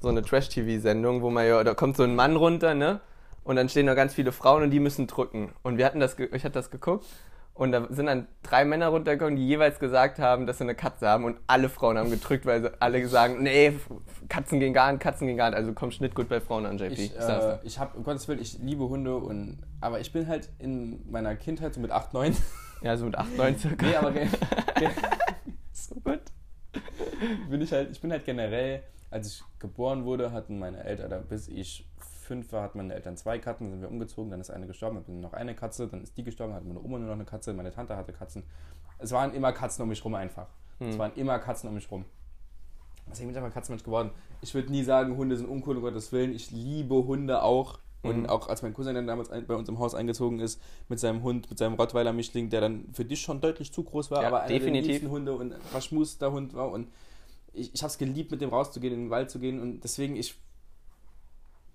so 0.00 0.08
eine 0.08 0.22
Trash-TV-Sendung, 0.22 1.22
wo 1.22 1.30
man 1.30 1.46
ja, 1.46 1.62
da 1.62 1.74
kommt 1.74 1.96
so 1.96 2.02
ein 2.02 2.16
Mann 2.16 2.34
runter, 2.34 2.74
ne? 2.74 3.00
Und 3.44 3.56
dann 3.56 3.68
stehen 3.68 3.86
da 3.86 3.94
ganz 3.94 4.14
viele 4.14 4.32
Frauen 4.32 4.62
und 4.64 4.70
die 4.70 4.80
müssen 4.80 5.06
drücken. 5.06 5.52
Und 5.62 5.78
wir 5.78 5.86
hatten 5.86 6.00
das, 6.00 6.18
ich 6.18 6.44
hatte 6.44 6.54
das 6.54 6.70
geguckt 6.70 7.06
und 7.54 7.72
da 7.72 7.86
sind 7.90 8.06
dann 8.06 8.28
drei 8.42 8.64
Männer 8.64 8.88
runtergekommen, 8.88 9.36
die 9.36 9.46
jeweils 9.46 9.78
gesagt 9.78 10.18
haben, 10.18 10.46
dass 10.46 10.58
sie 10.58 10.64
eine 10.64 10.74
Katze 10.74 11.06
haben 11.06 11.24
und 11.24 11.38
alle 11.46 11.68
Frauen 11.68 11.98
haben 11.98 12.10
gedrückt, 12.10 12.46
weil 12.46 12.62
sie 12.62 12.70
alle 12.80 13.06
sagen, 13.08 13.42
nee, 13.42 13.74
Katzen 14.28 14.58
gehen 14.58 14.72
gar 14.72 14.90
nicht, 14.90 15.02
Katzen 15.02 15.26
gehen 15.26 15.36
gar 15.36 15.50
nicht. 15.50 15.58
Also 15.58 15.74
kommst 15.74 16.00
nicht 16.00 16.14
gut 16.14 16.28
bei 16.30 16.40
Frauen 16.40 16.64
an, 16.64 16.78
JP. 16.78 16.92
Ich, 16.94 17.14
äh, 17.18 17.58
ich 17.62 17.78
habe, 17.78 17.96
um 17.98 18.04
Gottes 18.04 18.26
Willen, 18.26 18.40
ich 18.40 18.58
liebe 18.58 18.88
Hunde 18.88 19.16
und, 19.16 19.58
aber 19.82 20.00
ich 20.00 20.12
bin 20.12 20.28
halt 20.28 20.48
in 20.58 21.10
meiner 21.10 21.36
Kindheit 21.36 21.74
so 21.74 21.80
mit 21.80 21.90
8, 21.90 22.14
9. 22.14 22.32
dir. 22.32 22.38
ja, 22.82 22.96
so 22.96 23.04
mit 23.04 23.18
8, 23.18 23.36
9 23.36 23.58
circa. 23.58 23.86
nee, 23.86 23.96
aber 23.96 24.12
ge 24.12 24.26
so 25.72 25.94
gut. 25.96 26.20
Bin 27.50 27.60
ich 27.60 27.70
halt, 27.70 27.90
ich 27.90 28.00
bin 28.00 28.10
halt 28.10 28.24
generell, 28.24 28.82
als 29.10 29.26
ich 29.26 29.42
geboren 29.58 30.06
wurde, 30.06 30.32
hatten 30.32 30.58
meine 30.58 30.82
Eltern, 30.84 31.26
bis 31.28 31.48
ich 31.48 31.86
fünf 32.32 32.52
war, 32.52 32.62
hatten 32.62 32.78
meine 32.78 32.94
Eltern 32.94 33.16
zwei 33.16 33.38
Katzen, 33.38 33.66
dann 33.66 33.72
sind 33.72 33.82
wir 33.82 33.90
umgezogen, 33.90 34.30
dann 34.30 34.40
ist 34.40 34.50
eine 34.50 34.66
gestorben, 34.66 34.96
dann 34.96 35.02
hatten 35.04 35.20
noch 35.20 35.32
eine 35.34 35.54
Katze, 35.54 35.86
dann 35.88 36.02
ist 36.02 36.16
die 36.16 36.24
gestorben, 36.24 36.54
hatten 36.54 36.68
meine 36.68 36.80
Oma 36.80 36.98
nur 36.98 37.08
noch 37.08 37.14
eine 37.14 37.24
Katze, 37.24 37.52
meine 37.52 37.70
Tante 37.72 37.96
hatte 37.96 38.12
Katzen. 38.12 38.42
Es 38.98 39.10
waren 39.12 39.34
immer 39.34 39.52
Katzen 39.52 39.82
um 39.82 39.88
mich 39.88 40.04
rum 40.04 40.14
einfach. 40.14 40.48
Es 40.80 40.98
waren 40.98 41.12
immer 41.16 41.38
Katzen 41.38 41.68
um 41.68 41.74
mich 41.74 41.90
rum. 41.90 42.04
Deswegen 43.10 43.28
bin 43.28 43.36
ich 43.36 43.42
einfach 43.42 43.52
Katzenmensch 43.54 43.84
geworden. 43.84 44.10
Ich 44.40 44.54
würde 44.54 44.70
nie 44.72 44.82
sagen, 44.84 45.16
Hunde 45.16 45.36
sind 45.36 45.46
uncool, 45.48 45.76
um 45.76 45.82
Gottes 45.82 46.12
Willen. 46.12 46.32
Ich 46.32 46.50
liebe 46.50 46.94
Hunde 46.94 47.42
auch. 47.42 47.78
Und 48.02 48.22
Mhm. 48.22 48.26
auch 48.26 48.48
als 48.48 48.62
mein 48.62 48.74
Cousin 48.74 48.94
dann 48.96 49.06
damals 49.06 49.28
bei 49.28 49.54
uns 49.54 49.68
im 49.68 49.78
Haus 49.78 49.94
eingezogen 49.94 50.40
ist, 50.40 50.60
mit 50.88 50.98
seinem 50.98 51.22
Hund, 51.22 51.48
mit 51.50 51.58
seinem 51.58 51.74
Rottweiler-Mischling, 51.74 52.48
der 52.50 52.60
dann 52.62 52.86
für 52.92 53.04
dich 53.04 53.20
schon 53.20 53.40
deutlich 53.40 53.72
zu 53.72 53.84
groß 53.84 54.10
war, 54.10 54.22
Ja, 54.22 54.28
aber 54.28 54.40
einer 54.40 54.48
definitiv. 54.48 54.86
der 54.86 54.92
liebsten 54.94 55.10
Hunde 55.10 55.34
und 55.34 55.52
ein 55.52 55.60
verschmuster 55.60 56.32
Hund 56.32 56.52
war. 56.54 56.70
Und 56.72 56.88
ich, 57.52 57.72
ich 57.74 57.82
habe 57.82 57.90
es 57.92 57.98
geliebt, 57.98 58.30
mit 58.32 58.40
dem 58.40 58.50
rauszugehen, 58.50 58.92
in 58.94 59.00
den 59.04 59.10
Wald 59.10 59.30
zu 59.30 59.38
gehen. 59.38 59.60
Und 59.60 59.84
deswegen, 59.84 60.16
ich. 60.16 60.34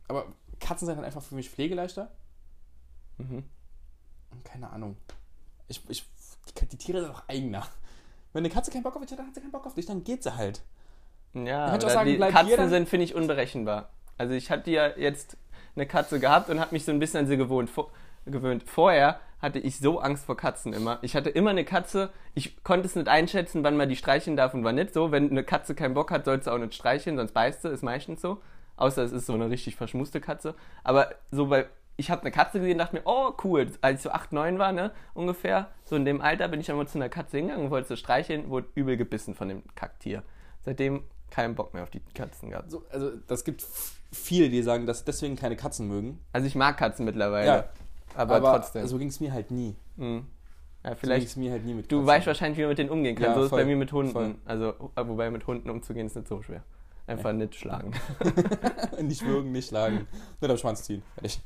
Aber 0.10 0.26
Katzen 0.60 0.86
sind 0.86 0.95
dann 0.97 1.05
einfach 1.05 1.22
für 1.22 1.36
mich 1.36 1.49
pflegeleichter. 1.49 2.12
Mhm. 3.18 3.43
Keine 4.43 4.70
Ahnung. 4.70 4.97
Ich, 5.68 5.82
ich, 5.89 6.05
die, 6.72 6.78
Tiere 6.78 7.01
sind 7.01 7.12
auch 7.12 7.24
eigener. 7.28 7.68
Wenn 8.34 8.41
eine 8.45 8.53
Katze 8.53 8.72
keinen 8.72 8.84
Bock 8.84 8.95
auf 8.95 9.01
dich 9.01 9.12
hat, 9.12 9.20
dann 9.20 9.28
hat 9.28 9.36
sie 9.36 9.41
keinen 9.41 9.51
Bock 9.51 9.66
auf 9.66 9.74
dich, 9.74 9.86
dann 9.86 10.03
geht 10.03 10.24
sie 10.24 10.36
halt. 10.36 10.62
Ja, 11.34 11.66
aber 11.66 11.89
sagen, 11.89 12.10
die 12.10 12.18
Katzen 12.18 12.47
hier 12.47 12.58
dann- 12.58 12.70
sind, 12.70 12.89
finde 12.89 13.05
ich, 13.05 13.16
unberechenbar. 13.16 13.89
Also 14.18 14.34
ich 14.34 14.49
hatte 14.49 14.72
ja 14.72 14.88
jetzt 14.97 15.38
eine 15.76 15.86
Katze 15.86 16.20
gehabt 16.20 16.49
und 16.49 16.60
habe 16.60 16.74
mich 16.74 16.86
so 16.86 16.91
ein 16.91 16.99
bisschen 16.99 17.22
an 17.22 17.28
sie 17.28 17.38
gewohnt, 17.38 17.70
vor, 17.70 17.91
gewöhnt. 18.26 18.64
Vorher 18.64 19.20
hatte 19.39 19.60
ich 19.60 19.78
so 19.78 19.99
Angst 19.99 20.26
vor 20.26 20.36
Katzen 20.36 20.74
immer. 20.74 20.97
Ich 21.03 21.16
hatte 21.16 21.30
immer 21.30 21.51
eine 21.51 21.64
Katze, 21.66 22.12
ich 22.34 22.64
konnte 22.64 22.88
es 22.88 22.95
nicht 22.95 23.08
einschätzen, 23.08 23.64
wann 23.64 23.78
man 23.78 23.88
die 23.88 23.95
streicheln 23.95 24.36
darf 24.36 24.53
und 24.55 24.64
wann 24.64 24.76
nicht. 24.76 24.93
So, 24.93 25.12
wenn 25.12 25.30
eine 25.30 25.43
Katze 25.43 25.76
keinen 25.76 25.93
Bock 25.93 26.10
hat, 26.10 26.26
sollst 26.26 26.47
du 26.47 26.51
auch 26.51 26.58
nicht 26.58 26.74
streicheln, 26.74 27.18
sonst 27.18 27.34
beißt 27.34 27.62
sie, 27.62 27.70
ist 27.70 27.84
meistens 27.84 28.22
so. 28.22 28.41
Außer 28.78 29.03
es 29.03 29.11
ist 29.11 29.25
so 29.25 29.34
eine 29.34 29.49
richtig 29.49 29.75
verschmuste 29.75 30.21
Katze. 30.21 30.55
Aber 30.84 31.09
so 31.32 31.47
bei, 31.47 31.67
ich 31.97 32.09
habe 32.11 32.21
eine 32.21 32.32
Katze 32.32 32.59
gesehen 32.59 32.73
und 32.73 32.78
dachte 32.80 32.95
mir, 32.95 33.01
oh 33.05 33.34
cool, 33.43 33.67
als 33.82 33.99
ich 33.99 34.03
so 34.03 34.11
8, 34.11 34.32
9 34.32 34.59
war, 34.59 34.71
ne, 34.71 34.91
ungefähr, 35.13 35.69
so 35.84 35.95
in 35.95 36.05
dem 36.05 36.21
Alter 36.21 36.47
bin 36.47 36.59
ich 36.61 36.69
einmal 36.69 36.88
zu 36.88 36.97
einer 36.97 37.09
Katze 37.09 37.38
hingegangen 37.38 37.65
und 37.65 37.71
wollte 37.71 37.89
sie 37.89 37.97
streicheln, 37.97 38.49
wurde 38.49 38.67
übel 38.75 38.95
gebissen 38.95 39.34
von 39.36 39.49
dem 39.49 39.63
Kacktier. 39.75 40.23
Seitdem 40.63 41.03
keinen 41.32 41.55
Bock 41.55 41.73
mehr 41.73 41.84
auf 41.84 41.89
die 41.89 42.01
Katzen 42.13 42.51
gehabt. 42.51 42.71
So, 42.71 42.84
also, 42.91 43.11
das 43.28 43.43
gibt 43.43 43.65
viele, 44.11 44.49
die 44.49 44.61
sagen, 44.61 44.86
dass 44.86 45.03
deswegen 45.03 45.36
keine 45.36 45.55
Katzen 45.55 45.88
mögen. 45.88 46.19
Also 46.32 46.47
ich 46.47 46.55
mag 46.55 46.78
Katzen 46.78 47.03
mittlerweile. 47.03 47.47
Ja, 47.47 47.69
aber, 48.15 48.36
Aber, 48.36 48.51
trotzdem. 48.53 48.88
so 48.88 48.97
ging 48.97 49.09
es 49.09 49.19
mir 49.19 49.34
halt 49.34 49.51
nie. 49.51 49.75
Hm. 49.97 50.25
Ja, 50.84 50.95
vielleicht. 50.95 51.36
mir 51.36 51.51
halt 51.51 51.65
nie 51.65 51.73
mit 51.73 51.91
Du 51.91 52.05
weißt 52.05 52.28
wahrscheinlich, 52.28 52.57
wie 52.57 52.61
man 52.61 52.69
mit 52.69 52.78
denen 52.78 52.89
umgehen 52.91 53.15
kann. 53.15 53.25
Ja, 53.25 53.34
so 53.34 53.39
ist 53.41 53.45
es 53.47 53.51
bei 53.51 53.65
mir 53.65 53.75
mit 53.75 53.91
Hunden. 53.91 54.11
voll. 54.11 54.36
Also, 54.45 54.73
wobei 54.95 55.30
mit 55.30 55.45
Hunden 55.47 55.69
umzugehen 55.69 56.05
ist 56.07 56.15
nicht 56.15 56.28
so 56.28 56.41
schwer. 56.41 56.63
Einfach 57.08 57.32
nicht 57.34 57.55
schlagen. 57.55 57.91
nicht 59.01 59.26
würgen, 59.26 59.51
nicht 59.53 59.70
schlagen. 59.70 60.08
Nur 60.41 60.51
am 60.51 60.58
Schwanz 60.58 60.84
ziehen. 60.84 61.01
Fertig. 61.16 61.39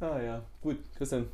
ah 0.00 0.20
ja, 0.20 0.42
gut, 0.62 0.78
Christian. 0.96 1.26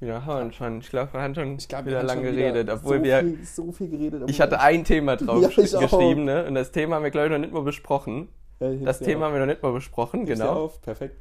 Ja, 0.00 0.24
haben 0.24 0.48
wir 0.50 0.52
schon. 0.52 0.80
Ich 0.80 0.90
glaube, 0.90 1.12
wir 1.14 1.20
haben 1.22 1.34
schon 1.34 1.56
Ich 1.56 1.68
glaube, 1.68 1.86
wieder 1.86 2.00
haben 2.00 2.06
lang 2.06 2.16
schon 2.18 2.24
geredet. 2.34 2.68
obwohl 2.68 2.98
so 2.98 3.04
wir. 3.04 3.20
Viel, 3.20 3.44
so 3.46 3.72
viel 3.72 3.88
geredet. 3.88 4.28
Ich 4.28 4.40
hatte 4.40 4.60
ein 4.60 4.84
Thema 4.84 5.16
drauf 5.16 5.40
Ja, 5.40 5.48
geschrieben, 5.48 6.24
ne? 6.24 6.44
Und 6.46 6.54
das 6.56 6.72
Thema 6.72 6.96
haben 6.96 7.04
wir, 7.04 7.10
glaube 7.10 7.26
ich, 7.28 7.32
noch 7.32 7.38
nicht 7.38 7.52
mal 7.52 7.62
besprochen. 7.62 8.28
Ja, 8.60 8.70
Das 8.72 8.98
Thema 8.98 9.20
auf. 9.20 9.26
haben 9.26 9.32
wir 9.34 9.40
noch 9.40 9.46
nicht 9.46 9.62
mal 9.62 9.72
besprochen, 9.72 10.26
genau. 10.26 10.64
Auf. 10.64 10.82
Perfekt. 10.82 11.16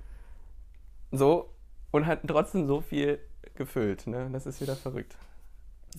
So. 1.12 1.50
Und 1.92 2.08
hatten 2.08 2.28
trotzdem 2.28 2.68
so 2.68 2.82
viel 2.82 3.20
gefüllt, 3.56 4.08
ne? 4.08 4.30
Das 4.34 4.48
ist 4.48 4.60
wieder 4.60 4.76
verrückt. 4.76 5.16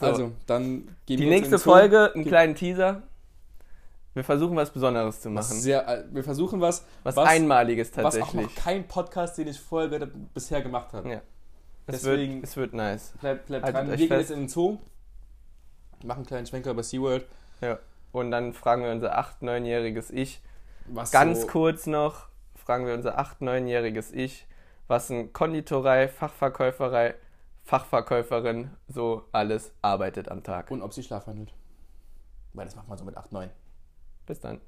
So. 0.00 0.06
Also, 0.06 0.32
dann 0.46 0.88
gehen 1.06 1.18
Die 1.18 1.20
wir 1.20 1.28
nächste 1.30 1.54
in 1.54 1.58
den 1.60 1.64
Folge, 1.64 2.10
einen 2.12 2.24
Ge- 2.24 2.30
kleinen 2.30 2.54
Teaser. 2.56 3.02
Wir 4.14 4.22
versuchen 4.24 4.54
was 4.56 4.70
Besonderes 4.70 5.20
zu 5.20 5.28
machen. 5.30 5.58
sehr, 5.60 5.86
äh, 5.88 6.04
wir 6.10 6.22
versuchen 6.24 6.60
was, 6.60 6.84
Was, 7.02 7.16
was- 7.16 7.28
Einmaliges 7.28 7.90
was 7.96 7.98
auch 8.16 8.20
tatsächlich. 8.20 8.46
noch 8.46 8.54
kein 8.64 8.86
Podcast, 8.88 9.36
den 9.38 9.48
ich 9.48 9.60
vorher 9.60 10.06
bisher 10.32 10.62
gemacht 10.62 10.92
habe. 10.92 11.08
Ja. 11.10 11.20
Es, 11.86 12.02
Deswegen- 12.02 12.34
wird, 12.36 12.44
es 12.44 12.56
wird 12.56 12.72
nice. 12.74 13.12
Bleibt, 13.20 13.50
Haltet 13.50 13.74
dran. 13.74 13.88
Wir 13.90 13.96
gehen 13.96 14.08
jetzt 14.10 14.30
in 14.30 14.38
den 14.40 14.48
Zoo, 14.48 14.78
machen 16.04 16.18
einen 16.18 16.26
kleinen 16.26 16.46
Schwenker 16.46 16.70
über 16.70 16.82
SeaWorld. 16.82 17.26
Ja. 17.60 17.78
Und 18.12 18.30
dann 18.30 18.52
fragen 18.52 18.84
wir 18.84 18.92
unser 18.92 19.18
8-, 19.18 19.42
9-jähriges 19.42 20.10
Ich. 20.12 20.40
Was 20.86 21.10
Ganz 21.10 21.42
so, 21.42 21.46
kurz 21.48 21.86
noch 21.86 22.28
fragen 22.54 22.86
wir 22.86 22.94
unser 22.94 23.18
8-, 23.18 23.40
9-jähriges 23.42 24.12
Ich, 24.14 24.46
was 24.86 25.10
ein 25.10 25.32
Konditorei, 25.32 26.08
Fachverkäuferei, 26.08 27.14
Fachverkäuferin 27.64 28.70
so 28.86 29.24
alles 29.32 29.72
arbeitet 29.82 30.28
am 30.30 30.42
Tag. 30.42 30.70
Und 30.70 30.82
ob 30.82 30.92
sie 30.94 31.02
schlafwandelt. 31.02 31.52
Weil 32.52 32.66
das 32.66 32.76
macht 32.76 32.88
man 32.88 32.96
so 32.96 33.04
mit 33.04 33.16
8, 33.16 33.32
9. 33.32 33.50
Bis 34.26 34.40
dann. 34.40 34.60